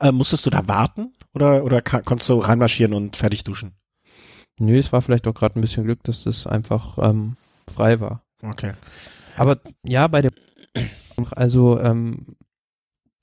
Äh, 0.01 0.13
musstest 0.13 0.47
du 0.47 0.51
da 0.51 0.69
warten 0.69 1.15
oder, 1.35 1.65
oder 1.65 1.83
konntest 1.83 2.29
du 2.29 2.39
reinmarschieren 2.39 2.95
und 2.95 3.17
fertig 3.17 3.45
duschen? 3.45 3.75
Nö, 4.61 4.77
es 4.77 4.93
war 4.93 5.03
vielleicht 5.03 5.27
auch 5.27 5.35
gerade 5.35 5.59
ein 5.59 5.63
bisschen 5.63 5.85
Glück, 5.85 6.03
dass 6.05 6.25
das 6.25 6.47
einfach 6.47 6.99
ähm, 6.99 7.35
frei 7.73 8.01
war. 8.01 8.23
Okay. 8.43 8.73
Aber 9.37 9.59
ja, 9.85 10.07
bei 10.09 10.21
der 10.23 10.33
also 11.33 11.79
ähm, 11.81 12.37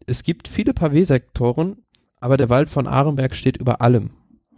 es 0.05 0.23
gibt 0.23 0.47
viele 0.47 0.73
Pavé-Sektoren, 0.73 1.83
aber 2.19 2.37
der 2.37 2.49
Wald 2.49 2.69
von 2.69 2.87
Arenberg 2.87 3.35
steht 3.35 3.57
über 3.57 3.81
allem. 3.81 4.11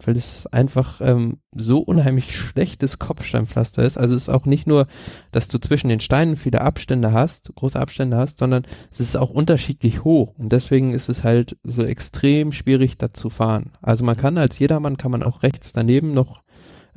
Weil 0.06 0.16
es 0.16 0.46
einfach 0.46 1.00
ähm, 1.00 1.38
so 1.54 1.80
unheimlich 1.80 2.36
schlechtes 2.36 2.98
Kopfsteinpflaster 2.98 3.84
ist. 3.84 3.98
Also 3.98 4.14
es 4.14 4.22
ist 4.22 4.28
auch 4.28 4.46
nicht 4.46 4.66
nur, 4.66 4.86
dass 5.30 5.48
du 5.48 5.58
zwischen 5.58 5.88
den 5.88 6.00
Steinen 6.00 6.36
viele 6.36 6.60
Abstände 6.60 7.12
hast, 7.12 7.54
große 7.54 7.78
Abstände 7.78 8.16
hast, 8.16 8.38
sondern 8.38 8.64
es 8.90 9.00
ist 9.00 9.16
auch 9.16 9.30
unterschiedlich 9.30 10.04
hoch 10.04 10.34
und 10.38 10.52
deswegen 10.52 10.92
ist 10.92 11.08
es 11.08 11.24
halt 11.24 11.56
so 11.64 11.84
extrem 11.84 12.52
schwierig 12.52 12.98
da 12.98 13.08
zu 13.08 13.30
fahren. 13.30 13.72
Also 13.80 14.04
man 14.04 14.16
kann 14.16 14.38
als 14.38 14.58
jedermann 14.58 14.96
kann 14.96 15.10
man 15.10 15.22
auch 15.22 15.42
rechts 15.42 15.72
daneben 15.72 16.14
noch 16.14 16.42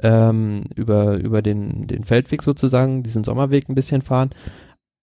ähm, 0.02 0.64
über 0.76 1.16
über 1.16 1.42
den 1.42 1.88
den 1.88 2.04
Feldweg 2.04 2.42
sozusagen 2.42 3.04
diesen 3.04 3.24
Sommerweg 3.24 3.70
ein 3.70 3.76
bisschen 3.76 4.02
fahren, 4.02 4.32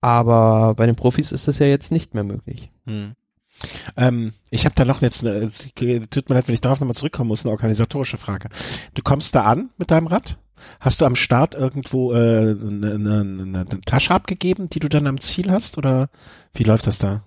aber 0.03 0.75
bei 0.75 0.87
den 0.87 0.97
Profis 0.97 1.33
ist 1.33 1.49
das 1.49 1.59
ja 1.59 1.67
jetzt 1.67 1.93
nicht 1.93 2.15
mehr 2.15 2.25
möglich. 2.25 2.71
Hm. 2.87 3.13
Ähm, 3.97 4.33
ich 4.51 4.65
habe 4.65 4.75
da 4.75 4.85
noch 4.85 5.03
jetzt, 5.03 5.27
eine, 5.27 5.51
tut 5.51 6.29
mir 6.29 6.35
leid, 6.35 6.49
wenn 6.49 6.55
ich 6.55 6.61
darauf 6.61 6.81
nochmal 6.81 6.97
zurückkommen 6.97 7.29
muss, 7.29 7.45
eine 7.45 7.53
organisatorische 7.53 8.19
Frage. 8.19 8.49
Du 8.95 9.03
kommst 9.03 9.35
da 9.35 9.45
an 9.45 9.71
mit 9.79 9.91
deinem 9.91 10.07
Rad? 10.07 10.39
Hast 10.81 11.01
du 11.01 11.07
am 11.07 11.17
Start 11.17 11.55
irgendwo 11.55 12.13
äh, 12.13 12.17
eine, 12.17 12.95
eine, 12.95 13.21
eine 13.21 13.81
Tasche 13.85 14.15
abgegeben, 14.15 14.69
die 14.71 14.79
du 14.79 14.89
dann 14.89 15.07
am 15.07 15.21
Ziel 15.21 15.51
hast? 15.51 15.79
Oder 15.79 16.09
wie 16.55 16.65
läuft 16.65 16.87
das 16.87 16.99
da? 16.99 17.25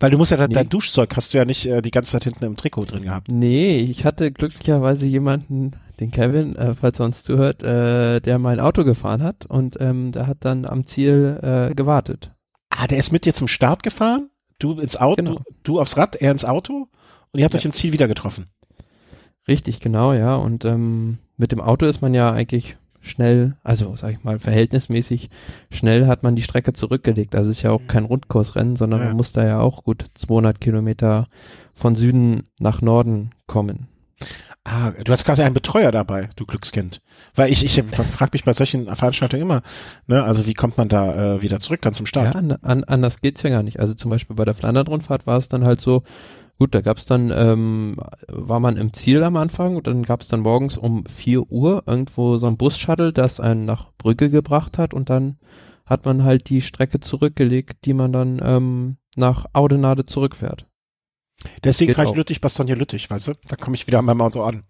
Weil 0.00 0.10
du 0.10 0.18
musst 0.18 0.32
ja 0.32 0.46
nee. 0.46 0.54
dein 0.54 0.68
Duschzeug 0.68 1.14
hast 1.14 1.32
du 1.32 1.38
ja 1.38 1.44
nicht 1.44 1.66
äh, 1.66 1.82
die 1.82 1.90
ganze 1.90 2.12
Zeit 2.12 2.24
hinten 2.24 2.44
im 2.44 2.56
Trikot 2.56 2.86
drin 2.86 3.02
gehabt. 3.02 3.28
Nee, 3.28 3.78
ich 3.78 4.06
hatte 4.06 4.32
glücklicherweise 4.32 5.06
jemanden, 5.06 5.72
den 6.00 6.10
Kevin, 6.10 6.54
äh, 6.56 6.74
falls 6.74 6.98
er 6.98 7.04
uns 7.04 7.22
zuhört, 7.22 7.62
äh, 7.62 8.20
der 8.20 8.38
mein 8.38 8.60
Auto 8.60 8.84
gefahren 8.84 9.22
hat 9.22 9.44
und 9.44 9.76
ähm, 9.78 10.10
der 10.12 10.26
hat 10.26 10.38
dann 10.40 10.64
am 10.64 10.86
Ziel 10.86 11.38
äh, 11.42 11.74
gewartet. 11.74 12.32
Ah, 12.70 12.86
der 12.86 12.98
ist 12.98 13.12
mit 13.12 13.26
dir 13.26 13.34
zum 13.34 13.46
Start 13.46 13.82
gefahren? 13.82 14.29
Du 14.60 14.78
ins 14.78 14.96
Auto, 14.96 15.16
genau. 15.16 15.34
du, 15.34 15.42
du, 15.64 15.80
aufs 15.80 15.96
Rad, 15.96 16.14
er 16.14 16.30
ins 16.30 16.44
Auto 16.44 16.86
und 17.32 17.40
ihr 17.40 17.44
habt 17.44 17.54
ja. 17.54 17.58
euch 17.58 17.64
im 17.64 17.72
Ziel 17.72 17.92
wieder 17.92 18.06
getroffen. 18.06 18.46
Richtig, 19.48 19.80
genau, 19.80 20.12
ja. 20.12 20.36
Und 20.36 20.64
ähm, 20.64 21.18
mit 21.36 21.50
dem 21.50 21.60
Auto 21.60 21.86
ist 21.86 22.02
man 22.02 22.14
ja 22.14 22.30
eigentlich 22.30 22.76
schnell, 23.00 23.56
also 23.64 23.96
sag 23.96 24.12
ich 24.12 24.22
mal, 24.22 24.38
verhältnismäßig 24.38 25.30
schnell 25.70 26.06
hat 26.06 26.22
man 26.22 26.36
die 26.36 26.42
Strecke 26.42 26.72
zurückgelegt. 26.72 27.34
Also 27.34 27.50
es 27.50 27.56
ist 27.56 27.62
ja 27.62 27.70
auch 27.70 27.86
kein 27.86 28.04
Rundkursrennen, 28.04 28.76
sondern 28.76 29.00
ja. 29.00 29.06
man 29.06 29.16
muss 29.16 29.32
da 29.32 29.44
ja 29.44 29.60
auch 29.60 29.82
gut 29.82 30.04
200 30.14 30.60
Kilometer 30.60 31.26
von 31.74 31.96
Süden 31.96 32.42
nach 32.58 32.82
Norden 32.82 33.30
kommen. 33.46 33.88
Ah, 34.64 34.90
du 34.90 35.10
hast 35.10 35.24
quasi 35.24 35.42
einen 35.42 35.54
Betreuer 35.54 35.90
dabei, 35.90 36.28
du 36.36 36.44
Glückskind. 36.44 37.00
Weil 37.34 37.50
ich, 37.50 37.64
ich 37.64 37.82
frage 37.82 38.30
mich 38.34 38.44
bei 38.44 38.52
solchen 38.52 38.94
Veranstaltungen 38.94 39.42
immer, 39.42 39.62
ne, 40.06 40.22
also 40.22 40.46
wie 40.46 40.52
kommt 40.52 40.76
man 40.76 40.90
da 40.90 41.36
äh, 41.36 41.42
wieder 41.42 41.60
zurück 41.60 41.80
dann 41.80 41.94
zum 41.94 42.04
Start? 42.04 42.34
Ja, 42.34 42.38
an, 42.38 42.52
an, 42.62 42.84
anders 42.84 43.22
geht's 43.22 43.42
ja 43.42 43.50
gar 43.50 43.62
nicht. 43.62 43.80
Also 43.80 43.94
zum 43.94 44.10
Beispiel 44.10 44.36
bei 44.36 44.44
der 44.44 44.52
Flandern-Rundfahrt 44.52 45.26
war 45.26 45.38
es 45.38 45.48
dann 45.48 45.64
halt 45.64 45.80
so, 45.80 46.02
gut, 46.58 46.74
da 46.74 46.82
gab's 46.82 47.06
dann, 47.06 47.32
ähm, 47.34 47.96
war 48.28 48.60
man 48.60 48.76
im 48.76 48.92
Ziel 48.92 49.22
am 49.22 49.38
Anfang 49.38 49.76
und 49.76 49.86
dann 49.86 50.02
gab's 50.02 50.28
dann 50.28 50.40
morgens 50.40 50.76
um 50.76 51.06
vier 51.06 51.50
Uhr 51.50 51.84
irgendwo 51.86 52.36
so 52.36 52.46
ein 52.46 52.58
Bus-Shuttle, 52.58 53.14
das 53.14 53.40
einen 53.40 53.64
nach 53.64 53.92
Brügge 53.96 54.28
gebracht 54.28 54.76
hat 54.76 54.92
und 54.92 55.08
dann 55.08 55.38
hat 55.86 56.04
man 56.04 56.22
halt 56.22 56.50
die 56.50 56.60
Strecke 56.60 57.00
zurückgelegt, 57.00 57.86
die 57.86 57.94
man 57.94 58.12
dann 58.12 58.40
ähm, 58.44 58.98
nach 59.16 59.46
Audenade 59.54 60.04
zurückfährt. 60.04 60.66
Deswegen 61.64 61.94
fahre 61.94 62.10
ich 62.10 62.16
Lüttich, 62.16 62.40
Bastogne 62.40 62.74
Lüttich, 62.74 63.10
weißt 63.10 63.28
du? 63.28 63.32
Da 63.48 63.56
komme 63.56 63.76
ich 63.76 63.86
wieder 63.86 63.98
an 63.98 64.04
meinem 64.04 64.20
Auto 64.20 64.42
an. 64.42 64.64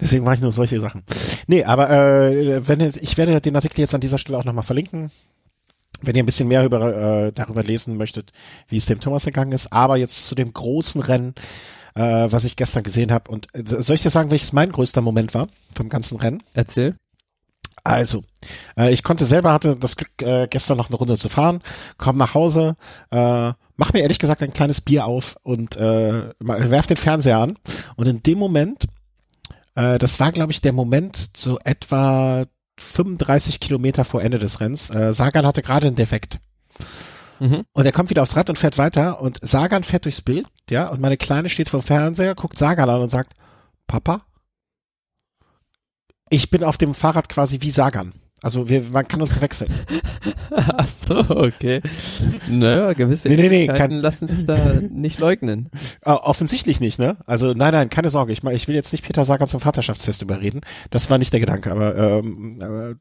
Deswegen 0.00 0.24
mache 0.24 0.36
ich 0.36 0.40
nur 0.40 0.52
solche 0.52 0.80
Sachen. 0.80 1.02
Nee, 1.46 1.64
aber 1.64 1.90
äh, 1.90 2.66
wenn 2.68 2.80
es, 2.80 2.96
ich 2.96 3.16
werde 3.16 3.40
den 3.40 3.56
Artikel 3.56 3.80
jetzt 3.80 3.94
an 3.94 4.00
dieser 4.00 4.18
Stelle 4.18 4.38
auch 4.38 4.44
nochmal 4.44 4.64
verlinken. 4.64 5.10
Wenn 6.02 6.16
ihr 6.16 6.22
ein 6.22 6.26
bisschen 6.26 6.48
mehr 6.48 6.64
über, 6.64 7.26
äh, 7.26 7.32
darüber 7.32 7.62
lesen 7.62 7.96
möchtet, 7.96 8.32
wie 8.68 8.78
es 8.78 8.86
dem 8.86 9.00
Thomas 9.00 9.24
gegangen 9.24 9.52
ist. 9.52 9.72
Aber 9.72 9.96
jetzt 9.98 10.26
zu 10.26 10.34
dem 10.34 10.52
großen 10.52 11.02
Rennen, 11.02 11.34
äh, 11.94 12.00
was 12.02 12.44
ich 12.44 12.56
gestern 12.56 12.82
gesehen 12.82 13.12
habe. 13.12 13.30
Und 13.30 13.48
äh, 13.54 13.64
soll 13.66 13.96
ich 13.96 14.02
dir 14.02 14.10
sagen, 14.10 14.30
welches 14.30 14.52
mein 14.52 14.72
größter 14.72 15.02
Moment 15.02 15.34
war 15.34 15.48
vom 15.74 15.88
ganzen 15.90 16.18
Rennen? 16.18 16.42
Erzähl. 16.54 16.96
Also, 17.84 18.24
äh, 18.76 18.92
ich 18.92 19.02
konnte 19.02 19.24
selber, 19.24 19.52
hatte 19.52 19.76
das 19.76 19.96
Glück, 19.96 20.10
äh, 20.22 20.46
gestern 20.48 20.76
noch 20.76 20.88
eine 20.88 20.96
Runde 20.96 21.16
zu 21.16 21.28
fahren, 21.28 21.60
komm 21.98 22.16
nach 22.16 22.34
Hause, 22.34 22.76
äh, 23.10 23.52
mach 23.76 23.92
mir 23.92 24.00
ehrlich 24.00 24.18
gesagt 24.18 24.42
ein 24.42 24.52
kleines 24.52 24.80
Bier 24.80 25.06
auf 25.06 25.36
und 25.42 25.76
äh, 25.76 26.30
werf 26.38 26.86
den 26.86 26.96
Fernseher 26.96 27.38
an. 27.38 27.58
Und 27.96 28.06
in 28.06 28.22
dem 28.22 28.38
Moment, 28.38 28.86
äh, 29.74 29.98
das 29.98 30.20
war, 30.20 30.32
glaube 30.32 30.52
ich, 30.52 30.60
der 30.60 30.72
Moment 30.72 31.30
so 31.36 31.58
etwa 31.64 32.44
35 32.78 33.60
Kilometer 33.60 34.04
vor 34.04 34.22
Ende 34.22 34.38
des 34.38 34.60
Rennens. 34.60 34.90
Äh, 34.90 35.12
Sagan 35.12 35.46
hatte 35.46 35.62
gerade 35.62 35.86
einen 35.86 35.96
Defekt. 35.96 36.40
Mhm. 37.38 37.64
Und 37.72 37.86
er 37.86 37.92
kommt 37.92 38.10
wieder 38.10 38.22
aufs 38.22 38.36
Rad 38.36 38.50
und 38.50 38.58
fährt 38.58 38.78
weiter 38.78 39.20
und 39.20 39.38
Sagan 39.42 39.82
fährt 39.82 40.04
durchs 40.04 40.20
Bild, 40.20 40.46
ja, 40.68 40.88
und 40.88 41.00
meine 41.00 41.16
Kleine 41.16 41.48
steht 41.48 41.70
vor 41.70 41.80
dem 41.80 41.86
Fernseher, 41.86 42.34
guckt 42.34 42.58
Sagan 42.58 42.90
an 42.90 43.00
und 43.00 43.08
sagt, 43.08 43.32
Papa, 43.86 44.20
ich 46.30 46.50
bin 46.50 46.64
auf 46.64 46.78
dem 46.78 46.94
Fahrrad 46.94 47.28
quasi 47.28 47.60
wie 47.60 47.70
Sagan. 47.70 48.12
Also 48.42 48.70
wir, 48.70 48.82
man 48.90 49.06
kann 49.06 49.20
uns 49.20 49.38
wechseln. 49.42 49.70
Ach 50.50 50.86
so, 50.86 51.18
okay. 51.28 51.82
Naja, 52.48 52.94
gewisse 52.94 53.28
nee, 53.28 53.36
nee, 53.36 53.48
nee, 53.50 53.66
kann, 53.66 53.90
lassen 53.90 54.28
sich 54.28 54.46
da 54.46 54.56
nicht 54.90 55.18
leugnen. 55.18 55.68
Uh, 56.06 56.12
offensichtlich 56.12 56.80
nicht, 56.80 56.98
ne? 56.98 57.18
Also 57.26 57.52
nein, 57.52 57.72
nein, 57.72 57.90
keine 57.90 58.08
Sorge. 58.08 58.32
Ich, 58.32 58.42
ich 58.42 58.66
will 58.66 58.74
jetzt 58.74 58.92
nicht 58.92 59.04
Peter 59.04 59.26
Sagan 59.26 59.46
zum 59.46 59.60
Vaterschaftstest 59.60 60.22
überreden. 60.22 60.62
Das 60.88 61.10
war 61.10 61.18
nicht 61.18 61.34
der 61.34 61.40
Gedanke. 61.40 61.70
Aber, 61.70 61.94
ähm, 61.96 62.56
aber 62.62 62.94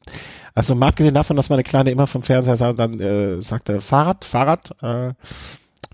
also 0.55 0.75
mal 0.75 0.89
abgesehen 0.89 1.15
davon, 1.15 1.37
dass 1.37 1.49
meine 1.49 1.63
Kleine 1.63 1.91
immer 1.91 2.07
vom 2.07 2.21
Fernseher 2.21 2.57
sah, 2.57 2.73
dann 2.73 2.99
äh, 2.99 3.41
sagte 3.41 3.79
Fahrrad, 3.79 4.25
Fahrrad, 4.25 4.71
äh, 4.81 5.13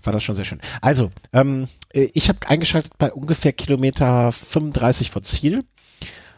war 0.02 0.12
das 0.12 0.24
schon 0.24 0.34
sehr 0.34 0.44
schön. 0.44 0.60
Also, 0.80 1.10
ähm, 1.32 1.68
ich 1.92 2.28
habe 2.28 2.38
eingeschaltet 2.48 2.92
bei 2.98 3.12
ungefähr 3.12 3.52
Kilometer 3.52 4.32
35 4.32 5.10
vor 5.10 5.22
Ziel 5.22 5.64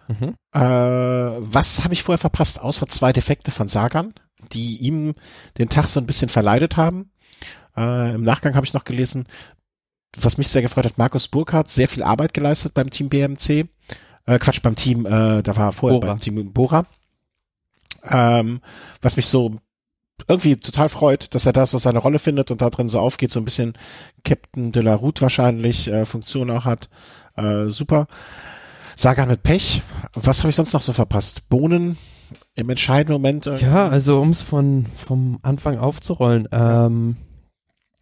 Mhm. 0.08 0.34
Äh, 0.52 0.60
was 0.60 1.84
habe 1.84 1.94
ich 1.94 2.02
vorher 2.02 2.18
verpasst, 2.18 2.60
außer 2.60 2.86
zwei 2.86 3.12
Defekte 3.12 3.50
von 3.50 3.68
Sagan, 3.68 4.14
die 4.52 4.76
ihm 4.78 5.14
den 5.58 5.68
Tag 5.68 5.88
so 5.88 6.00
ein 6.00 6.06
bisschen 6.06 6.28
verleidet 6.28 6.76
haben. 6.76 7.10
Äh, 7.76 8.14
Im 8.14 8.22
Nachgang 8.22 8.54
habe 8.54 8.66
ich 8.66 8.74
noch 8.74 8.84
gelesen, 8.84 9.26
was 10.16 10.38
mich 10.38 10.48
sehr 10.48 10.62
gefreut 10.62 10.86
hat, 10.86 10.98
Markus 10.98 11.28
Burkhardt, 11.28 11.70
sehr 11.70 11.88
viel 11.88 12.02
Arbeit 12.02 12.32
geleistet 12.34 12.74
beim 12.74 12.90
Team 12.90 13.08
BMC. 13.08 13.68
Äh, 14.26 14.38
Quatsch, 14.38 14.62
beim 14.62 14.74
Team, 14.74 15.06
äh, 15.06 15.42
da 15.42 15.56
war 15.56 15.66
er 15.66 15.72
vorher 15.72 16.00
Bora. 16.00 16.12
beim 16.12 16.20
Team 16.20 16.52
Bora. 16.52 16.86
Ähm, 18.04 18.60
was 19.02 19.16
mich 19.16 19.26
so 19.26 19.56
irgendwie 20.26 20.56
total 20.56 20.88
freut, 20.88 21.34
dass 21.34 21.46
er 21.46 21.52
da 21.52 21.66
so 21.66 21.78
seine 21.78 21.98
Rolle 21.98 22.18
findet 22.18 22.50
und 22.50 22.60
da 22.60 22.70
drin 22.70 22.88
so 22.88 22.98
aufgeht, 22.98 23.30
so 23.30 23.40
ein 23.40 23.44
bisschen 23.44 23.74
Captain 24.24 24.72
de 24.72 24.82
la 24.82 24.94
Route 24.94 25.22
wahrscheinlich, 25.22 25.88
äh, 25.88 26.04
Funktion 26.04 26.50
auch 26.50 26.64
hat. 26.64 26.88
Äh, 27.36 27.66
super. 27.66 28.06
Sagan 28.98 29.28
mit 29.28 29.44
Pech. 29.44 29.82
Was 30.14 30.40
habe 30.40 30.50
ich 30.50 30.56
sonst 30.56 30.72
noch 30.72 30.82
so 30.82 30.92
verpasst? 30.92 31.48
Bohnen 31.48 31.96
im 32.56 32.68
entscheidenden 32.68 33.12
Moment. 33.12 33.46
Ja, 33.46 33.86
also 33.86 34.20
um 34.20 34.30
es 34.30 34.42
von 34.42 34.86
vom 34.96 35.38
Anfang 35.42 35.78
aufzurollen. 35.78 36.48
Ähm, 36.50 37.16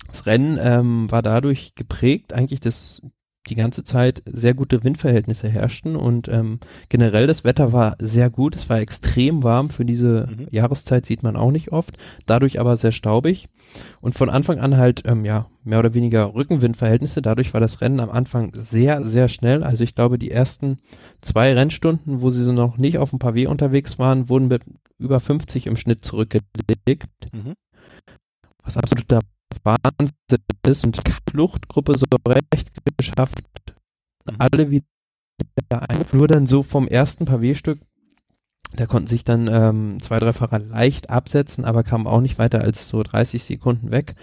das 0.09 0.25
Rennen 0.25 0.59
ähm, 0.59 1.11
war 1.11 1.21
dadurch 1.21 1.75
geprägt, 1.75 2.33
eigentlich 2.33 2.61
das 2.61 3.03
die 3.47 3.55
ganze 3.55 3.85
Zeit 3.85 4.23
sehr 4.27 4.55
gute 4.55 4.83
Windverhältnisse 4.85 5.49
herrschten 5.49 5.97
und 5.97 6.29
ähm, 6.29 6.59
generell 6.89 7.27
das 7.27 7.45
Wetter 7.45 7.73
war 7.73 7.97
sehr 8.01 8.31
gut. 8.31 8.55
Es 8.57 8.69
war 8.69 8.81
extrem 8.81 9.43
warm 9.43 9.71
für 9.71 9.85
diese 9.85 10.29
mhm. 10.29 10.49
Jahreszeit, 10.51 11.07
sieht 11.07 11.23
man 11.23 11.37
auch 11.37 11.51
nicht 11.51 11.73
oft, 11.73 11.97
dadurch 12.27 12.61
aber 12.61 12.77
sehr 12.77 12.93
staubig 12.93 13.49
und 14.01 14.15
von 14.15 14.31
Anfang 14.31 14.59
an 14.59 14.77
halt 14.77 15.03
ähm, 15.07 15.25
ja 15.25 15.47
mehr 15.65 15.79
oder 15.79 15.95
weniger 15.95 16.35
Rückenwindverhältnisse. 16.35 17.23
Dadurch 17.23 17.53
war 17.55 17.61
das 17.61 17.81
Rennen 17.81 18.01
am 18.01 18.11
Anfang 18.11 18.53
sehr 18.55 19.05
sehr 19.05 19.29
schnell. 19.29 19.63
Also 19.63 19.85
ich 19.85 19.95
glaube 19.95 20.19
die 20.19 20.31
ersten 20.31 20.79
zwei 21.21 21.53
Rennstunden, 21.55 22.21
wo 22.21 22.31
sie 22.31 22.43
so 22.43 22.53
noch 22.53 22.79
nicht 22.79 22.99
auf 22.99 23.11
dem 23.11 23.19
Pavé 23.19 23.49
unterwegs 23.49 23.99
waren, 23.99 24.29
wurden 24.29 24.49
mit 24.49 24.63
über 24.99 25.21
50 25.21 25.67
im 25.67 25.77
Schnitt 25.77 26.05
zurückgelegt. 26.05 27.09
Mhm. 27.33 27.55
Was 28.63 28.77
absoluter 28.77 29.21
Wahnsinn 29.65 30.11
ist 30.67 30.85
und 30.85 30.97
die 30.97 31.13
Fluchtgruppe 31.31 31.97
so 31.97 32.07
recht 32.27 32.71
geschafft, 32.97 33.43
mhm. 34.25 34.35
alle 34.39 34.71
wieder 34.71 34.85
ein. 35.71 36.05
Nur 36.13 36.29
dann 36.29 36.47
so 36.47 36.63
vom 36.63 36.89
ersten 36.89 37.25
Pavé-Stück, 37.25 37.79
da 38.75 38.87
konnten 38.87 39.09
sich 39.09 39.25
dann 39.25 39.49
ähm, 39.51 40.01
zwei, 40.01 40.19
drei 40.19 40.33
Fahrer 40.33 40.59
leicht 40.59 41.11
absetzen, 41.11 41.65
aber 41.65 41.83
kamen 41.83 42.07
auch 42.07 42.21
nicht 42.21 42.39
weiter 42.39 42.61
als 42.61 42.89
so 42.89 43.03
30 43.03 43.43
Sekunden 43.43 43.91
weg. 43.91 44.15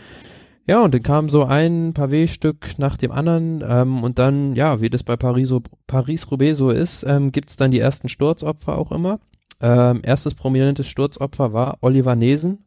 Ja, 0.65 0.81
und 0.81 0.93
dann 0.93 1.03
kam 1.03 1.27
so 1.27 1.43
ein 1.43 1.93
Pavé-Stück 1.93 2.77
nach 2.77 2.95
dem 2.95 3.11
anderen 3.11 3.63
ähm, 3.67 4.01
und 4.03 4.17
dann, 4.17 4.55
ja, 4.55 4.79
wie 4.79 4.89
das 4.89 5.03
bei 5.03 5.17
Paris-Roubaix 5.17 6.57
so 6.57 6.69
ist, 6.69 7.03
ähm, 7.03 7.31
gibt's 7.33 7.57
dann 7.57 7.71
die 7.71 7.79
ersten 7.79 8.07
Sturzopfer 8.07 8.77
auch 8.77 8.91
immer. 8.91 9.19
Ähm, 9.59 10.01
erstes 10.03 10.35
prominentes 10.35 10.87
Sturzopfer 10.87 11.51
war 11.51 11.77
Oliver 11.81 12.15
Nesen, 12.15 12.65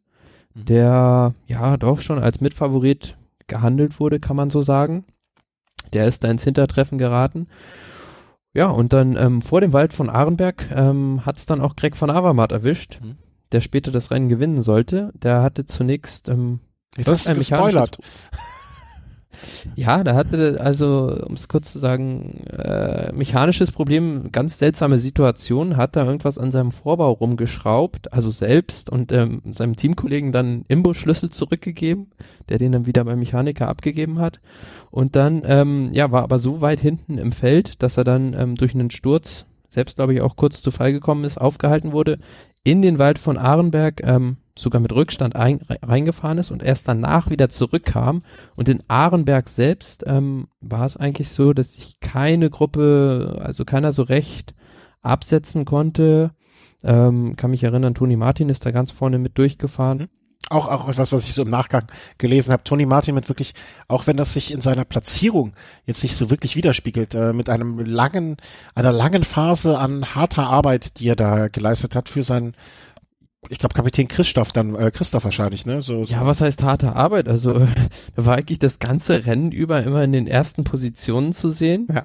Mhm. 0.57 0.65
der 0.65 1.33
ja 1.45 1.77
doch 1.77 2.01
schon 2.01 2.19
als 2.19 2.41
Mitfavorit 2.41 3.17
gehandelt 3.47 3.99
wurde, 3.99 4.19
kann 4.19 4.35
man 4.35 4.49
so 4.49 4.61
sagen. 4.61 5.05
Der 5.93 6.07
ist 6.07 6.23
da 6.23 6.29
ins 6.29 6.43
Hintertreffen 6.43 6.97
geraten. 6.97 7.47
Ja, 8.53 8.67
und 8.67 8.91
dann 8.91 9.15
ähm, 9.15 9.41
vor 9.41 9.61
dem 9.61 9.71
Wald 9.71 9.93
von 9.93 10.09
Arenberg 10.09 10.69
ähm, 10.75 11.25
hat 11.25 11.37
es 11.37 11.45
dann 11.45 11.61
auch 11.61 11.75
Greg 11.75 11.95
von 11.95 12.09
Avermaet 12.09 12.51
erwischt, 12.51 12.99
mhm. 13.01 13.17
der 13.51 13.61
später 13.61 13.91
das 13.91 14.11
Rennen 14.11 14.29
gewinnen 14.29 14.61
sollte. 14.61 15.11
Der 15.13 15.43
hatte 15.43 15.65
zunächst 15.65 16.27
ähm, 16.27 16.59
Jetzt 16.97 17.07
hast 17.07 17.27
du 17.27 17.35
gespoilert. 17.35 17.99
Ja, 19.75 20.03
da 20.03 20.15
hatte 20.15 20.59
also, 20.59 21.17
um 21.25 21.33
es 21.33 21.47
kurz 21.47 21.73
zu 21.73 21.79
sagen, 21.79 22.45
äh, 22.47 23.11
mechanisches 23.13 23.71
Problem, 23.71 24.31
ganz 24.31 24.57
seltsame 24.57 24.99
Situation, 24.99 25.77
hat 25.77 25.95
da 25.95 26.05
irgendwas 26.05 26.37
an 26.37 26.51
seinem 26.51 26.71
Vorbau 26.71 27.11
rumgeschraubt, 27.11 28.13
also 28.13 28.31
selbst 28.31 28.89
und 28.89 29.11
ähm, 29.11 29.41
seinem 29.51 29.75
Teamkollegen 29.75 30.31
dann 30.31 30.65
Imbusschlüssel 30.67 31.29
zurückgegeben, 31.29 32.07
der 32.49 32.57
den 32.57 32.71
dann 32.71 32.85
wieder 32.85 33.03
beim 33.03 33.19
Mechaniker 33.19 33.67
abgegeben 33.67 34.19
hat. 34.19 34.39
Und 34.91 35.15
dann, 35.15 35.43
ähm, 35.45 35.89
ja, 35.93 36.11
war 36.11 36.23
aber 36.23 36.39
so 36.39 36.61
weit 36.61 36.79
hinten 36.79 37.17
im 37.17 37.31
Feld, 37.31 37.83
dass 37.83 37.97
er 37.97 38.03
dann 38.03 38.33
ähm, 38.33 38.55
durch 38.55 38.73
einen 38.73 38.91
Sturz, 38.91 39.45
selbst 39.67 39.97
glaube 39.97 40.13
ich 40.13 40.21
auch 40.21 40.35
kurz 40.35 40.61
zu 40.61 40.71
Fall 40.71 40.93
gekommen 40.93 41.23
ist, 41.23 41.39
aufgehalten 41.39 41.91
wurde, 41.91 42.17
in 42.63 42.81
den 42.81 42.99
Wald 42.99 43.19
von 43.19 43.37
Ahrenberg, 43.37 44.01
ähm, 44.03 44.37
sogar 44.57 44.81
mit 44.81 44.93
Rückstand 44.93 45.35
ein, 45.35 45.61
reingefahren 45.81 46.37
ist 46.37 46.51
und 46.51 46.63
erst 46.63 46.87
danach 46.87 47.29
wieder 47.29 47.49
zurückkam. 47.49 48.23
Und 48.55 48.69
in 48.69 48.81
Ahrenberg 48.87 49.49
selbst 49.49 50.03
ähm, 50.07 50.47
war 50.61 50.85
es 50.85 50.97
eigentlich 50.97 51.29
so, 51.29 51.53
dass 51.53 51.73
sich 51.73 51.99
keine 51.99 52.49
Gruppe, 52.49 53.39
also 53.43 53.65
keiner 53.65 53.93
so 53.93 54.03
recht 54.03 54.53
absetzen 55.01 55.65
konnte. 55.65 56.31
Ähm, 56.83 57.35
kann 57.35 57.51
mich 57.51 57.63
erinnern, 57.63 57.95
Toni 57.95 58.15
Martin 58.15 58.49
ist 58.49 58.65
da 58.65 58.71
ganz 58.71 58.91
vorne 58.91 59.17
mit 59.17 59.37
durchgefahren. 59.37 59.97
Mhm. 59.99 60.07
Auch, 60.49 60.69
auch 60.69 60.87
etwas, 60.87 61.11
was 61.11 61.25
ich 61.25 61.33
so 61.33 61.41
im 61.41 61.49
Nachgang 61.49 61.87
gelesen 62.17 62.53
habe. 62.53 62.63
Toni 62.63 62.85
Martin 62.85 63.15
mit 63.15 63.27
wirklich, 63.27 63.53
auch 63.89 64.07
wenn 64.07 64.15
das 64.15 64.31
sich 64.31 64.53
in 64.53 64.61
seiner 64.61 64.85
Platzierung 64.85 65.53
jetzt 65.85 66.03
nicht 66.03 66.15
so 66.15 66.29
wirklich 66.29 66.55
widerspiegelt, 66.55 67.15
äh, 67.15 67.33
mit 67.33 67.49
einem 67.49 67.79
langen, 67.79 68.37
einer 68.73 68.93
langen 68.93 69.23
Phase 69.23 69.77
an 69.77 70.15
harter 70.15 70.47
Arbeit, 70.47 70.99
die 70.99 71.09
er 71.09 71.17
da 71.17 71.49
geleistet 71.49 71.97
hat 71.97 72.07
für 72.07 72.23
sein 72.23 72.53
ich 73.49 73.59
glaube 73.59 73.73
Kapitän 73.73 74.07
Christoph 74.07 74.51
dann 74.51 74.75
äh, 74.75 74.91
Christoph 74.91 75.23
wahrscheinlich, 75.23 75.65
ne? 75.65 75.81
So, 75.81 76.03
so. 76.03 76.13
Ja, 76.13 76.25
was 76.25 76.41
heißt 76.41 76.63
harte 76.63 76.95
Arbeit? 76.95 77.27
Also 77.27 77.53
da 78.15 78.25
war 78.25 78.37
eigentlich 78.37 78.59
das 78.59 78.79
ganze 78.79 79.25
Rennen 79.25 79.51
über 79.51 79.83
immer 79.83 80.03
in 80.03 80.11
den 80.11 80.27
ersten 80.27 80.63
Positionen 80.63 81.33
zu 81.33 81.49
sehen. 81.51 81.87
Ja. 81.91 82.03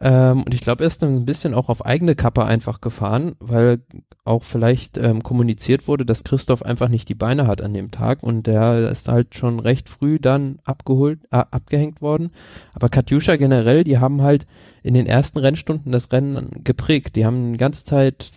Ähm, 0.00 0.42
und 0.42 0.52
ich 0.52 0.60
glaube, 0.60 0.84
er 0.84 0.88
ist 0.88 1.02
dann 1.02 1.14
ein 1.14 1.24
bisschen 1.24 1.54
auch 1.54 1.68
auf 1.68 1.86
eigene 1.86 2.14
Kappe 2.14 2.44
einfach 2.44 2.80
gefahren, 2.80 3.36
weil 3.38 3.80
auch 4.24 4.42
vielleicht 4.42 4.98
ähm, 4.98 5.22
kommuniziert 5.22 5.86
wurde, 5.86 6.04
dass 6.04 6.24
Christoph 6.24 6.62
einfach 6.62 6.88
nicht 6.88 7.08
die 7.08 7.14
Beine 7.14 7.46
hat 7.46 7.62
an 7.62 7.74
dem 7.74 7.90
Tag 7.90 8.22
und 8.22 8.46
der 8.46 8.90
ist 8.90 9.08
halt 9.08 9.34
schon 9.34 9.60
recht 9.60 9.88
früh 9.88 10.18
dann 10.18 10.58
abgeholt, 10.64 11.20
äh, 11.30 11.44
abgehängt 11.50 12.02
worden. 12.02 12.30
Aber 12.72 12.88
Katjuscha 12.88 13.36
generell, 13.36 13.84
die 13.84 13.98
haben 13.98 14.22
halt 14.22 14.46
in 14.82 14.94
den 14.94 15.06
ersten 15.06 15.38
Rennstunden 15.38 15.92
das 15.92 16.10
Rennen 16.10 16.50
geprägt. 16.64 17.16
Die 17.16 17.24
haben 17.24 17.52
die 17.52 17.58
ganze 17.58 17.84
Zeit 17.84 18.32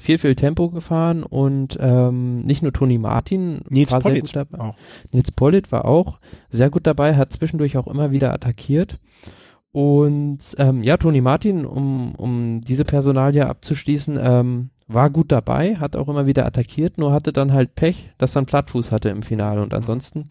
viel, 0.00 0.18
viel 0.18 0.34
Tempo 0.34 0.70
gefahren 0.70 1.22
und 1.22 1.78
ähm, 1.80 2.40
nicht 2.40 2.62
nur 2.62 2.72
Toni 2.72 2.98
Martin 2.98 3.60
Nils 3.68 3.92
war 3.92 4.00
Pollitt 4.00 4.28
sehr 4.28 4.44
gut 4.44 4.52
dabei. 4.52 4.64
Auch. 4.64 4.76
Nils 5.12 5.30
Pollitt 5.32 5.72
war 5.72 5.84
auch 5.84 6.18
sehr 6.48 6.70
gut 6.70 6.86
dabei, 6.86 7.16
hat 7.16 7.32
zwischendurch 7.32 7.76
auch 7.76 7.86
immer 7.86 8.10
wieder 8.10 8.32
attackiert. 8.32 8.98
Und 9.72 10.38
ähm, 10.58 10.82
ja, 10.82 10.96
Toni 10.96 11.20
Martin, 11.20 11.64
um, 11.64 12.14
um 12.16 12.60
diese 12.60 12.84
Personalie 12.84 13.46
abzuschließen, 13.46 14.18
ähm, 14.20 14.70
war 14.88 15.10
gut 15.10 15.30
dabei, 15.30 15.76
hat 15.76 15.94
auch 15.94 16.08
immer 16.08 16.26
wieder 16.26 16.44
attackiert, 16.44 16.98
nur 16.98 17.12
hatte 17.12 17.32
dann 17.32 17.52
halt 17.52 17.76
Pech, 17.76 18.10
dass 18.18 18.34
er 18.34 18.40
einen 18.40 18.46
Plattfuß 18.46 18.90
hatte 18.90 19.08
im 19.08 19.22
Finale. 19.22 19.62
Und 19.62 19.72
ansonsten 19.72 20.30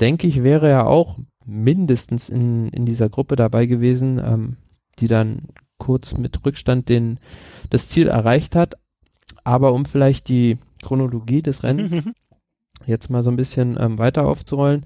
denke 0.00 0.26
ich, 0.26 0.42
wäre 0.42 0.68
er 0.68 0.88
auch 0.88 1.18
mindestens 1.46 2.28
in, 2.28 2.68
in 2.68 2.84
dieser 2.84 3.08
Gruppe 3.08 3.36
dabei 3.36 3.66
gewesen, 3.66 4.20
ähm, 4.24 4.56
die 4.98 5.06
dann 5.06 5.42
kurz 5.78 6.16
mit 6.16 6.44
Rückstand 6.44 6.88
den, 6.88 7.20
das 7.70 7.88
Ziel 7.88 8.08
erreicht 8.08 8.56
hat. 8.56 8.74
Aber 9.44 9.72
um 9.72 9.84
vielleicht 9.84 10.28
die 10.28 10.58
Chronologie 10.82 11.42
des 11.42 11.62
Rennens 11.62 11.94
jetzt 12.86 13.10
mal 13.10 13.22
so 13.22 13.30
ein 13.30 13.36
bisschen 13.36 13.76
ähm, 13.80 13.98
weiter 13.98 14.26
aufzurollen, 14.26 14.84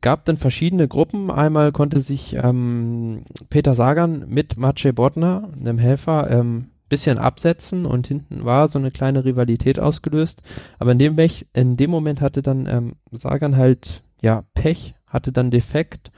gab 0.00 0.24
dann 0.24 0.36
verschiedene 0.36 0.88
Gruppen. 0.88 1.30
Einmal 1.30 1.72
konnte 1.72 2.00
sich 2.00 2.34
ähm, 2.34 3.22
Peter 3.50 3.74
Sagan 3.74 4.24
mit 4.28 4.56
Maciej 4.56 4.92
Bodnar, 4.92 5.48
einem 5.58 5.78
Helfer, 5.78 6.30
ähm, 6.30 6.66
bisschen 6.88 7.18
absetzen 7.18 7.84
und 7.84 8.06
hinten 8.06 8.44
war 8.44 8.68
so 8.68 8.78
eine 8.78 8.90
kleine 8.90 9.24
Rivalität 9.24 9.80
ausgelöst. 9.80 10.42
Aber 10.78 10.92
in 10.92 10.98
dem, 10.98 11.16
in 11.52 11.76
dem 11.76 11.90
Moment 11.90 12.20
hatte 12.20 12.42
dann 12.42 12.66
ähm, 12.66 12.92
Sagan 13.10 13.56
halt 13.56 14.02
ja 14.22 14.44
Pech, 14.54 14.94
hatte 15.06 15.32
dann 15.32 15.50
Defekt, 15.50 16.12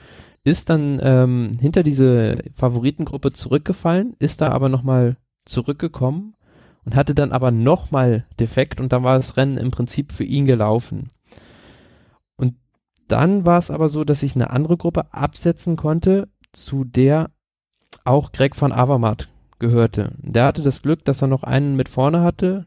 ist 0.44 0.70
dann 0.70 1.00
ähm, 1.02 1.56
hinter 1.60 1.82
diese 1.82 2.38
Favoritengruppe 2.54 3.32
zurückgefallen, 3.32 4.14
ist 4.18 4.40
da 4.40 4.50
aber 4.50 4.68
nochmal 4.68 5.16
zurückgekommen 5.46 6.34
und 6.88 6.96
hatte 6.96 7.14
dann 7.14 7.32
aber 7.32 7.50
nochmal 7.50 8.24
Defekt 8.40 8.80
und 8.80 8.94
dann 8.94 9.02
war 9.02 9.18
das 9.18 9.36
Rennen 9.36 9.58
im 9.58 9.70
Prinzip 9.70 10.10
für 10.10 10.24
ihn 10.24 10.46
gelaufen. 10.46 11.08
Und 12.38 12.54
dann 13.08 13.44
war 13.44 13.58
es 13.58 13.70
aber 13.70 13.90
so, 13.90 14.04
dass 14.04 14.22
ich 14.22 14.34
eine 14.34 14.48
andere 14.48 14.78
Gruppe 14.78 15.12
absetzen 15.12 15.76
konnte, 15.76 16.30
zu 16.54 16.84
der 16.84 17.30
auch 18.06 18.32
Greg 18.32 18.58
van 18.58 18.72
Avermaet 18.72 19.28
gehörte. 19.58 20.12
Der 20.16 20.46
hatte 20.46 20.62
das 20.62 20.80
Glück, 20.80 21.04
dass 21.04 21.20
er 21.20 21.28
noch 21.28 21.42
einen 21.42 21.76
mit 21.76 21.90
vorne 21.90 22.22
hatte, 22.22 22.64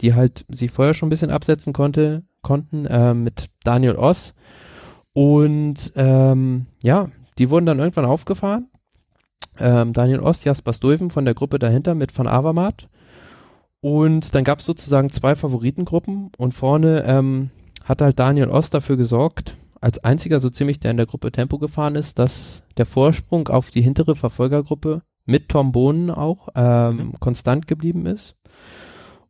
die 0.00 0.14
halt 0.14 0.44
sich 0.48 0.70
vorher 0.70 0.94
schon 0.94 1.08
ein 1.08 1.10
bisschen 1.10 1.32
absetzen 1.32 1.72
konnte, 1.72 2.22
konnten, 2.42 2.86
äh, 2.86 3.12
mit 3.12 3.50
Daniel 3.64 3.96
Oss. 3.96 4.34
Und 5.14 5.92
ähm, 5.96 6.66
ja, 6.80 7.08
die 7.38 7.50
wurden 7.50 7.66
dann 7.66 7.80
irgendwann 7.80 8.04
aufgefahren. 8.04 8.70
Ähm, 9.58 9.92
Daniel 9.94 10.20
Oss, 10.20 10.44
Jasper 10.44 10.72
Stuyven 10.72 11.10
von 11.10 11.24
der 11.24 11.34
Gruppe 11.34 11.58
dahinter 11.58 11.96
mit 11.96 12.16
Van 12.16 12.28
Avermaet. 12.28 12.88
Und 13.82 14.36
dann 14.36 14.44
gab 14.44 14.60
es 14.60 14.64
sozusagen 14.64 15.10
zwei 15.10 15.34
Favoritengruppen 15.34 16.30
und 16.38 16.54
vorne 16.54 17.02
ähm, 17.04 17.50
hat 17.84 18.00
halt 18.00 18.18
Daniel 18.18 18.48
Ost 18.48 18.72
dafür 18.74 18.96
gesorgt, 18.96 19.56
als 19.80 19.98
einziger 20.04 20.38
so 20.38 20.48
ziemlich, 20.50 20.78
der 20.78 20.92
in 20.92 20.96
der 20.96 21.06
Gruppe 21.06 21.32
Tempo 21.32 21.58
gefahren 21.58 21.96
ist, 21.96 22.20
dass 22.20 22.62
der 22.76 22.86
Vorsprung 22.86 23.48
auf 23.48 23.70
die 23.70 23.82
hintere 23.82 24.14
Verfolgergruppe 24.14 25.02
mit 25.26 25.48
Tom 25.48 25.72
Bohnen 25.72 26.12
auch 26.12 26.48
ähm, 26.54 26.96
mhm. 26.96 27.20
konstant 27.20 27.66
geblieben 27.66 28.06
ist. 28.06 28.36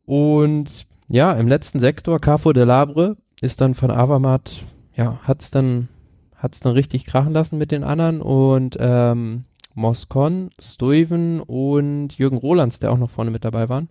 Und 0.05 0.85
ja, 1.07 1.33
im 1.33 1.47
letzten 1.47 1.79
Sektor, 1.79 2.19
Carrefour 2.19 2.53
de 2.53 2.63
Labre, 2.63 3.17
ist 3.41 3.59
dann 3.59 3.73
von 3.73 3.89
Avamat, 3.89 4.61
ja, 4.95 5.19
hat's 5.23 5.49
dann, 5.49 5.89
hat's 6.35 6.59
dann 6.59 6.73
richtig 6.73 7.05
krachen 7.05 7.33
lassen 7.33 7.57
mit 7.57 7.71
den 7.71 7.83
anderen 7.83 8.21
und 8.21 8.77
ähm, 8.79 9.45
Moscon, 9.73 10.51
Stuyven 10.61 11.41
und 11.41 12.13
Jürgen 12.19 12.37
Rolands, 12.37 12.77
der 12.77 12.91
auch 12.91 12.99
noch 12.99 13.09
vorne 13.09 13.31
mit 13.31 13.43
dabei 13.43 13.67
waren, 13.67 13.89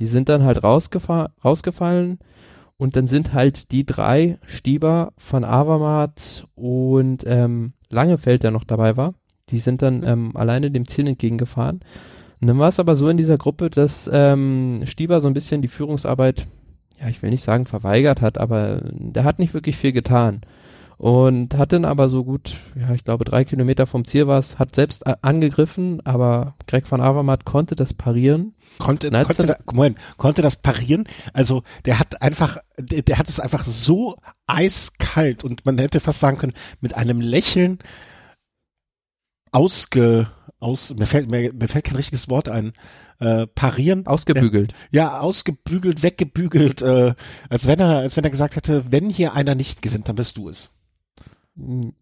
die 0.00 0.06
sind 0.06 0.28
dann 0.28 0.42
halt 0.42 0.64
rausgefallen 0.64 2.18
und 2.76 2.96
dann 2.96 3.06
sind 3.06 3.34
halt 3.34 3.70
die 3.72 3.84
drei, 3.84 4.38
Stieber, 4.46 5.12
von 5.18 5.44
Avermaet 5.44 6.46
und 6.54 7.24
ähm, 7.26 7.74
Langefeld, 7.90 8.42
der 8.42 8.50
noch 8.50 8.64
dabei 8.64 8.96
war, 8.96 9.14
die 9.50 9.58
sind 9.58 9.82
dann 9.82 10.02
ähm, 10.02 10.30
alleine 10.34 10.70
dem 10.70 10.88
Ziel 10.88 11.06
entgegengefahren. 11.06 11.80
Und 12.40 12.48
dann 12.48 12.58
war 12.58 12.68
es 12.68 12.80
aber 12.80 12.96
so 12.96 13.08
in 13.08 13.18
dieser 13.18 13.36
Gruppe, 13.36 13.68
dass 13.68 14.08
ähm, 14.10 14.82
Stieber 14.86 15.20
so 15.20 15.28
ein 15.28 15.34
bisschen 15.34 15.60
die 15.60 15.68
Führungsarbeit, 15.68 16.46
ja, 16.98 17.08
ich 17.08 17.20
will 17.20 17.30
nicht 17.30 17.42
sagen 17.42 17.66
verweigert 17.66 18.22
hat, 18.22 18.38
aber 18.38 18.80
der 18.92 19.24
hat 19.24 19.38
nicht 19.38 19.52
wirklich 19.52 19.76
viel 19.76 19.92
getan 19.92 20.40
und 21.00 21.56
hat 21.56 21.72
dann 21.72 21.86
aber 21.86 22.10
so 22.10 22.24
gut, 22.24 22.58
ja, 22.78 22.92
ich 22.92 23.04
glaube 23.04 23.24
drei 23.24 23.44
Kilometer 23.44 23.86
vom 23.86 24.04
Ziel 24.04 24.26
war 24.26 24.38
es, 24.38 24.58
hat 24.58 24.74
selbst 24.74 25.06
angegriffen, 25.24 26.04
aber 26.04 26.56
Greg 26.66 26.90
van 26.90 27.00
Avermaet 27.00 27.46
konnte 27.46 27.74
das 27.74 27.94
parieren. 27.94 28.54
Konnte, 28.78 29.10
konnte, 29.10 29.46
da, 29.46 29.56
Moment, 29.72 29.98
konnte 30.18 30.42
das 30.42 30.56
parieren? 30.56 31.08
Also 31.32 31.62
der 31.86 31.98
hat 31.98 32.20
einfach, 32.20 32.58
der, 32.78 33.00
der 33.00 33.16
hat 33.16 33.30
es 33.30 33.40
einfach 33.40 33.64
so 33.64 34.18
eiskalt 34.46 35.42
und 35.42 35.64
man 35.64 35.78
hätte 35.78 36.00
fast 36.00 36.20
sagen 36.20 36.36
können, 36.36 36.52
mit 36.82 36.94
einem 36.94 37.22
Lächeln 37.22 37.78
ausge, 39.52 40.28
aus, 40.58 40.94
mir 40.94 41.06
fällt, 41.06 41.30
mir, 41.30 41.54
mir 41.54 41.68
fällt 41.68 41.86
kein 41.86 41.96
richtiges 41.96 42.28
Wort 42.28 42.50
ein, 42.50 42.74
äh, 43.20 43.46
parieren. 43.46 44.06
Ausgebügelt. 44.06 44.72
Äh, 44.72 44.96
ja, 44.96 45.20
ausgebügelt, 45.20 46.02
weggebügelt, 46.02 46.82
äh, 46.82 47.14
als 47.48 47.66
wenn 47.66 47.80
er, 47.80 48.00
als 48.00 48.18
wenn 48.18 48.24
er 48.24 48.30
gesagt 48.30 48.56
hätte, 48.56 48.92
wenn 48.92 49.08
hier 49.08 49.32
einer 49.32 49.54
nicht 49.54 49.80
gewinnt, 49.80 50.06
dann 50.06 50.16
bist 50.16 50.36
du 50.36 50.50
es. 50.50 50.74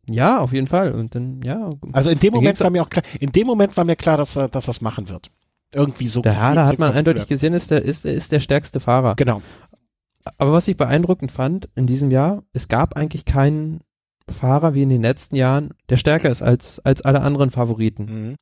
Ja, 0.09 0.39
auf 0.39 0.53
jeden 0.53 0.67
Fall. 0.67 0.93
Und 0.93 1.15
dann, 1.15 1.41
ja. 1.43 1.71
Also 1.93 2.11
in 2.11 2.19
dem 2.19 2.35
Moment 2.35 2.61
war 2.61 2.71
mir 2.71 2.83
auch 2.83 2.91
klar, 2.91 3.05
in 3.21 3.33
dem 3.33 3.47
Moment 3.47 3.77
war 3.77 3.85
mir 3.85 3.97
klar, 3.97 4.17
dass 4.17 4.37
er, 4.37 4.49
dass 4.49 4.67
das 4.67 4.81
machen 4.81 5.09
wird. 5.09 5.31
Irgendwie 5.75 6.07
so. 6.07 6.23
Ja, 6.23 6.55
da 6.55 6.67
hat 6.67 6.79
man 6.79 6.93
eindeutig 6.93 7.27
gesehen, 7.27 7.53
ist 7.53 7.71
der, 7.71 7.83
ist, 7.83 8.05
ist 8.05 8.33
der 8.33 8.41
stärkste 8.41 8.81
Fahrer. 8.81 9.15
Genau. 9.17 9.43
Aber 10.37 10.53
was 10.53 10.69
ich 10.69 10.77
beeindruckend 10.77 11.33
fand 11.33 11.69
in 11.75 11.87
diesem 11.87 12.11
Jahr, 12.11 12.43
es 12.53 12.69
gab 12.69 12.97
eigentlich 12.97 13.25
keinen 13.25 13.81
Fahrer 14.31 14.75
wie 14.75 14.83
in 14.83 14.91
den 14.91 15.03
letzten 15.03 15.37
Jahren, 15.37 15.71
der 15.89 15.97
stärker 15.97 16.31
ist 16.31 16.43
als, 16.43 16.81
als 16.81 17.03
alle 17.03 17.23
anderen 17.23 17.51
Favoriten. 17.51 18.05
Mhm. 18.05 18.35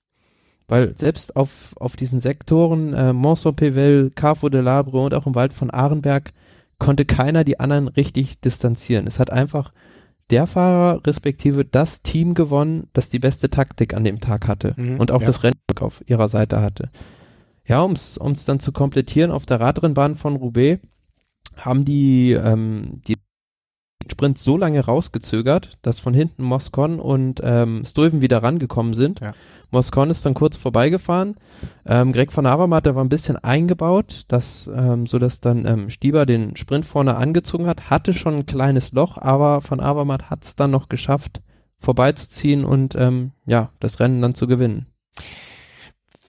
Weil 0.69 0.97
selbst 0.97 1.37
auf, 1.37 1.75
auf 1.77 1.95
diesen 1.95 2.21
Sektoren, 2.21 2.93
äh, 2.93 3.13
Mont-Saint-Pével, 3.13 4.11
Carrefour 4.15 4.51
de 4.51 4.61
Labre 4.61 4.99
und 4.99 5.15
auch 5.15 5.27
im 5.27 5.37
Wald 5.37 5.53
von 5.53 5.71
Ahrenberg, 5.71 6.33
konnte 6.79 7.05
keiner 7.05 7.45
die 7.45 7.61
anderen 7.61 7.89
richtig 7.89 8.41
distanzieren. 8.41 9.07
Es 9.07 9.19
hat 9.19 9.31
einfach 9.31 9.73
der 10.31 10.47
Fahrer 10.47 11.07
respektive 11.07 11.65
das 11.65 12.03
Team 12.03 12.35
gewonnen, 12.35 12.89
das 12.93 13.09
die 13.09 13.19
beste 13.19 13.51
Taktik 13.51 13.95
an 13.95 14.05
dem 14.05 14.21
Tag 14.21 14.49
hatte 14.49 14.75
mhm, 14.77 14.99
und 14.99 15.13
auch 15.13 15.21
ja. 15.21 15.27
das 15.27 15.43
Rennglück 15.43 15.83
auf 15.83 16.03
ihrer 16.07 16.29
Seite 16.29 16.61
hatte. 16.61 16.91
Ja, 17.65 17.83
um 17.83 17.93
es 17.93 18.45
dann 18.47 18.61
zu 18.61 18.73
komplettieren, 18.73 19.31
auf 19.31 19.47
der 19.47 19.61
Radrennbahn 19.61 20.17
von 20.17 20.37
Roubaix 20.37 20.81
haben 21.57 21.85
die, 21.85 22.33
ähm, 22.33 23.03
die 23.07 23.17
Sprint 24.11 24.39
so 24.39 24.57
lange 24.57 24.85
rausgezögert, 24.85 25.79
dass 25.83 25.99
von 25.99 26.15
hinten 26.15 26.45
Moscon 26.45 27.01
und 27.01 27.41
ähm, 27.43 27.85
Stuyven 27.85 28.21
wieder 28.21 28.43
rangekommen 28.43 28.95
sind. 28.95 29.21
Ja. 29.21 29.35
Moscon 29.71 30.11
ist 30.11 30.25
dann 30.25 30.35
kurz 30.35 30.57
vorbeigefahren. 30.57 31.37
Ähm, 31.87 32.13
Greg 32.13 32.33
von 32.33 32.47
Avermaet, 32.47 32.87
der 32.87 32.95
war 32.95 33.05
ein 33.05 33.09
bisschen 33.09 33.37
eingebaut, 33.37 34.23
dass, 34.29 34.71
ähm, 34.75 35.07
so 35.07 35.19
dass 35.19 35.41
dann 35.41 35.67
ähm, 35.67 35.91
Stieber 35.91 36.27
den 36.27 36.57
Sprint 36.57 36.87
vorne 36.87 37.17
angezogen 37.17 37.67
hat, 37.67 37.91
hatte 37.91 38.15
schon 38.15 38.35
ein 38.35 38.47
kleines 38.47 38.93
Loch, 38.93 39.19
aber 39.19 39.61
von 39.61 39.81
Avermaet 39.81 40.31
hat 40.31 40.45
es 40.45 40.57
dann 40.57 40.71
noch 40.71 40.89
geschafft, 40.89 41.41
vorbeizuziehen 41.79 42.65
und 42.65 42.95
ähm, 42.97 43.33
ja, 43.47 43.71
das 43.81 44.01
Rennen 44.01 44.23
dann 44.23 44.35
zu 44.35 44.47
gewinnen. 44.47 44.87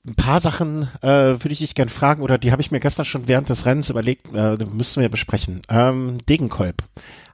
Ein 0.06 0.16
paar 0.16 0.40
Sachen 0.40 0.84
äh, 1.02 1.08
würde 1.10 1.52
ich 1.52 1.60
dich 1.60 1.76
gern 1.76 1.90
fragen, 1.90 2.22
oder 2.22 2.38
die 2.38 2.54
habe 2.54 2.62
ich 2.62 2.72
mir 2.72 2.80
gestern 2.80 3.04
schon 3.04 3.28
während 3.28 3.50
des 3.50 3.66
Rennens 3.66 3.90
überlegt, 3.90 4.34
äh, 4.34 4.58
müssen 4.72 5.02
wir 5.02 5.10
besprechen. 5.10 5.62
Ähm, 5.70 6.18
Degenkolb 6.30 6.82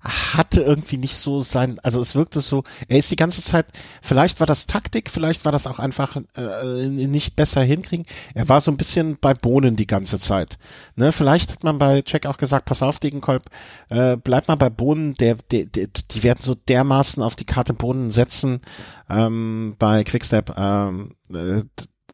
hatte 0.04 0.62
irgendwie 0.62 0.98
nicht 0.98 1.16
so 1.16 1.42
sein, 1.42 1.80
also 1.82 2.02
es 2.02 2.16
wirkte 2.16 2.42
so, 2.42 2.64
er 2.88 2.98
ist 2.98 3.12
die 3.12 3.16
ganze 3.16 3.42
Zeit, 3.42 3.68
vielleicht 4.02 4.40
war 4.40 4.48
das 4.48 4.68
Taktik, 4.68 5.10
vielleicht 5.10 5.46
war 5.46 5.52
das 5.52 5.66
auch 5.66 5.80
einfach 5.80 6.18
äh, 6.36 6.88
nicht 6.88 7.36
besser 7.36 7.62
hinkriegen. 7.62 8.06
Er 8.34 8.50
war 8.50 8.60
so 8.60 8.72
ein 8.72 8.78
bisschen 8.78 9.18
bei 9.20 9.34
Bohnen 9.34 9.76
die 9.76 9.88
ganze 9.88 10.20
Zeit. 10.20 10.58
Ne, 10.96 11.12
vielleicht 11.12 11.52
hat 11.52 11.64
man 11.64 11.80
bei 11.80 12.04
Jack 12.06 12.26
auch 12.26 12.38
gesagt, 12.38 12.66
pass 12.66 12.84
auf, 12.84 13.00
Degenkolb, 13.00 13.50
äh, 13.90 14.18
bleib 14.18 14.48
mal 14.48 14.56
bei 14.56 14.70
Bohnen, 14.70 15.16
der, 15.16 15.36
der, 15.52 15.66
der, 15.66 15.88
die 16.12 16.24
werden 16.24 16.40
so 16.42 16.56
dermaßen 16.56 17.24
auf 17.24 17.36
die 17.36 17.46
Karte 17.46 17.74
Bohnen 17.74 18.12
setzen 18.12 18.62
ähm, 19.10 19.76
bei 19.80 20.04
Quickstep. 20.04 20.54
Ähm, 20.58 21.16
äh, 21.34 21.62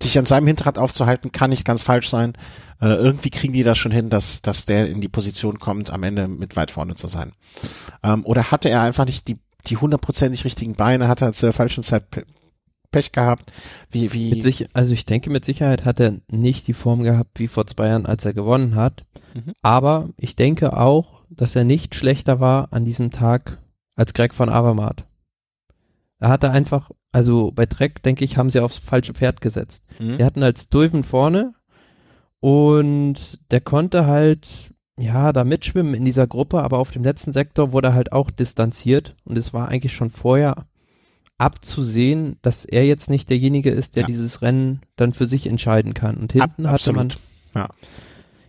sich 0.01 0.17
an 0.17 0.25
seinem 0.25 0.47
Hinterrad 0.47 0.77
aufzuhalten, 0.77 1.31
kann 1.31 1.49
nicht 1.49 1.65
ganz 1.65 1.83
falsch 1.83 2.09
sein. 2.09 2.33
Äh, 2.81 2.87
irgendwie 2.87 3.29
kriegen 3.29 3.53
die 3.53 3.63
das 3.63 3.77
schon 3.77 3.91
hin, 3.91 4.09
dass, 4.09 4.41
dass 4.41 4.65
der 4.65 4.87
in 4.87 5.01
die 5.01 5.09
Position 5.09 5.59
kommt, 5.59 5.91
am 5.91 6.03
Ende 6.03 6.27
mit 6.27 6.55
weit 6.55 6.71
vorne 6.71 6.95
zu 6.95 7.07
sein. 7.07 7.33
Ähm, 8.03 8.25
oder 8.25 8.51
hatte 8.51 8.69
er 8.69 8.81
einfach 8.81 9.05
nicht 9.05 9.27
die, 9.27 9.37
die 9.67 9.77
hundertprozentig 9.77 10.45
richtigen 10.45 10.73
Beine, 10.73 11.07
hat 11.07 11.21
er 11.21 11.33
zur 11.33 11.51
falschen 11.51 11.83
Zeit 11.83 12.05
Pech 12.91 13.11
gehabt? 13.11 13.51
Wie, 13.91 14.13
wie? 14.13 14.41
Sich, 14.41 14.67
also 14.73 14.93
ich 14.93 15.05
denke, 15.05 15.29
mit 15.29 15.45
Sicherheit 15.45 15.85
hat 15.85 15.99
er 15.99 16.15
nicht 16.31 16.67
die 16.67 16.73
Form 16.73 17.03
gehabt 17.03 17.39
wie 17.39 17.47
vor 17.47 17.65
zwei 17.65 17.87
Jahren, 17.87 18.05
als 18.05 18.25
er 18.25 18.33
gewonnen 18.33 18.75
hat. 18.75 19.05
Mhm. 19.33 19.53
Aber 19.61 20.09
ich 20.17 20.35
denke 20.35 20.75
auch, 20.75 21.21
dass 21.29 21.55
er 21.55 21.63
nicht 21.63 21.93
schlechter 21.93 22.39
war 22.39 22.69
an 22.71 22.85
diesem 22.85 23.11
Tag 23.11 23.59
als 23.95 24.13
Greg 24.13 24.33
von 24.33 24.49
Avermaet. 24.49 25.05
Er 26.19 26.29
hatte 26.29 26.51
einfach, 26.51 26.91
also 27.11 27.51
bei 27.51 27.65
Trek, 27.65 28.03
denke 28.03 28.25
ich, 28.25 28.37
haben 28.37 28.49
sie 28.49 28.59
aufs 28.59 28.77
falsche 28.77 29.13
Pferd 29.13 29.41
gesetzt. 29.41 29.83
Mhm. 29.99 30.17
Wir 30.17 30.25
hatten 30.25 30.43
als 30.43 30.69
Dulven 30.69 31.03
vorne 31.03 31.53
und 32.41 33.39
der 33.51 33.61
konnte 33.61 34.05
halt, 34.05 34.71
ja, 34.97 35.31
da 35.31 35.43
mitschwimmen 35.43 35.93
in 35.93 36.03
dieser 36.03 36.27
Gruppe, 36.27 36.61
aber 36.61 36.77
auf 36.77 36.91
dem 36.91 37.03
letzten 37.03 37.31
Sektor 37.31 37.71
wurde 37.71 37.89
er 37.89 37.93
halt 37.93 38.11
auch 38.11 38.31
distanziert 38.31 39.15
und 39.23 39.37
es 39.37 39.53
war 39.53 39.69
eigentlich 39.69 39.93
schon 39.93 40.11
vorher 40.11 40.67
abzusehen, 41.37 42.35
dass 42.41 42.65
er 42.65 42.85
jetzt 42.85 43.09
nicht 43.09 43.29
derjenige 43.29 43.71
ist, 43.71 43.95
der 43.95 44.01
ja. 44.01 44.07
dieses 44.07 44.41
Rennen 44.41 44.81
dann 44.97 45.13
für 45.13 45.25
sich 45.25 45.47
entscheiden 45.47 45.93
kann. 45.93 46.17
Und 46.17 46.33
hinten 46.33 46.65
Ab, 46.65 46.73
hatte 46.73 46.91
man, 46.91 47.13
ja. 47.55 47.69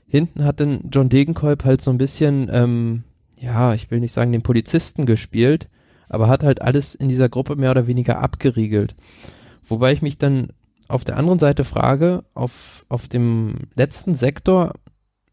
hinten 0.08 0.44
hat 0.44 0.58
dann 0.58 0.80
John 0.90 1.08
Degenkolb 1.08 1.64
halt 1.64 1.80
so 1.80 1.92
ein 1.92 1.98
bisschen, 1.98 2.50
ähm, 2.52 3.04
ja, 3.38 3.74
ich 3.74 3.92
will 3.92 4.00
nicht 4.00 4.12
sagen 4.12 4.32
den 4.32 4.42
Polizisten 4.42 5.06
gespielt, 5.06 5.68
aber 6.10 6.28
hat 6.28 6.42
halt 6.42 6.60
alles 6.60 6.94
in 6.94 7.08
dieser 7.08 7.28
Gruppe 7.28 7.56
mehr 7.56 7.70
oder 7.70 7.86
weniger 7.86 8.20
abgeriegelt. 8.20 8.94
Wobei 9.66 9.92
ich 9.92 10.02
mich 10.02 10.18
dann 10.18 10.48
auf 10.88 11.04
der 11.04 11.16
anderen 11.16 11.38
Seite 11.38 11.64
frage, 11.64 12.24
auf, 12.34 12.84
auf 12.88 13.08
dem 13.08 13.54
letzten 13.76 14.16
Sektor 14.16 14.72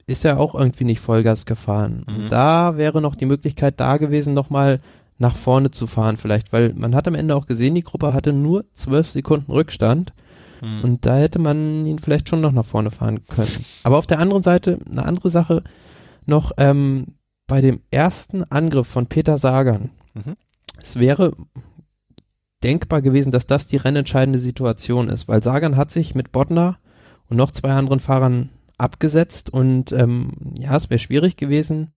ist 0.05 0.23
er 0.23 0.39
auch 0.39 0.55
irgendwie 0.55 0.85
nicht 0.85 1.01
Vollgas 1.01 1.45
gefahren. 1.45 2.05
Mhm. 2.07 2.29
Da 2.29 2.77
wäre 2.77 3.01
noch 3.01 3.15
die 3.15 3.25
Möglichkeit 3.25 3.79
da 3.79 3.97
gewesen, 3.97 4.33
nochmal 4.33 4.79
nach 5.17 5.35
vorne 5.35 5.71
zu 5.71 5.87
fahren 5.87 6.17
vielleicht, 6.17 6.53
weil 6.53 6.73
man 6.75 6.93
hat 6.93 7.07
am 7.07 7.15
Ende 7.15 7.35
auch 7.35 7.47
gesehen, 7.47 7.73
die 7.73 7.83
Gruppe 7.83 8.13
hatte 8.13 8.33
nur 8.33 8.65
zwölf 8.73 9.09
Sekunden 9.09 9.51
Rückstand 9.51 10.13
mhm. 10.61 10.83
und 10.83 11.05
da 11.07 11.17
hätte 11.17 11.39
man 11.39 11.87
ihn 11.87 11.97
vielleicht 11.97 12.29
schon 12.29 12.39
noch 12.39 12.51
nach 12.51 12.65
vorne 12.65 12.91
fahren 12.91 13.25
können. 13.25 13.65
Aber 13.83 13.97
auf 13.97 14.05
der 14.05 14.19
anderen 14.19 14.43
Seite, 14.43 14.77
eine 14.89 15.03
andere 15.03 15.31
Sache 15.31 15.63
noch, 16.27 16.51
ähm, 16.57 17.15
bei 17.47 17.61
dem 17.61 17.79
ersten 17.89 18.43
Angriff 18.43 18.87
von 18.87 19.07
Peter 19.07 19.39
Sagan, 19.39 19.89
mhm 20.13 20.35
es 20.87 20.95
wäre 20.99 21.33
denkbar 22.63 23.01
gewesen, 23.01 23.31
dass 23.31 23.45
das 23.45 23.67
die 23.67 23.77
rennentscheidende 23.77 24.39
Situation 24.39 25.09
ist, 25.09 25.27
weil 25.27 25.43
Sagan 25.43 25.75
hat 25.75 25.91
sich 25.91 26.15
mit 26.15 26.31
Bodnar 26.31 26.79
und 27.29 27.37
noch 27.37 27.51
zwei 27.51 27.71
anderen 27.71 27.99
Fahrern 27.99 28.49
abgesetzt 28.77 29.49
und 29.51 29.91
ähm, 29.91 30.31
ja, 30.57 30.75
es 30.75 30.89
wäre 30.89 30.99
schwierig 30.99 31.35
gewesen, 31.35 31.91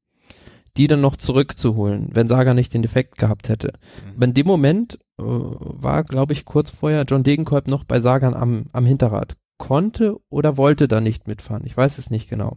die 0.76 0.86
dann 0.86 1.00
noch 1.00 1.16
zurückzuholen, 1.16 2.10
wenn 2.12 2.26
Sagan 2.26 2.56
nicht 2.56 2.74
den 2.74 2.82
Defekt 2.82 3.18
gehabt 3.18 3.48
hätte. 3.48 3.68
Mhm. 4.06 4.12
Aber 4.16 4.24
in 4.26 4.34
dem 4.34 4.46
Moment 4.46 4.98
äh, 5.18 5.22
war, 5.24 6.04
glaube 6.04 6.32
ich, 6.32 6.44
kurz 6.44 6.70
vorher 6.70 7.04
John 7.04 7.22
Degenkolb 7.22 7.68
noch 7.68 7.84
bei 7.84 8.00
Sagan 8.00 8.34
am, 8.34 8.66
am 8.72 8.86
Hinterrad. 8.86 9.36
Konnte 9.58 10.16
oder 10.30 10.56
wollte 10.56 10.88
da 10.88 11.00
nicht 11.00 11.26
mitfahren. 11.26 11.64
Ich 11.66 11.76
weiß 11.76 11.98
es 11.98 12.10
nicht 12.10 12.28
genau. 12.30 12.56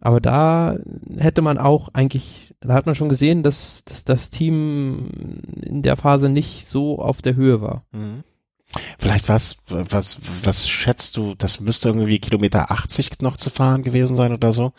Aber 0.00 0.20
da 0.20 0.76
hätte 1.18 1.42
man 1.42 1.58
auch 1.58 1.90
eigentlich, 1.92 2.54
da 2.60 2.74
hat 2.74 2.86
man 2.86 2.94
schon 2.94 3.08
gesehen, 3.08 3.42
dass, 3.42 3.84
dass 3.84 4.04
das 4.04 4.30
Team 4.30 5.10
in 5.62 5.82
der 5.82 5.96
Phase 5.96 6.28
nicht 6.28 6.66
so 6.66 6.98
auf 6.98 7.20
der 7.20 7.36
Höhe 7.36 7.60
war. 7.60 7.84
Mhm. 7.92 8.24
Vielleicht 8.98 9.28
was, 9.28 9.58
was, 9.66 10.20
was 10.44 10.68
schätzt 10.68 11.16
du, 11.16 11.34
das 11.34 11.60
müsste 11.60 11.88
irgendwie 11.88 12.20
Kilometer 12.20 12.70
80 12.70 13.20
noch 13.20 13.36
zu 13.36 13.50
fahren 13.50 13.82
gewesen 13.82 14.16
sein 14.16 14.32
oder 14.32 14.52
so? 14.52 14.72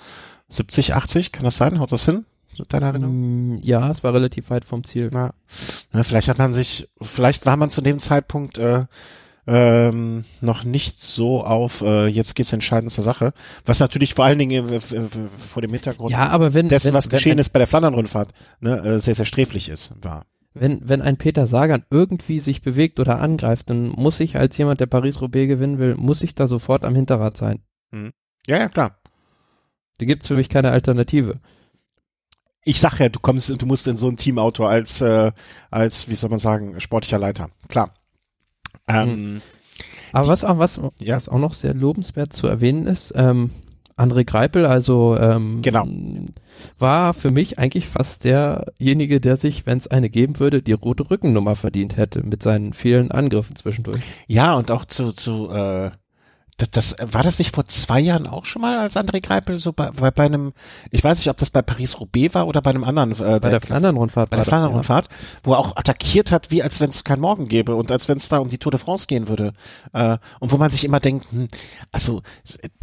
70, 0.49 0.95
80, 0.95 1.31
kann 1.31 1.43
das 1.43 1.57
sein? 1.57 1.79
Haut 1.79 1.91
das 1.91 2.05
hin? 2.05 2.25
Deiner 2.69 2.87
Erinnerung? 2.87 3.55
Mm, 3.55 3.59
ja, 3.61 3.89
es 3.89 4.03
war 4.03 4.13
relativ 4.13 4.49
weit 4.49 4.65
vom 4.65 4.83
Ziel. 4.83 5.09
Ja. 5.13 5.31
Na, 5.91 6.03
vielleicht 6.03 6.27
hat 6.27 6.37
man 6.37 6.53
sich, 6.53 6.89
vielleicht 7.01 7.45
war 7.45 7.57
man 7.57 7.69
zu 7.69 7.81
dem 7.81 7.99
Zeitpunkt 7.99 8.57
äh, 8.57 8.85
ähm, 9.47 10.23
noch 10.41 10.63
nicht 10.63 11.01
so 11.01 11.43
auf, 11.43 11.81
äh, 11.81 12.07
jetzt 12.07 12.35
geht's 12.35 12.53
entscheidend 12.53 12.91
zur 12.91 13.03
Sache, 13.03 13.33
was 13.65 13.79
natürlich 13.79 14.13
vor 14.13 14.25
allen 14.25 14.39
Dingen 14.39 14.71
äh, 14.71 14.79
vor 14.79 15.61
dem 15.61 15.71
Hintergrund 15.71 16.11
ja, 16.11 16.27
aber 16.27 16.53
wenn, 16.53 16.67
dessen, 16.67 16.87
wenn, 16.87 16.93
was 16.93 17.09
geschehen 17.09 17.39
ist 17.39 17.49
bei 17.49 17.59
der 17.59 17.67
Flandern-Rundfahrt, 17.67 18.31
ne, 18.59 18.77
äh, 18.77 18.99
sehr, 18.99 19.15
sehr 19.15 19.25
sträflich 19.25 19.69
ist, 19.69 19.95
war. 20.01 20.25
Wenn, 20.53 20.81
wenn 20.83 21.01
ein 21.01 21.17
Peter 21.17 21.47
Sagan 21.47 21.85
irgendwie 21.89 22.39
sich 22.39 22.61
bewegt 22.61 22.99
oder 22.99 23.19
angreift, 23.19 23.69
dann 23.69 23.87
muss 23.89 24.19
ich 24.19 24.35
als 24.35 24.57
jemand, 24.57 24.79
der 24.79 24.87
Paris-Roubaix 24.87 25.47
gewinnen 25.47 25.79
will, 25.79 25.95
muss 25.95 26.21
ich 26.23 26.35
da 26.35 26.45
sofort 26.45 26.83
am 26.83 26.93
Hinterrad 26.93 27.37
sein. 27.37 27.63
Hm. 27.91 28.11
Ja, 28.47 28.57
ja, 28.57 28.67
klar. 28.67 28.97
Da 29.97 30.05
gibt's 30.05 30.27
für 30.27 30.35
mich 30.35 30.49
keine 30.49 30.71
Alternative 30.71 31.39
ich 32.63 32.79
sag 32.79 32.99
ja, 32.99 33.09
du 33.09 33.19
kommst, 33.19 33.49
du 33.49 33.65
musst 33.65 33.87
in 33.87 33.97
so 33.97 34.07
ein 34.07 34.17
Teamauto 34.17 34.65
als, 34.65 35.01
äh, 35.01 35.31
als, 35.69 36.09
wie 36.09 36.15
soll 36.15 36.29
man 36.29 36.39
sagen, 36.39 36.79
sportlicher 36.79 37.17
Leiter. 37.17 37.49
Klar. 37.67 37.93
Ähm, 38.87 39.33
mhm. 39.33 39.41
Aber 40.13 40.27
was 40.27 40.43
auch, 40.43 40.57
was, 40.57 40.79
ja. 40.99 41.15
was 41.15 41.29
auch 41.29 41.39
noch 41.39 41.53
sehr 41.53 41.73
lobenswert 41.73 42.33
zu 42.33 42.47
erwähnen 42.47 42.87
ist, 42.87 43.13
ähm, 43.15 43.51
André 43.97 44.25
Greipel, 44.25 44.65
also 44.65 45.15
ähm, 45.17 45.61
genau. 45.61 45.85
war 46.79 47.13
für 47.13 47.29
mich 47.29 47.59
eigentlich 47.59 47.87
fast 47.87 48.23
derjenige, 48.23 49.21
der 49.21 49.37
sich, 49.37 49.65
wenn 49.65 49.77
es 49.77 49.87
eine 49.87 50.09
geben 50.09 50.39
würde, 50.39 50.63
die 50.63 50.71
rote 50.71 51.09
Rückennummer 51.09 51.55
verdient 51.55 51.97
hätte 51.97 52.25
mit 52.25 52.41
seinen 52.41 52.73
vielen 52.73 53.11
Angriffen 53.11 53.55
zwischendurch. 53.55 54.01
Ja, 54.27 54.55
und 54.55 54.71
auch 54.71 54.85
zu, 54.85 55.11
zu 55.11 55.49
äh, 55.51 55.91
das, 56.61 56.69
das 56.69 57.13
war 57.13 57.23
das 57.23 57.39
nicht 57.39 57.55
vor 57.55 57.67
zwei 57.67 57.99
Jahren 57.99 58.27
auch 58.27 58.45
schon 58.45 58.61
mal, 58.61 58.77
als 58.77 58.95
André 58.95 59.21
Greipel 59.21 59.57
so 59.57 59.73
bei, 59.73 59.89
bei, 59.91 60.11
bei 60.11 60.25
einem, 60.25 60.53
ich 60.91 61.03
weiß 61.03 61.17
nicht, 61.17 61.29
ob 61.29 61.37
das 61.37 61.49
bei 61.49 61.61
Paris-Roubaix 61.61 62.35
war 62.35 62.47
oder 62.47 62.61
bei 62.61 62.69
einem 62.69 62.83
anderen. 62.83 63.11
Äh, 63.11 63.39
bei 63.39 63.49
der 63.49 63.61
Flandern-Rundfahrt. 63.61 64.29
Bei 64.29 64.37
der 64.37 64.45
Flandern-Rundfahrt, 64.45 65.07
ja. 65.09 65.17
wo 65.43 65.53
er 65.53 65.59
auch 65.59 65.75
attackiert 65.75 66.31
hat, 66.31 66.51
wie 66.51 66.61
als 66.61 66.79
wenn 66.79 66.89
es 66.89 67.03
keinen 67.03 67.21
Morgen 67.21 67.47
gäbe 67.47 67.75
und 67.75 67.91
als 67.91 68.07
wenn 68.07 68.17
es 68.17 68.29
da 68.29 68.37
um 68.37 68.49
die 68.49 68.59
Tour 68.59 68.71
de 68.71 68.79
France 68.79 69.07
gehen 69.07 69.27
würde. 69.27 69.53
Äh, 69.93 70.17
und 70.39 70.51
wo 70.51 70.57
man 70.57 70.69
sich 70.69 70.83
immer 70.83 70.99
denkt, 70.99 71.31
hm, 71.31 71.47
also 71.91 72.21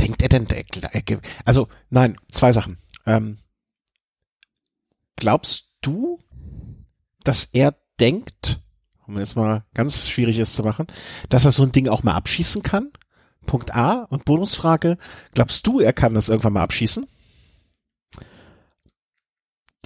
denkt 0.01 0.22
er 0.22 0.29
denn, 0.29 0.49
also 1.45 1.68
nein, 1.91 2.16
zwei 2.31 2.53
Sachen. 2.53 2.79
Ähm, 3.07 3.39
glaubst 5.16 5.74
du, 5.83 6.18
dass 7.22 7.45
er 7.45 7.74
denkt, 8.01 8.61
um 9.07 9.18
jetzt 9.18 9.37
mal 9.37 9.64
ganz 9.74 10.09
schwierig 10.09 10.39
ist 10.39 10.55
zu 10.55 10.62
machen, 10.62 10.87
dass 11.29 11.45
er 11.45 11.53
so 11.53 11.62
ein 11.62 11.72
Ding 11.72 11.89
auch 11.89 12.03
mal 12.03 12.14
abschießen 12.14 12.62
kann? 12.62 12.91
Punkt 13.49 13.74
A 13.74 14.05
und 14.11 14.24
Bonusfrage, 14.24 14.99
glaubst 15.34 15.66
du, 15.66 15.80
er 15.80 15.92
kann 15.92 16.14
das 16.14 16.28
irgendwann 16.28 16.53
mal 16.53 16.62
abschießen? 16.62 17.09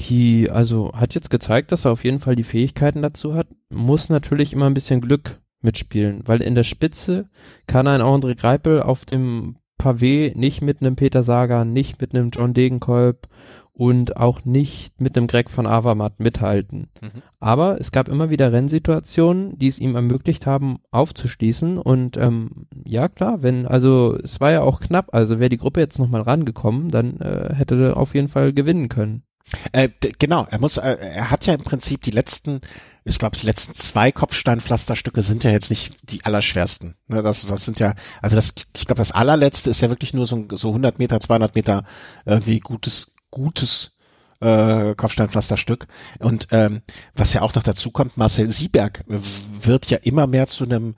Die, 0.00 0.50
also 0.50 0.92
hat 0.94 1.14
jetzt 1.14 1.30
gezeigt, 1.30 1.72
dass 1.72 1.86
er 1.86 1.92
auf 1.92 2.04
jeden 2.04 2.20
Fall 2.20 2.34
die 2.34 2.42
Fähigkeiten 2.42 3.00
dazu 3.00 3.34
hat, 3.34 3.46
muss 3.70 4.10
natürlich 4.10 4.52
immer 4.52 4.66
ein 4.66 4.74
bisschen 4.74 5.00
Glück 5.00 5.40
mitspielen, 5.62 6.22
weil 6.26 6.42
in 6.42 6.56
der 6.56 6.64
Spitze 6.64 7.30
kann 7.66 7.86
ein 7.86 8.02
André 8.02 8.34
Greipel 8.34 8.82
auf 8.82 9.04
dem 9.04 9.56
Pavé 9.78 10.36
nicht 10.36 10.60
mit 10.60 10.80
einem 10.80 10.96
Peter 10.96 11.22
Sagan, 11.22 11.72
nicht 11.72 12.00
mit 12.00 12.14
einem 12.14 12.30
John 12.30 12.54
Degenkolb 12.54 13.28
und 13.82 14.16
auch 14.16 14.44
nicht 14.44 15.00
mit 15.00 15.16
dem 15.16 15.26
Greg 15.26 15.50
von 15.50 15.66
Avermaet 15.66 16.20
mithalten. 16.20 16.86
Mhm. 17.00 17.22
Aber 17.40 17.80
es 17.80 17.90
gab 17.90 18.06
immer 18.06 18.30
wieder 18.30 18.52
Rennsituationen, 18.52 19.58
die 19.58 19.66
es 19.66 19.80
ihm 19.80 19.96
ermöglicht 19.96 20.46
haben, 20.46 20.76
aufzuschließen. 20.92 21.78
Und 21.78 22.16
ähm, 22.16 22.68
ja, 22.84 23.08
klar, 23.08 23.42
wenn, 23.42 23.66
also 23.66 24.16
es 24.22 24.40
war 24.40 24.52
ja 24.52 24.60
auch 24.62 24.78
knapp, 24.78 25.12
also 25.12 25.40
wäre 25.40 25.48
die 25.48 25.56
Gruppe 25.56 25.80
jetzt 25.80 25.98
nochmal 25.98 26.20
rangekommen, 26.20 26.92
dann 26.92 27.16
äh, 27.16 27.56
hätte 27.56 27.74
er 27.74 27.96
auf 27.96 28.14
jeden 28.14 28.28
Fall 28.28 28.52
gewinnen 28.52 28.88
können. 28.88 29.24
Äh, 29.72 29.88
genau, 30.16 30.46
er 30.48 30.60
muss, 30.60 30.76
äh, 30.76 30.98
er 31.00 31.32
hat 31.32 31.44
ja 31.46 31.54
im 31.54 31.64
Prinzip 31.64 32.02
die 32.02 32.12
letzten, 32.12 32.60
ich 33.04 33.18
glaube, 33.18 33.36
die 33.36 33.46
letzten 33.46 33.74
zwei 33.74 34.12
Kopfsteinpflasterstücke 34.12 35.22
sind 35.22 35.42
ja 35.42 35.50
jetzt 35.50 35.70
nicht 35.70 36.08
die 36.08 36.24
allerschwersten. 36.24 36.94
Ne, 37.08 37.20
das, 37.20 37.46
das 37.46 37.64
sind 37.64 37.80
ja, 37.80 37.94
also 38.20 38.36
das, 38.36 38.54
ich 38.76 38.86
glaube, 38.86 39.00
das 39.00 39.10
allerletzte 39.10 39.70
ist 39.70 39.80
ja 39.80 39.88
wirklich 39.88 40.14
nur 40.14 40.28
so, 40.28 40.46
so 40.52 40.68
100 40.68 41.00
Meter, 41.00 41.18
200 41.18 41.56
Meter 41.56 41.82
irgendwie 42.24 42.60
gutes, 42.60 43.16
gutes 43.32 43.96
äh, 44.40 44.94
Kopfsteinpflasterstück. 44.94 45.88
Und 46.20 46.46
ähm, 46.52 46.82
was 47.14 47.32
ja 47.32 47.42
auch 47.42 47.54
noch 47.54 47.64
dazu 47.64 47.90
kommt, 47.90 48.16
Marcel 48.16 48.50
Sieberg 48.50 49.04
wird 49.08 49.90
ja 49.90 49.98
immer 49.98 50.28
mehr 50.28 50.46
zu 50.46 50.64
einem 50.64 50.94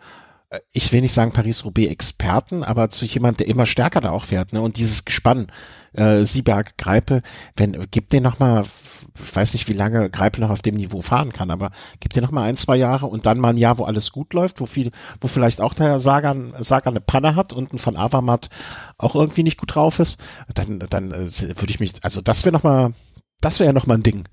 äh, 0.51 0.61
ich 0.72 0.93
will 0.93 1.01
nicht 1.01 1.12
sagen 1.12 1.32
Paris-Roubaix-Experten, 1.32 2.62
aber 2.62 2.91
zu 2.91 3.05
jemand, 3.05 3.41
der 3.41 3.49
immer 3.49 3.66
stärker 3.66 4.01
da 4.01 4.11
auch 4.11 4.24
fährt. 4.24 4.53
Ne? 4.53 4.61
Und 4.61 4.76
dieses 4.76 5.05
Gespann, 5.05 5.49
äh, 5.93 6.24
Sieberg, 6.24 6.76
Greipel, 6.76 7.22
wenn, 7.57 7.87
gibt 7.91 8.12
den 8.12 8.22
noch 8.22 8.39
mal, 8.39 8.64
ich 8.64 9.04
weiß 9.17 9.53
nicht, 9.53 9.69
wie 9.69 9.75
lange 9.75 10.11
Greipel 10.11 10.41
noch 10.41 10.51
auf 10.51 10.62
dem 10.62 10.75
Niveau 10.75 11.01
fahren 11.01 11.33
kann, 11.33 11.51
aber 11.51 11.71
gibt 12.01 12.17
den 12.17 12.25
noch 12.25 12.33
mal 12.33 12.43
ein, 12.43 12.57
zwei 12.57 12.77
Jahre 12.77 13.07
und 13.07 13.27
dann 13.27 13.39
mal 13.39 13.51
ein 13.51 13.57
Jahr, 13.57 13.79
wo 13.79 13.85
alles 13.85 14.11
gut 14.11 14.33
läuft, 14.35 14.61
wo 14.61 14.67
viel, 14.67 14.91
wo 15.21 15.29
vielleicht 15.29 15.61
auch 15.61 15.75
der 15.75 16.01
Sagan, 16.01 16.53
Sagan 16.59 16.95
eine 16.95 17.01
Panne 17.01 17.37
hat 17.37 17.53
und 17.53 17.73
ein 17.73 17.79
von 17.79 17.97
Avamat 17.97 18.51
auch 18.99 19.15
irgendwie 19.15 19.45
nicht 19.45 19.59
gut 19.59 19.75
drauf 19.75 20.01
ist, 20.01 20.21
dann, 20.55 20.81
dann 20.91 21.12
äh, 21.12 21.29
würde 21.31 21.71
ich 21.71 21.81
mich, 21.81 21.93
also 22.03 22.21
das 22.21 22.45
wäre 22.45 22.53
noch 22.53 22.65
mal, 22.65 22.93
das 23.41 23.61
wäre 23.61 23.69
ja 23.69 23.73
noch 23.73 23.87
mal 23.87 23.95
ein 23.95 24.03
Ding, 24.03 24.25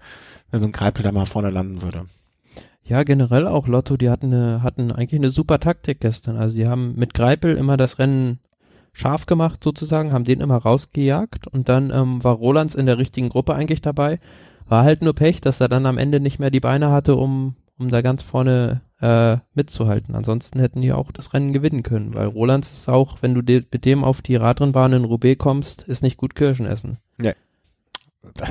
wenn 0.50 0.60
so 0.60 0.66
ein 0.66 0.72
Greipel 0.72 1.04
da 1.04 1.12
mal 1.12 1.26
vorne 1.26 1.52
landen 1.52 1.82
würde. 1.82 2.06
Ja, 2.84 3.04
generell 3.04 3.48
auch 3.48 3.68
Lotto, 3.68 3.96
die 3.96 4.10
hatten, 4.10 4.34
eine, 4.34 4.64
hatten 4.64 4.92
eigentlich 4.92 5.22
eine 5.22 5.32
super 5.32 5.60
Taktik 5.60 6.00
gestern. 6.02 6.38
Also 6.38 6.56
die 6.56 6.68
haben 6.68 6.96
mit 6.96 7.14
Greipel 7.14 7.56
immer 7.56 7.78
das 7.78 8.00
Rennen 8.00 8.40
scharf 8.94 9.28
gemacht 9.28 9.64
sozusagen, 9.64 10.12
haben 10.12 10.26
den 10.26 10.42
immer 10.42 10.58
rausgejagt 10.58 11.48
und 11.48 11.70
dann 11.70 11.92
ähm, 11.92 12.24
war 12.24 12.34
Rolands 12.34 12.76
in 12.76 12.88
der 12.88 12.98
richtigen 12.98 13.30
Gruppe 13.30 13.54
eigentlich 13.54 13.82
dabei. 13.82 14.20
War 14.72 14.86
halt 14.86 15.02
nur 15.02 15.14
Pech, 15.14 15.42
dass 15.42 15.60
er 15.60 15.68
dann 15.68 15.86
am 15.86 15.98
Ende 15.98 16.22
nicht 16.22 16.40
mehr 16.40 16.50
die 16.50 16.62
Beine 16.62 16.92
hatte, 16.92 17.18
um, 17.18 17.58
um 17.78 17.90
da 17.90 18.02
ganz 18.02 18.22
vorne 18.22 18.80
äh, 19.02 19.36
mitzuhalten. 19.54 20.16
Ansonsten 20.16 20.62
hätten 20.62 20.80
die 20.80 20.94
auch 20.94 21.12
das 21.12 21.34
Rennen 21.34 21.52
gewinnen 21.52 21.84
können, 21.84 22.14
weil 22.14 22.28
Rolands 22.28 22.72
ist 22.72 22.88
auch, 22.88 23.18
wenn 23.20 23.34
du 23.34 23.42
de 23.42 23.66
mit 23.70 23.84
dem 23.84 24.06
auf 24.06 24.22
die 24.22 24.38
Radrennbahn 24.38 24.94
in 24.94 25.04
Roubaix 25.04 25.38
kommst, 25.40 25.84
ist 25.84 26.04
nicht 26.04 26.16
gut 26.16 26.36
Kirschen 26.36 26.66
essen. 26.66 27.00
Ja. 27.22 27.34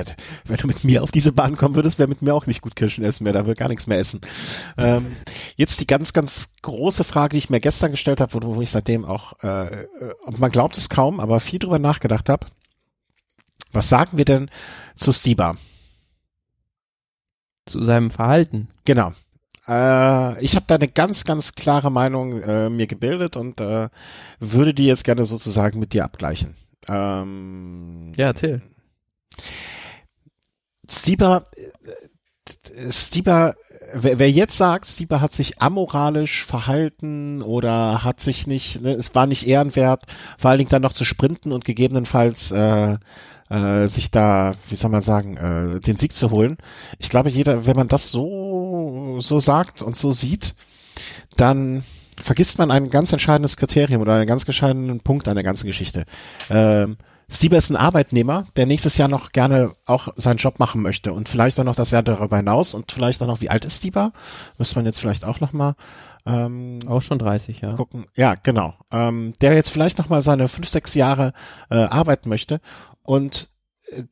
Wenn 0.45 0.57
du 0.57 0.67
mit 0.67 0.83
mir 0.83 1.01
auf 1.01 1.09
diese 1.09 1.31
Bahn 1.31 1.57
kommen 1.57 1.73
würdest, 1.73 1.97
wäre 1.97 2.09
mit 2.09 2.21
mir 2.21 2.35
auch 2.35 2.45
nicht 2.45 2.61
gut 2.61 2.75
Kirschen 2.75 3.03
essen 3.03 3.23
mehr, 3.23 3.33
da 3.33 3.47
will 3.47 3.55
gar 3.55 3.69
nichts 3.69 3.87
mehr 3.87 3.97
essen. 3.97 4.21
Ähm, 4.77 5.15
jetzt 5.55 5.81
die 5.81 5.87
ganz, 5.87 6.13
ganz 6.13 6.53
große 6.61 7.03
Frage, 7.03 7.31
die 7.31 7.37
ich 7.39 7.49
mir 7.49 7.61
gestern 7.61 7.89
gestellt 7.89 8.21
habe, 8.21 8.33
wo, 8.33 8.55
wo 8.55 8.61
ich 8.61 8.69
seitdem 8.69 9.05
auch, 9.05 9.41
äh, 9.41 9.65
äh 9.65 9.87
man 10.37 10.51
glaubt 10.51 10.77
es 10.77 10.89
kaum, 10.89 11.19
aber 11.19 11.39
viel 11.39 11.57
drüber 11.57 11.79
nachgedacht 11.79 12.29
habe. 12.29 12.45
Was 13.71 13.89
sagen 13.89 14.17
wir 14.17 14.25
denn 14.25 14.51
zu 14.95 15.13
Stiba? 15.13 15.55
Zu 17.71 17.83
seinem 17.83 18.11
Verhalten. 18.11 18.67
Genau. 18.85 19.13
Äh, 19.67 20.43
ich 20.43 20.55
habe 20.55 20.65
da 20.67 20.75
eine 20.75 20.87
ganz, 20.87 21.23
ganz 21.23 21.55
klare 21.55 21.91
Meinung 21.91 22.41
äh, 22.41 22.69
mir 22.69 22.87
gebildet 22.87 23.37
und 23.37 23.61
äh, 23.61 23.89
würde 24.39 24.73
die 24.73 24.85
jetzt 24.85 25.03
gerne 25.03 25.23
sozusagen 25.23 25.79
mit 25.79 25.93
dir 25.93 26.03
abgleichen. 26.03 26.55
Ähm, 26.87 28.11
ja, 28.15 28.27
erzähl. 28.27 28.61
Stieber, 30.89 31.43
Stieber, 32.89 33.55
wer, 33.93 34.19
wer 34.19 34.31
jetzt 34.31 34.57
sagt, 34.57 34.87
Stieber 34.87 35.21
hat 35.21 35.31
sich 35.31 35.61
amoralisch 35.61 36.45
verhalten 36.45 37.41
oder 37.41 38.03
hat 38.03 38.19
sich 38.19 38.47
nicht, 38.47 38.81
ne, 38.81 38.93
es 38.93 39.15
war 39.15 39.27
nicht 39.27 39.47
ehrenwert, 39.47 40.05
vor 40.37 40.49
allen 40.49 40.57
Dingen 40.57 40.69
dann 40.69 40.81
noch 40.81 40.93
zu 40.93 41.05
sprinten 41.05 41.51
und 41.51 41.65
gegebenenfalls 41.65 42.51
äh, 42.51 42.97
äh, 43.51 43.87
sich 43.87 44.11
da, 44.11 44.55
wie 44.69 44.75
soll 44.75 44.89
man 44.89 45.01
sagen, 45.01 45.37
äh, 45.37 45.79
den 45.79 45.97
Sieg 45.97 46.13
zu 46.13 46.31
holen. 46.31 46.57
Ich 46.99 47.09
glaube, 47.09 47.29
jeder, 47.29 47.65
wenn 47.65 47.75
man 47.75 47.87
das 47.87 48.09
so 48.09 49.17
so 49.19 49.39
sagt 49.39 49.81
und 49.81 49.97
so 49.97 50.11
sieht, 50.11 50.55
dann 51.35 51.83
vergisst 52.19 52.57
man 52.59 52.71
ein 52.71 52.89
ganz 52.89 53.11
entscheidendes 53.11 53.57
Kriterium 53.57 54.01
oder 54.01 54.15
einen 54.15 54.27
ganz 54.27 54.43
entscheidenden 54.43 55.01
Punkt 55.01 55.27
an 55.27 55.35
der 55.35 55.43
ganzen 55.43 55.67
Geschichte. 55.67 56.05
Ähm, 56.49 56.97
Stieber 57.29 57.57
ist 57.57 57.69
ein 57.69 57.77
Arbeitnehmer, 57.77 58.45
der 58.57 58.65
nächstes 58.65 58.97
Jahr 58.97 59.07
noch 59.07 59.31
gerne 59.31 59.71
auch 59.85 60.09
seinen 60.17 60.37
Job 60.37 60.59
machen 60.59 60.81
möchte 60.81 61.13
und 61.13 61.29
vielleicht 61.29 61.57
auch 61.59 61.63
noch 61.63 61.75
das 61.75 61.91
Jahr 61.91 62.03
darüber 62.03 62.37
hinaus 62.37 62.73
und 62.73 62.91
vielleicht 62.91 63.23
auch 63.23 63.27
noch, 63.27 63.39
wie 63.39 63.49
alt 63.49 63.63
ist 63.63 63.77
Stieber? 63.77 64.11
Müsste 64.57 64.75
man 64.75 64.85
jetzt 64.85 64.99
vielleicht 64.99 65.23
auch 65.23 65.39
noch 65.39 65.53
mal 65.53 65.75
ähm, 66.25 66.79
auch 66.87 67.01
schon 67.01 67.19
30, 67.19 67.61
ja. 67.61 67.73
Gucken. 67.73 68.05
Ja, 68.15 68.35
genau. 68.35 68.75
Ähm, 68.91 69.33
der 69.41 69.53
jetzt 69.53 69.71
vielleicht 69.71 69.97
noch 69.97 70.09
mal 70.09 70.21
seine 70.21 70.49
fünf, 70.49 70.67
sechs 70.67 70.93
Jahre 70.93 71.33
äh, 71.69 71.77
arbeiten 71.77 72.29
möchte 72.29 72.59
und 73.11 73.49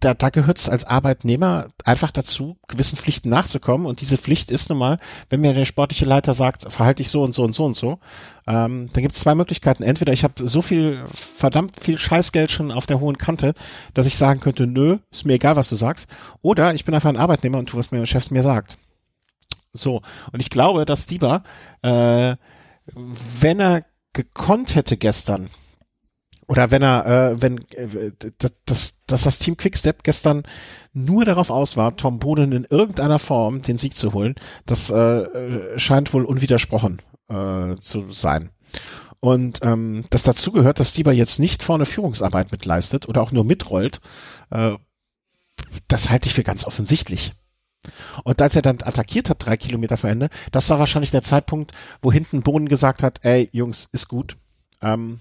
da, 0.02 0.14
da 0.14 0.30
gehört 0.30 0.58
es 0.58 0.68
als 0.68 0.84
Arbeitnehmer 0.84 1.70
einfach 1.86 2.12
dazu, 2.12 2.58
gewissen 2.68 2.98
Pflichten 2.98 3.30
nachzukommen. 3.30 3.88
Und 3.88 4.02
diese 4.02 4.18
Pflicht 4.18 4.52
ist 4.52 4.68
nun 4.68 4.78
mal, 4.78 5.00
wenn 5.30 5.40
mir 5.40 5.54
der 5.54 5.64
sportliche 5.64 6.04
Leiter 6.04 6.34
sagt, 6.34 6.70
verhalte 6.70 7.02
ich 7.02 7.08
so 7.08 7.24
und 7.24 7.34
so 7.34 7.44
und 7.44 7.54
so 7.54 7.64
und 7.64 7.78
so, 7.78 8.00
ähm, 8.46 8.90
dann 8.92 9.02
gibt 9.02 9.14
es 9.14 9.22
zwei 9.22 9.36
Möglichkeiten. 9.36 9.84
Entweder 9.84 10.12
ich 10.12 10.26
habe 10.26 10.46
so 10.46 10.62
viel, 10.62 11.02
verdammt 11.14 11.82
viel 11.82 11.98
Scheißgeld 11.98 12.52
schon 12.52 12.74
auf 12.74 12.88
der 12.88 13.00
hohen 13.00 13.18
Kante, 13.18 13.54
dass 13.94 14.06
ich 14.06 14.18
sagen 14.18 14.42
könnte, 14.42 14.68
nö, 14.68 14.98
ist 15.12 15.26
mir 15.26 15.36
egal, 15.36 15.56
was 15.56 15.70
du 15.70 15.78
sagst. 15.78 16.10
Oder 16.42 16.74
ich 16.74 16.84
bin 16.84 16.94
einfach 16.94 17.10
ein 17.10 17.16
Arbeitnehmer 17.16 17.60
und 17.60 17.68
tu, 17.68 17.78
was 17.78 17.92
mir 17.92 18.00
mein 18.00 18.06
Chef 18.06 18.32
mir 18.32 18.44
sagt. 18.44 18.78
So, 19.72 20.02
und 20.34 20.42
ich 20.42 20.50
glaube, 20.50 20.84
dass 20.84 21.04
Stieber, 21.04 21.44
äh, 21.84 22.36
wenn 23.40 23.62
er 23.62 23.86
gekonnt 24.12 24.76
hätte 24.76 24.98
gestern, 24.98 25.50
oder 26.50 26.72
wenn 26.72 26.82
er, 26.82 27.06
äh, 27.06 27.42
wenn 27.42 27.60
äh, 27.76 28.12
dass, 28.66 29.06
dass 29.06 29.24
das 29.24 29.38
Team 29.38 29.56
Quickstep 29.56 30.02
gestern 30.02 30.42
nur 30.94 31.24
darauf 31.24 31.52
aus 31.52 31.78
war, 31.78 31.96
Tom 31.96 32.18
Boden 32.18 32.52
in 32.52 32.66
irgendeiner 32.68 33.20
Form 33.20 33.62
den 33.62 33.78
Sieg 33.78 33.96
zu 33.96 34.14
holen, 34.14 34.34
das 34.66 34.90
äh, 34.90 35.78
scheint 35.78 36.12
wohl 36.12 36.26
unwidersprochen 36.26 37.04
äh, 37.30 37.76
zu 37.76 38.10
sein. 38.10 38.50
Und 39.20 39.60
ähm, 39.62 40.06
das 40.10 40.24
dazu 40.24 40.52
gehört, 40.52 40.80
dass 40.80 40.90
Stieber 40.90 41.12
jetzt 41.12 41.40
nicht 41.40 41.62
vorne 41.62 41.86
Führungsarbeit 41.86 42.52
mitleistet 42.52 43.08
oder 43.08 43.22
auch 43.22 43.32
nur 43.32 43.44
mitrollt, 43.44 44.02
äh, 44.50 44.72
das 45.88 46.10
halte 46.10 46.30
ich 46.30 46.34
für 46.34 46.44
ganz 46.44 46.66
offensichtlich. 46.66 47.34
Und 48.24 48.42
als 48.42 48.56
er 48.56 48.64
dann 48.64 48.80
attackiert 48.82 49.30
hat, 49.30 49.46
drei 49.46 49.56
Kilometer 49.56 49.98
vor 49.98 50.10
Ende, 50.10 50.30
das 50.52 50.68
war 50.72 50.80
wahrscheinlich 50.80 51.12
der 51.12 51.22
Zeitpunkt, 51.22 51.74
wo 52.02 52.12
hinten 52.12 52.42
Bohnen 52.42 52.68
gesagt 52.68 53.04
hat, 53.04 53.20
ey, 53.24 53.50
Jungs, 53.52 53.88
ist 53.92 54.08
gut. 54.08 54.36
Ähm, 54.82 55.20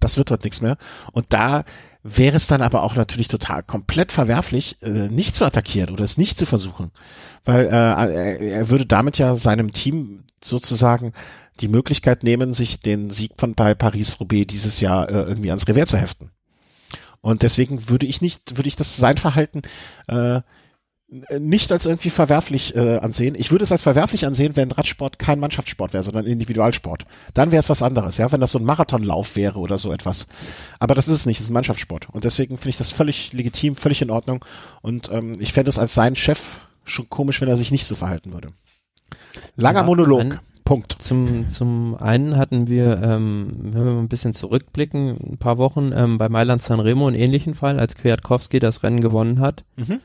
das 0.00 0.16
wird 0.16 0.30
dort 0.30 0.44
nichts 0.44 0.60
mehr. 0.60 0.76
Und 1.12 1.26
da 1.30 1.64
wäre 2.02 2.36
es 2.36 2.46
dann 2.46 2.62
aber 2.62 2.82
auch 2.82 2.96
natürlich 2.96 3.28
total 3.28 3.62
komplett 3.62 4.12
verwerflich, 4.12 4.78
äh, 4.82 5.08
nicht 5.08 5.36
zu 5.36 5.44
attackieren 5.44 5.90
oder 5.90 6.04
es 6.04 6.16
nicht 6.16 6.38
zu 6.38 6.46
versuchen. 6.46 6.90
Weil 7.44 7.66
äh, 7.66 8.50
er 8.50 8.70
würde 8.70 8.86
damit 8.86 9.18
ja 9.18 9.34
seinem 9.34 9.72
Team 9.72 10.24
sozusagen 10.42 11.12
die 11.60 11.68
Möglichkeit 11.68 12.22
nehmen, 12.22 12.54
sich 12.54 12.80
den 12.80 13.10
Sieg 13.10 13.32
von 13.36 13.54
bei 13.54 13.74
Paris-Roubaix 13.74 14.46
dieses 14.46 14.80
Jahr 14.80 15.10
äh, 15.10 15.22
irgendwie 15.22 15.50
ans 15.50 15.68
Revers 15.68 15.90
zu 15.90 15.98
heften. 15.98 16.30
Und 17.20 17.42
deswegen 17.42 17.90
würde 17.90 18.06
ich 18.06 18.22
nicht, 18.22 18.56
würde 18.56 18.68
ich 18.68 18.76
das 18.76 18.96
sein 18.96 19.18
Verhalten 19.18 19.60
äh, 20.08 20.40
nicht 21.10 21.72
als 21.72 21.86
irgendwie 21.86 22.10
verwerflich 22.10 22.76
äh, 22.76 22.98
ansehen. 22.98 23.34
Ich 23.36 23.50
würde 23.50 23.64
es 23.64 23.72
als 23.72 23.82
verwerflich 23.82 24.26
ansehen, 24.26 24.54
wenn 24.54 24.70
Radsport 24.70 25.18
kein 25.18 25.40
Mannschaftssport 25.40 25.92
wäre, 25.92 26.04
sondern 26.04 26.24
Individualsport. 26.24 27.04
Dann 27.34 27.50
wäre 27.50 27.60
es 27.60 27.68
was 27.68 27.82
anderes, 27.82 28.16
ja, 28.18 28.30
wenn 28.30 28.40
das 28.40 28.52
so 28.52 28.58
ein 28.58 28.64
Marathonlauf 28.64 29.34
wäre 29.34 29.58
oder 29.58 29.76
so 29.76 29.92
etwas. 29.92 30.28
Aber 30.78 30.94
das 30.94 31.08
ist 31.08 31.14
es 31.14 31.26
nicht, 31.26 31.38
es 31.38 31.44
ist 31.44 31.50
ein 31.50 31.54
Mannschaftssport. 31.54 32.08
Und 32.10 32.22
deswegen 32.22 32.56
finde 32.58 32.70
ich 32.70 32.78
das 32.78 32.92
völlig 32.92 33.32
legitim, 33.32 33.74
völlig 33.74 34.02
in 34.02 34.10
Ordnung. 34.10 34.44
Und 34.82 35.10
ähm, 35.10 35.36
ich 35.40 35.52
fände 35.52 35.68
es 35.68 35.80
als 35.80 35.94
sein 35.94 36.14
Chef 36.14 36.60
schon 36.84 37.10
komisch, 37.10 37.40
wenn 37.40 37.48
er 37.48 37.56
sich 37.56 37.72
nicht 37.72 37.86
so 37.86 37.96
verhalten 37.96 38.32
würde. 38.32 38.50
Langer 39.56 39.80
ja, 39.80 39.86
Monolog. 39.86 40.20
Ein, 40.22 40.40
Punkt. 40.62 40.92
Zum, 41.00 41.50
zum 41.50 41.96
einen 41.96 42.36
hatten 42.36 42.68
wir, 42.68 43.02
ähm, 43.02 43.50
wenn 43.58 43.84
wir 43.84 43.92
mal 43.92 43.98
ein 43.98 44.08
bisschen 44.08 44.34
zurückblicken, 44.34 45.16
ein 45.32 45.38
paar 45.38 45.58
Wochen 45.58 45.90
ähm, 45.92 46.16
bei 46.16 46.28
Mailand 46.28 46.62
Sanremo 46.62 47.08
einen 47.08 47.16
ähnlichen 47.16 47.56
Fall, 47.56 47.80
als 47.80 47.96
Kwiatkowski 47.96 48.60
das 48.60 48.84
Rennen 48.84 49.00
gewonnen 49.00 49.40
hat. 49.40 49.64
Mhm 49.74 49.98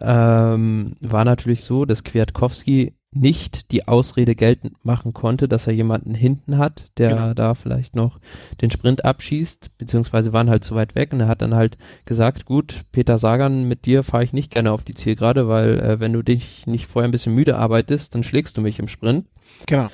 ähm, 0.00 0.96
war 1.00 1.24
natürlich 1.24 1.64
so, 1.64 1.84
dass 1.84 2.04
Kwiatkowski 2.04 2.94
nicht 3.14 3.70
die 3.72 3.86
Ausrede 3.86 4.34
geltend 4.34 4.84
machen 4.84 5.12
konnte, 5.12 5.46
dass 5.46 5.66
er 5.66 5.74
jemanden 5.74 6.14
hinten 6.14 6.56
hat, 6.56 6.90
der 6.96 7.10
genau. 7.10 7.34
da 7.34 7.54
vielleicht 7.54 7.94
noch 7.94 8.18
den 8.62 8.70
Sprint 8.70 9.04
abschießt, 9.04 9.76
beziehungsweise 9.76 10.32
waren 10.32 10.48
halt 10.48 10.64
zu 10.64 10.74
weit 10.74 10.94
weg 10.94 11.12
und 11.12 11.20
er 11.20 11.28
hat 11.28 11.42
dann 11.42 11.54
halt 11.54 11.76
gesagt, 12.06 12.46
gut, 12.46 12.82
Peter 12.90 13.18
Sagan, 13.18 13.64
mit 13.64 13.84
dir 13.84 14.02
fahre 14.02 14.24
ich 14.24 14.32
nicht 14.32 14.50
gerne 14.50 14.72
auf 14.72 14.82
die 14.82 14.94
Zielgerade, 14.94 15.46
weil 15.46 15.78
äh, 15.78 16.00
wenn 16.00 16.14
du 16.14 16.22
dich 16.22 16.66
nicht 16.66 16.86
vorher 16.86 17.06
ein 17.06 17.12
bisschen 17.12 17.34
müde 17.34 17.58
arbeitest, 17.58 18.14
dann 18.14 18.24
schlägst 18.24 18.56
du 18.56 18.62
mich 18.62 18.78
im 18.78 18.88
Sprint. 18.88 19.26
Genau. 19.66 19.88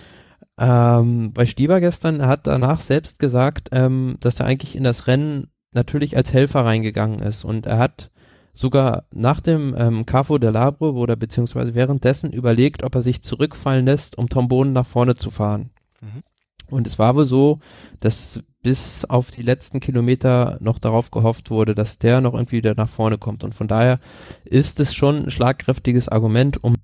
Ähm, 0.61 1.32
bei 1.32 1.46
Stieber 1.46 1.80
gestern, 1.80 2.20
er 2.20 2.28
hat 2.28 2.46
danach 2.46 2.80
selbst 2.80 3.18
gesagt, 3.18 3.68
ähm, 3.72 4.16
dass 4.20 4.38
er 4.38 4.46
eigentlich 4.46 4.76
in 4.76 4.84
das 4.84 5.09
Rennen 5.09 5.49
natürlich 5.72 6.16
als 6.16 6.32
Helfer 6.32 6.64
reingegangen 6.64 7.20
ist 7.20 7.44
und 7.44 7.66
er 7.66 7.78
hat 7.78 8.11
sogar 8.59 9.04
nach 9.14 9.40
dem 9.40 9.72
ähm, 9.78 10.04
Cafo 10.04 10.36
del 10.38 10.50
Labre 10.50 10.92
oder 10.92 11.14
beziehungsweise 11.14 11.76
währenddessen 11.76 12.32
überlegt, 12.32 12.82
ob 12.82 12.92
er 12.96 13.02
sich 13.02 13.22
zurückfallen 13.22 13.84
lässt, 13.84 14.18
um 14.18 14.28
Tom 14.28 14.48
Boden 14.48 14.72
nach 14.72 14.84
vorne 14.84 15.14
zu 15.14 15.30
fahren. 15.30 15.70
Mhm. 16.00 16.24
Und 16.68 16.88
es 16.88 16.98
war 16.98 17.14
wohl 17.14 17.24
so, 17.24 17.61
dass 18.00 18.40
bis 18.64 19.04
auf 19.04 19.30
die 19.30 19.42
letzten 19.42 19.78
Kilometer 19.78 20.59
noch 20.61 20.80
darauf 20.80 21.12
gehofft 21.12 21.52
wurde, 21.52 21.76
dass 21.76 21.98
der 21.98 22.20
noch 22.20 22.34
irgendwie 22.34 22.56
wieder 22.56 22.74
nach 22.74 22.88
vorne 22.88 23.16
kommt. 23.16 23.44
Und 23.44 23.54
von 23.54 23.68
daher 23.68 24.00
ist 24.44 24.80
es 24.80 24.92
schon 24.92 25.26
ein 25.26 25.30
schlagkräftiges 25.30 26.09
Argument, 26.09 26.62
um 26.64 26.74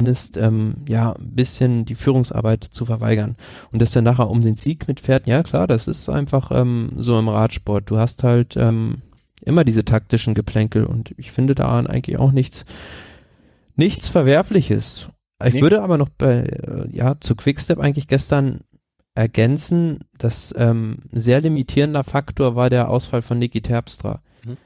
zumindest 0.00 0.36
ähm, 0.36 0.84
ja 0.88 1.12
ein 1.12 1.36
bisschen 1.36 1.84
die 1.84 1.94
Führungsarbeit 1.94 2.64
zu 2.64 2.84
verweigern 2.86 3.36
und 3.72 3.80
dass 3.80 3.94
er 3.94 4.02
nachher 4.02 4.30
um 4.30 4.42
den 4.42 4.56
Sieg 4.56 4.88
mitfährt, 4.88 5.26
ja 5.28 5.42
klar, 5.44 5.66
das 5.68 5.86
ist 5.86 6.08
einfach 6.08 6.50
ähm, 6.52 6.90
so 6.96 7.18
im 7.18 7.28
Radsport. 7.28 7.88
Du 7.88 7.98
hast 7.98 8.22
halt 8.24 8.56
ähm, 8.56 9.02
immer 9.44 9.64
diese 9.64 9.84
taktischen 9.84 10.34
Geplänkel 10.34 10.84
und 10.84 11.14
ich 11.16 11.30
finde 11.32 11.54
daran 11.54 11.86
eigentlich 11.86 12.18
auch 12.18 12.32
nichts 12.32 12.64
nichts 13.76 14.08
Verwerfliches. 14.08 15.08
Ich 15.44 15.54
nee. 15.54 15.62
würde 15.62 15.82
aber 15.82 15.98
noch 15.98 16.08
bei 16.08 16.40
äh, 16.42 16.88
ja 16.90 17.16
zu 17.20 17.36
Quickstep 17.36 17.78
eigentlich 17.78 18.08
gestern 18.08 18.60
ergänzen, 19.14 20.00
dass 20.16 20.54
ähm, 20.56 20.98
ein 21.12 21.20
sehr 21.20 21.40
limitierender 21.40 22.04
Faktor 22.04 22.54
war 22.54 22.70
der 22.70 22.88
Ausfall 22.88 23.22
von 23.22 23.38
Niki 23.38 23.60
Terpstra. 23.60 24.22
Mhm. 24.44 24.56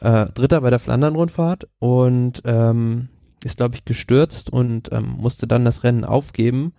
Äh, 0.00 0.26
Dritter 0.26 0.60
bei 0.60 0.70
der 0.70 0.80
Flandern-Rundfahrt 0.80 1.68
und 1.78 2.42
ähm, 2.44 3.08
ist, 3.44 3.58
glaube 3.58 3.76
ich, 3.76 3.84
gestürzt 3.84 4.50
und 4.50 4.92
ähm, 4.92 5.16
musste 5.18 5.46
dann 5.46 5.64
das 5.64 5.84
Rennen 5.84 6.04
aufgeben. 6.04 6.72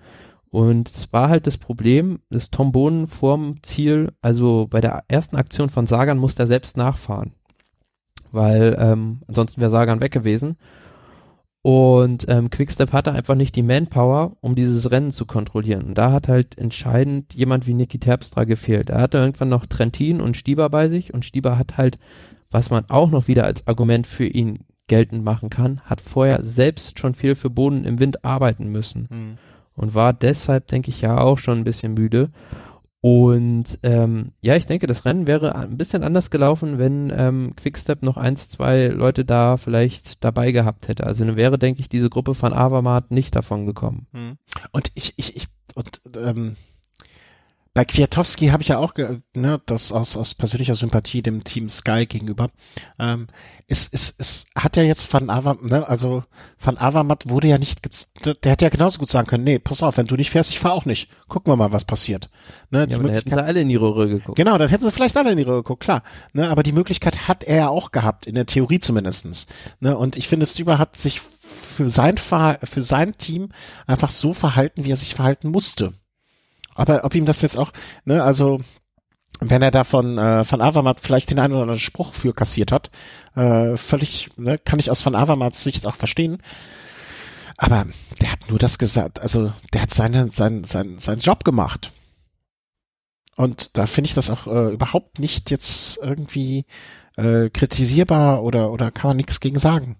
Und 0.49 0.89
es 0.89 1.13
war 1.13 1.29
halt 1.29 1.47
das 1.47 1.57
Problem, 1.57 2.19
dass 2.29 2.51
Tom 2.51 2.73
Bohnen 2.73 3.07
vorm 3.07 3.63
Ziel, 3.63 4.11
also 4.21 4.67
bei 4.69 4.81
der 4.81 5.05
ersten 5.07 5.37
Aktion 5.37 5.69
von 5.69 5.87
Sagan, 5.87 6.17
musste 6.17 6.43
er 6.43 6.47
selbst 6.47 6.75
nachfahren. 6.75 7.33
Weil 8.31 8.75
ähm, 8.79 9.21
ansonsten 9.27 9.61
wäre 9.61 9.71
Sagan 9.71 9.99
weg 9.99 10.11
gewesen. 10.11 10.57
Und 11.63 12.25
ähm, 12.27 12.49
Quickstep 12.49 12.91
hatte 12.91 13.11
einfach 13.11 13.35
nicht 13.35 13.55
die 13.55 13.61
Manpower, 13.61 14.35
um 14.41 14.55
dieses 14.55 14.89
Rennen 14.89 15.11
zu 15.11 15.25
kontrollieren. 15.25 15.83
Und 15.83 15.97
da 15.97 16.11
hat 16.11 16.27
halt 16.27 16.57
entscheidend 16.57 17.35
jemand 17.35 17.67
wie 17.67 17.75
Niki 17.75 17.99
Terpstra 17.99 18.45
gefehlt. 18.45 18.89
Er 18.89 18.99
hatte 18.99 19.19
irgendwann 19.19 19.49
noch 19.49 19.67
Trentin 19.67 20.21
und 20.21 20.37
Stieber 20.37 20.69
bei 20.69 20.87
sich 20.87 21.13
und 21.13 21.23
Stieber 21.23 21.59
hat 21.59 21.77
halt, 21.77 21.99
was 22.49 22.71
man 22.71 22.85
auch 22.89 23.11
noch 23.11 23.27
wieder 23.27 23.43
als 23.43 23.67
Argument 23.67 24.07
für 24.07 24.25
ihn 24.25 24.59
geltend 24.87 25.23
machen 25.23 25.49
kann, 25.49 25.79
hat 25.85 26.01
vorher 26.01 26.43
selbst 26.43 26.99
schon 26.99 27.13
viel 27.13 27.35
für 27.35 27.49
Boden 27.49 27.85
im 27.85 27.99
Wind 27.99 28.25
arbeiten 28.25 28.67
müssen 28.67 29.07
mhm. 29.09 29.37
und 29.75 29.95
war 29.95 30.11
deshalb, 30.13 30.67
denke 30.67 30.89
ich, 30.89 31.01
ja 31.01 31.19
auch 31.19 31.37
schon 31.37 31.59
ein 31.59 31.63
bisschen 31.63 31.93
müde. 31.93 32.29
Und 33.01 33.79
ähm, 33.81 34.31
ja, 34.41 34.55
ich 34.55 34.67
denke, 34.67 34.85
das 34.85 35.05
Rennen 35.05 35.25
wäre 35.25 35.55
ein 35.55 35.75
bisschen 35.75 36.03
anders 36.03 36.29
gelaufen, 36.29 36.77
wenn 36.77 37.11
ähm, 37.15 37.55
Quickstep 37.55 38.03
noch 38.03 38.15
eins, 38.15 38.49
zwei 38.49 38.87
Leute 38.87 39.25
da 39.25 39.57
vielleicht 39.57 40.23
dabei 40.23 40.51
gehabt 40.51 40.87
hätte. 40.87 41.07
Also 41.07 41.25
dann 41.25 41.35
wäre, 41.35 41.57
denke 41.57 41.81
ich, 41.81 41.89
diese 41.89 42.11
Gruppe 42.11 42.35
von 42.35 42.53
Avamat 42.53 43.09
nicht 43.09 43.35
davon 43.35 43.65
gekommen. 43.65 44.05
Mhm. 44.11 44.37
Und 44.71 44.91
ich, 44.93 45.13
ich, 45.17 45.35
ich, 45.35 45.47
und 45.73 46.01
ähm, 46.15 46.55
bei 47.73 47.85
Kwiatowski 47.85 48.47
habe 48.47 48.63
ich 48.63 48.69
ja 48.69 48.79
auch, 48.79 48.93
ne, 49.33 49.61
das 49.65 49.93
aus, 49.93 50.17
aus 50.17 50.35
persönlicher 50.35 50.75
Sympathie 50.75 51.21
dem 51.21 51.45
Team 51.45 51.69
Sky 51.69 52.05
gegenüber. 52.05 52.49
Ähm, 52.99 53.27
es, 53.67 53.87
es, 53.89 54.13
es 54.17 54.45
hat 54.57 54.75
ja 54.75 54.83
jetzt 54.83 55.13
Van 55.13 55.29
Avermaet, 55.29 55.63
ne, 55.63 55.87
also 55.87 56.25
Van 56.59 56.77
Avermaet 56.77 57.29
wurde 57.29 57.47
ja 57.47 57.57
nicht, 57.57 57.79
der 58.25 58.51
hätte 58.51 58.65
ja 58.65 58.69
genauso 58.69 58.99
gut 58.99 59.09
sagen 59.09 59.25
können, 59.25 59.45
nee, 59.45 59.57
pass 59.57 59.83
auf, 59.83 59.95
wenn 59.95 60.07
du 60.07 60.17
nicht 60.17 60.31
fährst, 60.31 60.49
ich 60.49 60.59
fahr 60.59 60.73
auch 60.73 60.83
nicht. 60.83 61.09
Gucken 61.29 61.49
wir 61.49 61.55
mal, 61.55 61.71
was 61.71 61.85
passiert. 61.85 62.29
Ne, 62.71 62.79
ja, 62.79 62.97
dann 62.97 63.07
hätten 63.07 63.29
sie 63.29 63.41
alle 63.41 63.61
in 63.61 63.69
die 63.69 63.77
Röhre 63.77 64.09
geguckt. 64.09 64.35
Genau, 64.35 64.57
dann 64.57 64.67
hätten 64.67 64.83
sie 64.83 64.91
vielleicht 64.91 65.15
alle 65.15 65.31
in 65.31 65.37
die 65.37 65.43
Röhre 65.43 65.63
geguckt, 65.63 65.83
klar. 65.83 66.03
Ne, 66.33 66.49
aber 66.49 66.63
die 66.63 66.73
Möglichkeit 66.73 67.29
hat 67.29 67.45
er 67.45 67.55
ja 67.55 67.69
auch 67.69 67.91
gehabt, 67.91 68.27
in 68.27 68.35
der 68.35 68.47
Theorie 68.47 68.81
zumindestens. 68.81 69.47
Ne, 69.79 69.97
und 69.97 70.17
ich 70.17 70.27
finde, 70.27 70.45
Stüber 70.45 70.77
hat 70.77 70.97
sich 70.97 71.21
für 71.39 71.87
sein, 71.87 72.17
für 72.17 72.83
sein 72.83 73.15
Team 73.17 73.49
einfach 73.87 74.09
so 74.09 74.33
verhalten, 74.33 74.83
wie 74.83 74.91
er 74.91 74.97
sich 74.97 75.15
verhalten 75.15 75.51
musste. 75.51 75.93
Aber 76.75 77.03
ob 77.03 77.15
ihm 77.15 77.25
das 77.25 77.41
jetzt 77.41 77.57
auch, 77.57 77.71
ne, 78.05 78.23
also 78.23 78.59
wenn 79.39 79.61
er 79.61 79.71
da 79.71 79.83
von, 79.83 80.17
äh, 80.17 80.43
von 80.43 80.61
Avamat 80.61 80.99
vielleicht 81.01 81.31
den 81.31 81.39
einen 81.39 81.53
oder 81.53 81.63
anderen 81.63 81.79
Spruch 81.79 82.13
für 82.13 82.33
kassiert 82.33 82.71
hat, 82.71 82.91
äh, 83.35 83.75
völlig, 83.75 84.29
ne, 84.37 84.57
kann 84.57 84.79
ich 84.79 84.91
aus 84.91 85.01
von 85.01 85.15
Avamats 85.15 85.63
Sicht 85.63 85.85
auch 85.87 85.95
verstehen. 85.95 86.41
Aber 87.57 87.85
der 88.21 88.31
hat 88.31 88.49
nur 88.49 88.59
das 88.59 88.77
gesagt, 88.77 89.19
also 89.21 89.51
der 89.73 89.83
hat 89.83 89.91
seine, 89.91 90.29
sein, 90.29 90.63
sein, 90.63 90.99
seinen 90.99 91.19
Job 91.19 91.43
gemacht. 91.43 91.91
Und 93.35 93.77
da 93.77 93.87
finde 93.87 94.09
ich 94.09 94.13
das 94.13 94.29
auch 94.29 94.45
äh, 94.47 94.73
überhaupt 94.73 95.19
nicht 95.19 95.49
jetzt 95.51 95.97
irgendwie 96.01 96.65
äh, 97.17 97.49
kritisierbar 97.49 98.43
oder, 98.43 98.71
oder 98.71 98.91
kann 98.91 99.09
man 99.09 99.17
nichts 99.17 99.39
gegen 99.39 99.57
sagen. 99.57 99.97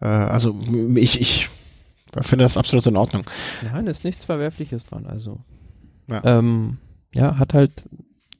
Äh, 0.00 0.06
also 0.06 0.58
ich, 0.96 1.20
ich 1.20 1.48
finde 2.20 2.44
das 2.44 2.56
absolut 2.56 2.86
in 2.86 2.96
Ordnung. 2.96 3.24
Nein, 3.62 3.86
ist 3.86 4.04
nichts 4.04 4.24
Verwerfliches 4.24 4.86
dran, 4.86 5.06
also 5.06 5.40
ja. 6.08 6.22
Ähm, 6.24 6.78
ja, 7.14 7.38
hat 7.38 7.54
halt 7.54 7.72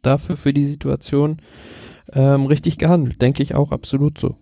dafür 0.03 0.37
für 0.37 0.53
die 0.53 0.65
Situation 0.65 1.41
ähm, 2.13 2.47
richtig 2.47 2.79
gehandelt, 2.79 3.21
denke 3.21 3.43
ich 3.43 3.55
auch 3.55 3.73
absolut 3.73 4.19
so. 4.19 4.37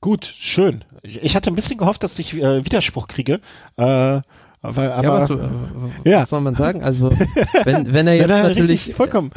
Gut, 0.00 0.24
schön. 0.24 0.84
Ich, 1.02 1.22
ich 1.22 1.36
hatte 1.36 1.50
ein 1.50 1.56
bisschen 1.56 1.78
gehofft, 1.78 2.02
dass 2.02 2.18
ich 2.18 2.34
äh, 2.34 2.64
Widerspruch 2.64 3.08
kriege. 3.08 3.40
Äh, 3.76 3.82
aber, 4.60 4.94
aber, 4.94 5.02
ja, 5.02 5.20
was, 5.20 5.30
äh, 5.30 6.10
ja. 6.10 6.22
was 6.22 6.30
soll 6.30 6.40
man 6.40 6.54
sagen? 6.54 6.82
Also, 6.82 7.10
wenn, 7.64 7.92
wenn 7.92 8.06
er 8.06 8.14
jetzt 8.16 8.28
wenn 8.28 8.36
er 8.36 8.48
natürlich. 8.48 8.94
Vollkommen 8.94 9.30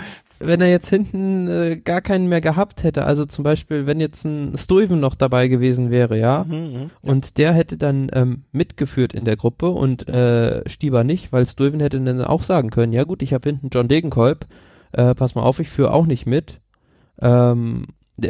wenn 0.44 0.62
er 0.62 0.70
jetzt 0.70 0.90
hinten 0.90 1.48
äh, 1.48 1.78
gar 1.78 2.02
keinen 2.02 2.28
mehr 2.28 2.42
gehabt 2.42 2.84
hätte, 2.84 3.06
also 3.06 3.26
zum 3.26 3.44
Beispiel, 3.44 3.86
wenn 3.86 4.00
jetzt 4.00 4.26
ein 4.26 4.58
Stuyven 4.58 5.00
noch 5.00 5.16
dabei 5.16 5.48
gewesen 5.48 5.92
wäre, 5.92 6.18
ja, 6.18 6.46
mhm, 6.48 6.56
mhm 6.56 6.92
und 7.02 7.38
der 7.38 7.54
hätte 7.54 7.78
dann 7.78 8.10
ähm, 8.14 8.44
mitgeführt 8.52 9.14
in 9.14 9.26
der 9.26 9.38
Gruppe 9.38 9.70
und 9.70 10.08
äh, 10.08 10.68
Stieber 10.70 11.04
nicht, 11.04 11.32
weil 11.32 11.46
Stuyven 11.46 11.80
hätte 11.80 12.00
dann 12.00 12.22
auch 12.22 12.44
sagen 12.44 12.70
können, 12.70 12.94
ja 12.94 13.04
gut, 13.04 13.22
ich 13.22 13.34
habe 13.34 13.50
hinten 13.50 13.70
John 13.72 13.88
Degenkolb, 13.88 14.46
äh, 14.92 15.16
pass 15.16 15.36
mal 15.36 15.44
auf, 15.44 15.60
ich 15.60 15.70
führe 15.70 15.94
auch 15.94 16.06
nicht 16.06 16.26
mit. 16.26 16.60
Ähm, 17.20 17.88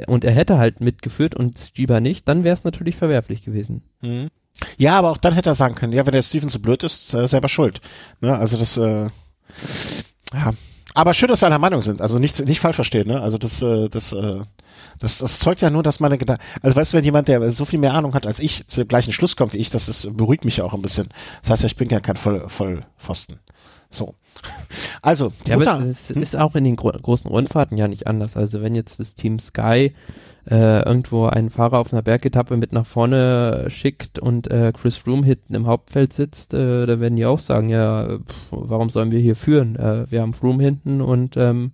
und 0.07 0.23
er 0.23 0.31
hätte 0.31 0.57
halt 0.57 0.79
mitgeführt 0.79 1.35
und 1.35 1.59
Stieber 1.59 1.99
nicht, 1.99 2.27
dann 2.27 2.43
wäre 2.43 2.53
es 2.53 2.63
natürlich 2.63 2.95
verwerflich 2.95 3.43
gewesen. 3.43 3.83
Mhm. 4.01 4.27
Ja, 4.77 4.97
aber 4.97 5.11
auch 5.11 5.17
dann 5.17 5.33
hätte 5.33 5.49
er 5.49 5.55
sagen 5.55 5.75
können, 5.75 5.93
ja, 5.93 6.05
wenn 6.05 6.13
der 6.13 6.21
Steven 6.21 6.49
so 6.49 6.59
blöd 6.59 6.83
ist, 6.83 7.13
äh, 7.13 7.27
selber 7.27 7.49
schuld. 7.49 7.81
Ne? 8.19 8.37
Also 8.37 8.57
das, 8.57 8.77
äh, 8.77 9.09
ja, 10.33 10.53
aber 10.93 11.13
schön, 11.13 11.29
dass 11.29 11.41
wir 11.41 11.47
einer 11.47 11.59
Meinung 11.59 11.81
sind. 11.81 12.01
Also 12.01 12.19
nicht, 12.19 12.43
nicht 12.45 12.59
falsch 12.59 12.75
verstehen, 12.75 13.07
ne? 13.07 13.21
Also 13.21 13.37
das, 13.37 13.61
äh, 13.61 13.89
das, 13.89 14.13
äh, 14.13 14.41
das, 14.99 15.17
das 15.19 15.39
zeugt 15.39 15.61
ja 15.61 15.69
nur, 15.69 15.83
dass 15.83 15.99
meine 15.99 16.17
Gedanken. 16.17 16.43
Also 16.61 16.75
weißt 16.75 16.93
du, 16.93 16.97
wenn 16.97 17.05
jemand, 17.05 17.27
der 17.27 17.51
so 17.51 17.65
viel 17.65 17.79
mehr 17.79 17.93
Ahnung 17.93 18.13
hat 18.13 18.27
als 18.27 18.39
ich, 18.39 18.67
zu 18.67 18.81
dem 18.81 18.87
gleichen 18.87 19.13
Schluss 19.13 19.35
kommt 19.35 19.53
wie 19.53 19.57
ich, 19.57 19.69
das 19.69 19.87
ist, 19.87 20.15
beruhigt 20.15 20.45
mich 20.45 20.57
ja 20.57 20.63
auch 20.63 20.73
ein 20.73 20.81
bisschen. 20.81 21.09
Das 21.41 21.51
heißt, 21.51 21.65
ich 21.65 21.75
bin 21.75 21.89
ja 21.89 21.99
kein 21.99 22.17
Voll, 22.17 22.47
Vollpfosten. 22.47 23.39
So. 23.89 24.13
Also, 25.01 25.33
ja, 25.47 25.55
aber 25.55 25.81
es 25.81 26.11
ist 26.11 26.35
auch 26.37 26.55
in 26.55 26.63
den 26.63 26.75
gro 26.75 26.91
großen 26.91 27.29
Rundfahrten 27.29 27.77
ja 27.77 27.87
nicht 27.87 28.07
anders. 28.07 28.37
Also 28.37 28.61
wenn 28.61 28.75
jetzt 28.75 28.99
das 28.99 29.15
Team 29.15 29.39
Sky 29.39 29.93
äh, 30.51 30.83
irgendwo 30.85 31.27
einen 31.27 31.49
Fahrer 31.49 31.79
auf 31.79 31.93
einer 31.93 32.01
Bergetappe 32.01 32.57
mit 32.57 32.73
nach 32.73 32.85
vorne 32.85 33.67
schickt 33.69 34.19
und 34.19 34.51
äh, 34.51 34.73
Chris 34.75 34.97
Froome 34.97 35.25
hinten 35.25 35.55
im 35.55 35.65
Hauptfeld 35.65 36.11
sitzt, 36.11 36.53
äh, 36.53 36.85
dann 36.85 36.99
werden 36.99 37.15
die 37.15 37.25
auch 37.25 37.39
sagen, 37.39 37.69
ja, 37.69 38.19
pff, 38.19 38.47
warum 38.51 38.89
sollen 38.89 39.11
wir 39.11 39.19
hier 39.19 39.37
führen? 39.37 39.77
Äh, 39.77 40.11
wir 40.11 40.21
haben 40.21 40.33
Froome 40.33 40.61
hinten 40.61 40.99
und 40.99 41.37
ähm, 41.37 41.71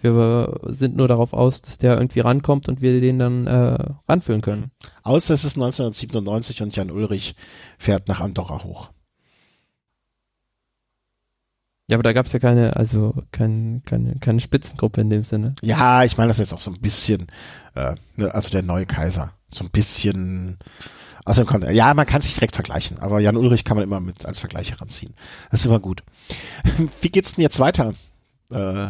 wir 0.00 0.58
sind 0.64 0.96
nur 0.96 1.06
darauf 1.06 1.32
aus, 1.32 1.62
dass 1.62 1.78
der 1.78 1.94
irgendwie 1.94 2.20
rankommt 2.20 2.68
und 2.68 2.80
wir 2.80 3.00
den 3.00 3.20
dann 3.20 3.46
äh, 3.46 3.78
ranführen 4.08 4.42
können. 4.42 4.72
Außer 5.04 5.32
es 5.32 5.44
ist 5.44 5.56
1997 5.56 6.62
und 6.62 6.74
Jan 6.74 6.90
Ulrich 6.90 7.36
fährt 7.78 8.08
nach 8.08 8.20
Andorra 8.20 8.64
hoch. 8.64 8.90
Ja, 11.90 11.96
aber 11.96 12.02
da 12.02 12.12
gab 12.12 12.26
es 12.26 12.32
ja 12.32 12.40
keine, 12.40 12.74
also 12.74 13.14
kein, 13.30 13.82
keine, 13.86 14.16
keine 14.16 14.40
Spitzengruppe 14.40 15.00
in 15.00 15.10
dem 15.10 15.22
Sinne. 15.22 15.54
Ja, 15.62 16.02
ich 16.02 16.18
meine 16.18 16.28
das 16.28 16.38
jetzt 16.38 16.52
auch 16.52 16.60
so 16.60 16.72
ein 16.72 16.80
bisschen, 16.80 17.28
äh, 17.74 17.94
ne, 18.16 18.34
also 18.34 18.50
der 18.50 18.62
neue 18.62 18.86
Kaiser, 18.86 19.32
so 19.48 19.64
ein 19.64 19.70
bisschen 19.70 20.58
aus 21.24 21.36
dem 21.36 21.46
Kontext. 21.46 21.76
Ja, 21.76 21.94
man 21.94 22.06
kann 22.06 22.22
sich 22.22 22.34
direkt 22.34 22.56
vergleichen, 22.56 22.98
aber 22.98 23.20
Jan 23.20 23.36
Ulrich 23.36 23.64
kann 23.64 23.76
man 23.76 23.84
immer 23.84 24.00
mit 24.00 24.26
als 24.26 24.40
Vergleich 24.40 24.72
heranziehen. 24.72 25.14
Das 25.50 25.60
ist 25.60 25.66
immer 25.66 25.78
gut. 25.78 26.02
Wie 27.02 27.10
geht's 27.10 27.34
denn 27.34 27.42
jetzt 27.42 27.60
weiter? 27.60 27.94
Äh, 28.50 28.88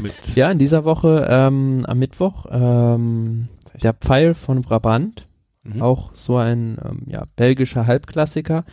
mit 0.00 0.14
ja, 0.34 0.50
in 0.50 0.58
dieser 0.58 0.84
Woche 0.84 1.26
ähm, 1.28 1.84
am 1.86 1.98
Mittwoch 1.98 2.46
ähm, 2.50 3.48
der 3.80 3.94
Pfeil 3.94 4.34
von 4.34 4.62
Brabant, 4.62 5.26
mhm. 5.62 5.82
auch 5.82 6.10
so 6.14 6.36
ein 6.36 6.78
ähm, 6.84 7.02
ja, 7.06 7.24
belgischer 7.36 7.86
Halbklassiker, 7.86 8.64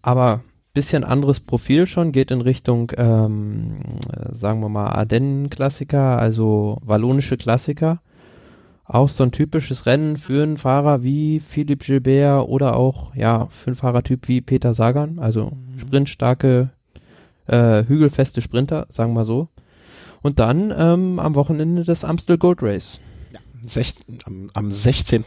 aber 0.00 0.42
bisschen 0.72 1.04
anderes 1.04 1.40
Profil 1.40 1.86
schon, 1.86 2.12
geht 2.12 2.30
in 2.30 2.40
Richtung, 2.40 2.92
ähm, 2.96 3.80
sagen 4.32 4.60
wir 4.60 4.68
mal, 4.68 4.88
Ardennen-Klassiker, 4.88 6.18
also 6.18 6.78
wallonische 6.82 7.36
Klassiker. 7.36 8.00
Auch 8.84 9.08
so 9.08 9.22
ein 9.22 9.32
typisches 9.32 9.86
Rennen 9.86 10.16
für 10.16 10.42
einen 10.42 10.58
Fahrer 10.58 11.02
wie 11.02 11.38
Philippe 11.40 11.84
Gilbert 11.84 12.48
oder 12.48 12.76
auch, 12.76 13.14
ja, 13.14 13.46
für 13.50 13.68
einen 13.68 13.76
Fahrertyp 13.76 14.26
wie 14.28 14.40
Peter 14.40 14.74
Sagan, 14.74 15.18
also 15.18 15.46
mhm. 15.46 15.78
sprintstarke, 15.78 16.70
äh, 17.46 17.84
hügelfeste 17.86 18.42
Sprinter, 18.42 18.86
sagen 18.88 19.14
wir 19.14 19.24
so. 19.24 19.48
Und 20.22 20.38
dann 20.38 20.72
ähm, 20.76 21.18
am 21.18 21.34
Wochenende 21.34 21.84
das 21.84 22.04
Amstel 22.04 22.36
Gold 22.36 22.62
Race. 22.62 23.00
Ja, 23.32 23.40
sech, 23.64 23.94
am, 24.24 24.50
am 24.54 24.70
16. 24.70 25.24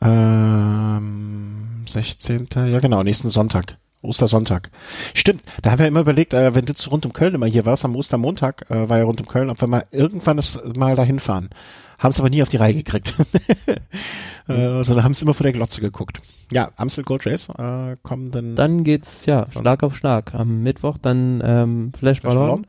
Ähm, 0.00 1.84
16. 1.86 2.48
Ja, 2.54 2.80
genau, 2.80 3.02
nächsten 3.02 3.28
Sonntag. 3.28 3.78
Ostersonntag. 4.02 4.70
Stimmt, 5.14 5.42
da 5.62 5.70
haben 5.70 5.78
wir 5.80 5.86
immer 5.86 6.00
überlegt, 6.00 6.34
äh, 6.34 6.54
wenn 6.54 6.66
du 6.66 6.74
zu 6.74 6.90
rund 6.90 7.04
um 7.06 7.12
Köln 7.12 7.34
immer 7.34 7.46
hier 7.46 7.66
warst, 7.66 7.84
am 7.84 7.96
Ostermontag 7.96 8.70
äh, 8.70 8.88
war 8.88 8.98
ja 8.98 9.04
rund 9.04 9.20
um 9.20 9.26
Köln, 9.26 9.50
ob 9.50 9.60
wir 9.60 9.68
mal 9.68 9.84
irgendwann 9.90 10.36
das 10.36 10.60
mal 10.76 10.96
dahin 10.96 11.18
fahren. 11.18 11.50
Haben 11.98 12.10
es 12.10 12.20
aber 12.20 12.30
nie 12.30 12.42
auf 12.42 12.48
die 12.48 12.58
Reihe 12.58 12.74
gekriegt. 12.74 13.12
äh, 14.48 14.84
sondern 14.84 15.02
haben 15.02 15.12
es 15.12 15.22
immer 15.22 15.34
vor 15.34 15.44
der 15.44 15.52
Glotze 15.52 15.80
geguckt. 15.80 16.20
Ja, 16.52 16.70
Amstel 16.76 17.04
Gold 17.04 17.26
Race 17.26 17.48
äh, 17.48 17.96
kommen 18.02 18.30
dann. 18.30 18.54
Dann 18.54 18.84
geht's, 18.84 19.26
ja, 19.26 19.46
Schlag 19.50 19.82
auf 19.82 19.96
Schlag. 19.96 20.34
Am 20.34 20.62
Mittwoch 20.62 20.96
dann 20.98 21.42
ähm, 21.44 21.92
Flash 21.96 22.22
Ballon, 22.22 22.66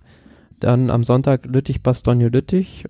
dann 0.60 0.90
am 0.90 1.04
Sonntag 1.04 1.46
Lüttich, 1.46 1.84
Bastogne, 1.84 2.30
Lüttich 2.30 2.86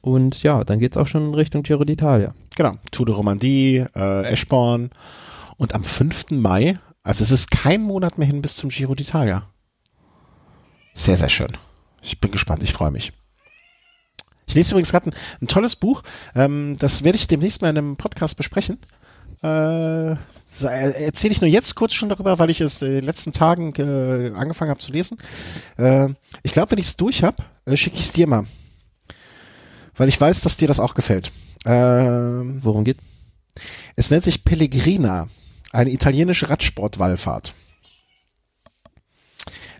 und 0.00 0.42
ja, 0.44 0.62
dann 0.62 0.78
geht's 0.78 0.96
auch 0.96 1.06
schon 1.06 1.34
Richtung 1.34 1.64
Giro 1.64 1.82
d'Italia. 1.82 2.32
Genau, 2.54 2.74
Tour 2.92 3.06
de 3.06 3.14
Romandie, 3.14 3.84
äh, 3.94 4.22
Eschborn 4.24 4.90
und 5.56 5.74
am 5.74 5.82
5. 5.82 6.30
Mai, 6.30 6.78
also 7.06 7.22
es 7.22 7.30
ist 7.30 7.52
kein 7.52 7.82
Monat 7.82 8.18
mehr 8.18 8.26
hin 8.26 8.42
bis 8.42 8.56
zum 8.56 8.68
Giro 8.68 8.92
d'Italia. 8.92 9.42
Sehr, 10.92 11.16
sehr 11.16 11.28
schön. 11.28 11.52
Ich 12.02 12.20
bin 12.20 12.32
gespannt, 12.32 12.64
ich 12.64 12.72
freue 12.72 12.90
mich. 12.90 13.12
Ich 14.46 14.56
lese 14.56 14.72
übrigens 14.72 14.90
gerade 14.90 15.10
ein, 15.10 15.14
ein, 15.40 15.46
tolles 15.46 15.76
Buch, 15.76 16.02
ähm, 16.34 16.76
das 16.80 17.04
werde 17.04 17.16
ich 17.16 17.28
demnächst 17.28 17.62
mal 17.62 17.70
in 17.70 17.78
einem 17.78 17.96
Podcast 17.96 18.36
besprechen. 18.36 18.78
Äh, 19.40 20.16
erzähle 20.62 21.30
ich 21.32 21.40
nur 21.40 21.48
jetzt 21.50 21.76
kurz 21.76 21.94
schon 21.94 22.08
darüber, 22.08 22.40
weil 22.40 22.50
ich 22.50 22.60
es 22.60 22.82
in 22.82 22.90
den 22.90 23.04
letzten 23.04 23.32
Tagen 23.32 23.72
äh, 23.76 24.32
angefangen 24.34 24.70
habe 24.70 24.80
zu 24.80 24.90
lesen. 24.90 25.16
Äh, 25.76 26.08
ich 26.42 26.52
glaube, 26.52 26.72
wenn 26.72 26.78
ich 26.78 26.86
es 26.86 26.96
durch 26.96 27.22
habe, 27.22 27.36
äh, 27.66 27.76
schicke 27.76 27.96
ich 27.96 28.06
es 28.06 28.12
dir 28.12 28.26
mal. 28.26 28.46
Weil 29.94 30.08
ich 30.08 30.20
weiß, 30.20 30.40
dass 30.40 30.56
dir 30.56 30.66
das 30.66 30.80
auch 30.80 30.94
gefällt. 30.94 31.30
Ähm, 31.66 32.58
Worum 32.62 32.82
geht's? 32.82 33.04
Es 33.94 34.10
nennt 34.10 34.24
sich 34.24 34.44
Pellegrina, 34.44 35.28
eine 35.76 35.90
italienische 35.92 36.50
Radsportwallfahrt. 36.50 37.54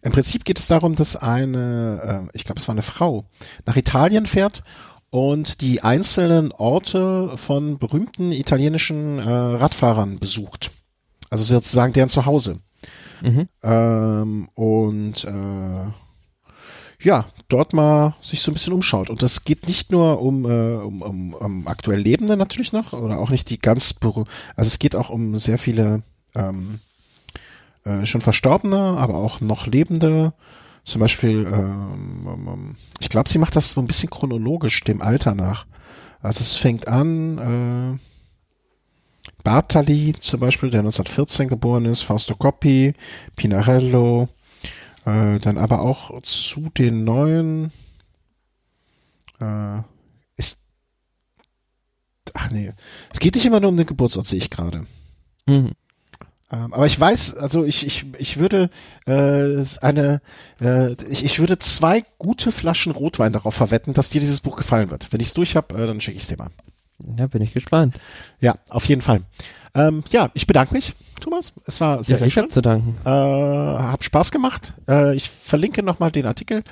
Im 0.02 0.12
Prinzip 0.12 0.44
geht 0.44 0.58
es 0.58 0.68
darum, 0.68 0.94
dass 0.94 1.16
eine, 1.16 2.28
äh, 2.32 2.36
ich 2.36 2.44
glaube, 2.44 2.60
es 2.60 2.68
war 2.68 2.74
eine 2.74 2.82
Frau, 2.82 3.24
nach 3.64 3.76
Italien 3.76 4.26
fährt 4.26 4.62
und 5.10 5.62
die 5.62 5.82
einzelnen 5.82 6.52
Orte 6.52 7.36
von 7.36 7.78
berühmten 7.78 8.30
italienischen 8.30 9.18
äh, 9.18 9.28
Radfahrern 9.28 10.18
besucht. 10.18 10.70
Also 11.30 11.42
sozusagen 11.42 11.92
deren 11.92 12.08
Zuhause. 12.08 12.60
Mhm. 13.22 13.48
Ähm, 13.62 14.48
und 14.54 15.24
äh, 15.24 15.90
ja, 17.00 17.26
dort 17.48 17.72
mal 17.72 18.14
sich 18.22 18.40
so 18.40 18.50
ein 18.50 18.54
bisschen 18.54 18.72
umschaut. 18.72 19.10
Und 19.10 19.22
das 19.22 19.44
geht 19.44 19.66
nicht 19.68 19.92
nur 19.92 20.20
um, 20.20 20.44
äh, 20.44 20.76
um, 20.76 21.02
um, 21.02 21.34
um 21.34 21.68
aktuell 21.68 22.00
Lebende 22.00 22.36
natürlich 22.36 22.72
noch, 22.72 22.92
oder 22.92 23.18
auch 23.18 23.30
nicht 23.30 23.50
die 23.50 23.58
ganz, 23.58 23.94
also 24.02 24.26
es 24.56 24.78
geht 24.78 24.96
auch 24.96 25.10
um 25.10 25.36
sehr 25.36 25.58
viele 25.58 26.02
ähm, 26.34 26.80
äh, 27.84 28.04
schon 28.04 28.20
Verstorbene, 28.20 28.78
aber 28.78 29.14
auch 29.14 29.40
noch 29.40 29.66
Lebende. 29.66 30.32
Zum 30.84 31.00
Beispiel, 31.00 31.46
ähm, 31.52 32.76
ich 33.00 33.08
glaube, 33.08 33.28
sie 33.28 33.38
macht 33.38 33.56
das 33.56 33.72
so 33.72 33.80
ein 33.80 33.86
bisschen 33.86 34.10
chronologisch 34.10 34.84
dem 34.84 35.02
Alter 35.02 35.34
nach. 35.34 35.66
Also 36.22 36.40
es 36.40 36.56
fängt 36.56 36.88
an, 36.88 37.98
äh, 37.98 37.98
Bartali 39.42 40.14
zum 40.18 40.40
Beispiel, 40.40 40.70
der 40.70 40.80
1914 40.80 41.48
geboren 41.48 41.84
ist, 41.84 42.02
Fausto 42.02 42.34
Coppi, 42.34 42.94
Pinarello, 43.36 44.28
äh, 45.06 45.38
dann 45.38 45.56
aber 45.56 45.80
auch 45.80 46.20
zu 46.22 46.68
den 46.76 47.04
neuen 47.04 47.72
äh, 49.40 49.78
ist 50.36 50.58
ach 52.34 52.50
nee, 52.50 52.72
es 53.12 53.20
geht 53.20 53.34
nicht 53.34 53.46
immer 53.46 53.60
nur 53.60 53.70
um 53.70 53.76
den 53.76 53.86
Geburtsort, 53.86 54.26
sehe 54.26 54.38
ich 54.38 54.50
gerade. 54.50 54.86
Mhm. 55.46 55.72
Ähm, 56.52 56.72
aber 56.72 56.86
ich 56.86 56.98
weiß, 56.98 57.34
also 57.34 57.64
ich, 57.64 57.86
ich, 57.86 58.06
ich 58.18 58.36
würde 58.36 58.70
äh, 59.06 59.64
eine, 59.80 60.20
äh, 60.60 60.92
ich, 61.10 61.24
ich 61.24 61.38
würde 61.40 61.58
zwei 61.58 62.04
gute 62.18 62.52
Flaschen 62.52 62.92
Rotwein 62.92 63.32
darauf 63.32 63.54
verwetten, 63.54 63.94
dass 63.94 64.10
dir 64.10 64.20
dieses 64.20 64.40
Buch 64.40 64.56
gefallen 64.56 64.90
wird. 64.90 65.12
Wenn 65.12 65.20
ich 65.20 65.28
es 65.28 65.34
durch 65.34 65.56
habe, 65.56 65.74
äh, 65.74 65.86
dann 65.86 66.00
schicke 66.00 66.16
ich 66.16 66.22
es 66.22 66.28
dir 66.28 66.36
mal. 66.36 66.50
Ja, 67.18 67.26
bin 67.26 67.42
ich 67.42 67.52
gespannt. 67.52 67.96
Ja, 68.40 68.54
auf 68.70 68.86
jeden 68.86 69.02
Fall. 69.02 69.22
Ähm, 69.76 70.02
ja, 70.10 70.30
ich 70.34 70.46
bedanke 70.46 70.74
mich, 70.74 70.94
Thomas. 71.20 71.52
Es 71.66 71.80
war 71.80 72.02
sehr, 72.02 72.14
ja, 72.14 72.18
sehr 72.18 72.28
ich 72.28 72.34
schön. 72.34 72.50
zu 72.50 72.62
danken. 72.62 72.96
Äh, 73.04 73.10
hab 73.10 74.02
Spaß 74.02 74.32
gemacht. 74.32 74.72
Äh, 74.88 75.14
ich 75.14 75.30
verlinke 75.30 75.82
nochmal 75.82 76.10
den 76.10 76.26
Artikel 76.26 76.62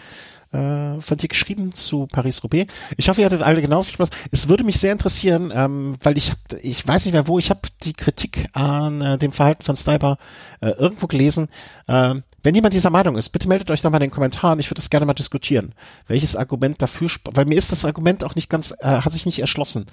äh, 0.54 1.00
von 1.00 1.18
dir 1.18 1.28
geschrieben 1.28 1.74
zu 1.74 2.06
Paris-Roubaix. 2.06 2.72
Ich 2.96 3.08
hoffe, 3.08 3.20
ihr 3.20 3.26
hattet 3.26 3.42
alle 3.42 3.60
genauso 3.60 3.86
viel 3.86 3.94
Spaß. 3.94 4.10
Es 4.30 4.48
würde 4.48 4.64
mich 4.64 4.78
sehr 4.78 4.92
interessieren, 4.92 5.52
ähm, 5.54 5.96
weil 6.02 6.16
ich 6.16 6.30
hab, 6.30 6.38
ich 6.62 6.86
weiß 6.86 7.04
nicht 7.04 7.12
mehr 7.12 7.26
wo, 7.26 7.38
ich 7.38 7.50
habe 7.50 7.60
die 7.82 7.92
Kritik 7.92 8.46
an 8.52 9.00
äh, 9.00 9.18
dem 9.18 9.32
Verhalten 9.32 9.62
von 9.62 9.76
Sniper 9.76 10.16
äh, 10.60 10.70
irgendwo 10.70 11.06
gelesen. 11.06 11.48
Äh, 11.88 12.14
wenn 12.42 12.54
jemand 12.54 12.74
dieser 12.74 12.90
Meinung 12.90 13.16
ist, 13.16 13.30
bitte 13.30 13.48
meldet 13.48 13.70
euch 13.70 13.82
nochmal 13.82 14.02
in 14.02 14.08
den 14.08 14.14
Kommentaren. 14.14 14.60
Ich 14.60 14.70
würde 14.70 14.80
das 14.80 14.90
gerne 14.90 15.06
mal 15.06 15.14
diskutieren. 15.14 15.74
Welches 16.06 16.36
Argument 16.36 16.80
dafür, 16.80 17.10
weil 17.32 17.46
mir 17.46 17.58
ist 17.58 17.72
das 17.72 17.84
Argument 17.84 18.22
auch 18.22 18.34
nicht 18.34 18.48
ganz, 18.48 18.74
äh, 18.78 18.86
hat 18.86 19.12
sich 19.12 19.26
nicht 19.26 19.40
erschlossen, 19.40 19.86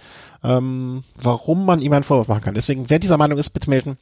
ähm, 0.43 1.03
warum 1.15 1.65
man 1.65 1.81
ihm 1.81 1.93
einen 1.93 2.03
Vorwurf 2.03 2.27
machen 2.27 2.41
kann. 2.41 2.55
Deswegen, 2.55 2.89
wer 2.89 2.99
dieser 2.99 3.17
Meinung 3.17 3.37
ist, 3.37 3.49
bitte 3.49 3.69
melden. 3.69 3.97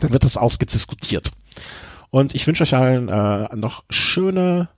Dann 0.00 0.12
wird 0.12 0.24
das 0.24 0.36
ausgediskutiert. 0.36 1.30
Und 2.10 2.34
ich 2.34 2.46
wünsche 2.46 2.62
euch 2.62 2.74
allen 2.74 3.08
äh, 3.08 3.54
noch 3.56 3.84
schöne 3.90 4.68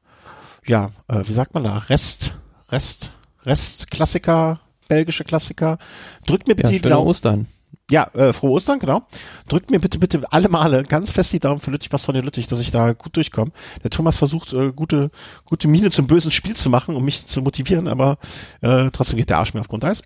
ja, 0.66 0.90
äh, 1.08 1.22
wie 1.24 1.32
sagt 1.32 1.54
man 1.54 1.64
da, 1.64 1.78
Rest, 1.78 2.34
Rest, 2.70 3.12
Rest 3.44 3.90
Klassiker, 3.90 4.60
belgische 4.88 5.24
Klassiker. 5.24 5.78
Drückt 6.26 6.48
mir 6.48 6.54
bitte 6.54 6.72
ja, 6.72 6.78
die 6.78 6.88
Daumen. 6.88 7.08
Ostern. 7.08 7.46
Ja, 7.90 8.04
äh, 8.14 8.32
frohe 8.32 8.52
Ostern, 8.52 8.78
genau. 8.78 9.06
Drückt 9.48 9.70
mir 9.70 9.78
bitte, 9.78 9.98
bitte 9.98 10.22
alle 10.32 10.48
Male 10.48 10.84
ganz 10.84 11.12
fest 11.12 11.34
die 11.34 11.38
Daumen 11.38 11.60
für 11.60 11.70
Lüttich, 11.70 11.92
was 11.92 12.06
von 12.06 12.14
Lüttich, 12.14 12.46
dass 12.48 12.60
ich 12.60 12.70
da 12.70 12.94
gut 12.94 13.14
durchkomme. 13.16 13.52
Der 13.82 13.90
Thomas 13.90 14.16
versucht, 14.16 14.54
äh, 14.54 14.72
gute, 14.72 15.10
gute 15.44 15.68
Miene 15.68 15.90
zum 15.90 16.06
bösen 16.06 16.30
Spiel 16.30 16.56
zu 16.56 16.70
machen, 16.70 16.96
um 16.96 17.04
mich 17.04 17.26
zu 17.26 17.42
motivieren, 17.42 17.86
aber 17.86 18.16
äh, 18.62 18.90
trotzdem 18.90 19.18
geht 19.18 19.28
der 19.28 19.38
Arsch 19.38 19.52
mir 19.52 19.60
auf 19.60 19.68
Grundeis. 19.68 20.02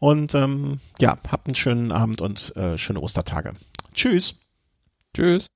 Und 0.00 0.34
ähm, 0.34 0.80
ja, 1.00 1.16
habt 1.30 1.46
einen 1.46 1.54
schönen 1.54 1.92
Abend 1.92 2.20
und 2.20 2.56
äh, 2.56 2.76
schöne 2.76 3.00
Ostertage. 3.00 3.52
Tschüss. 3.94 4.40
Tschüss. 5.14 5.46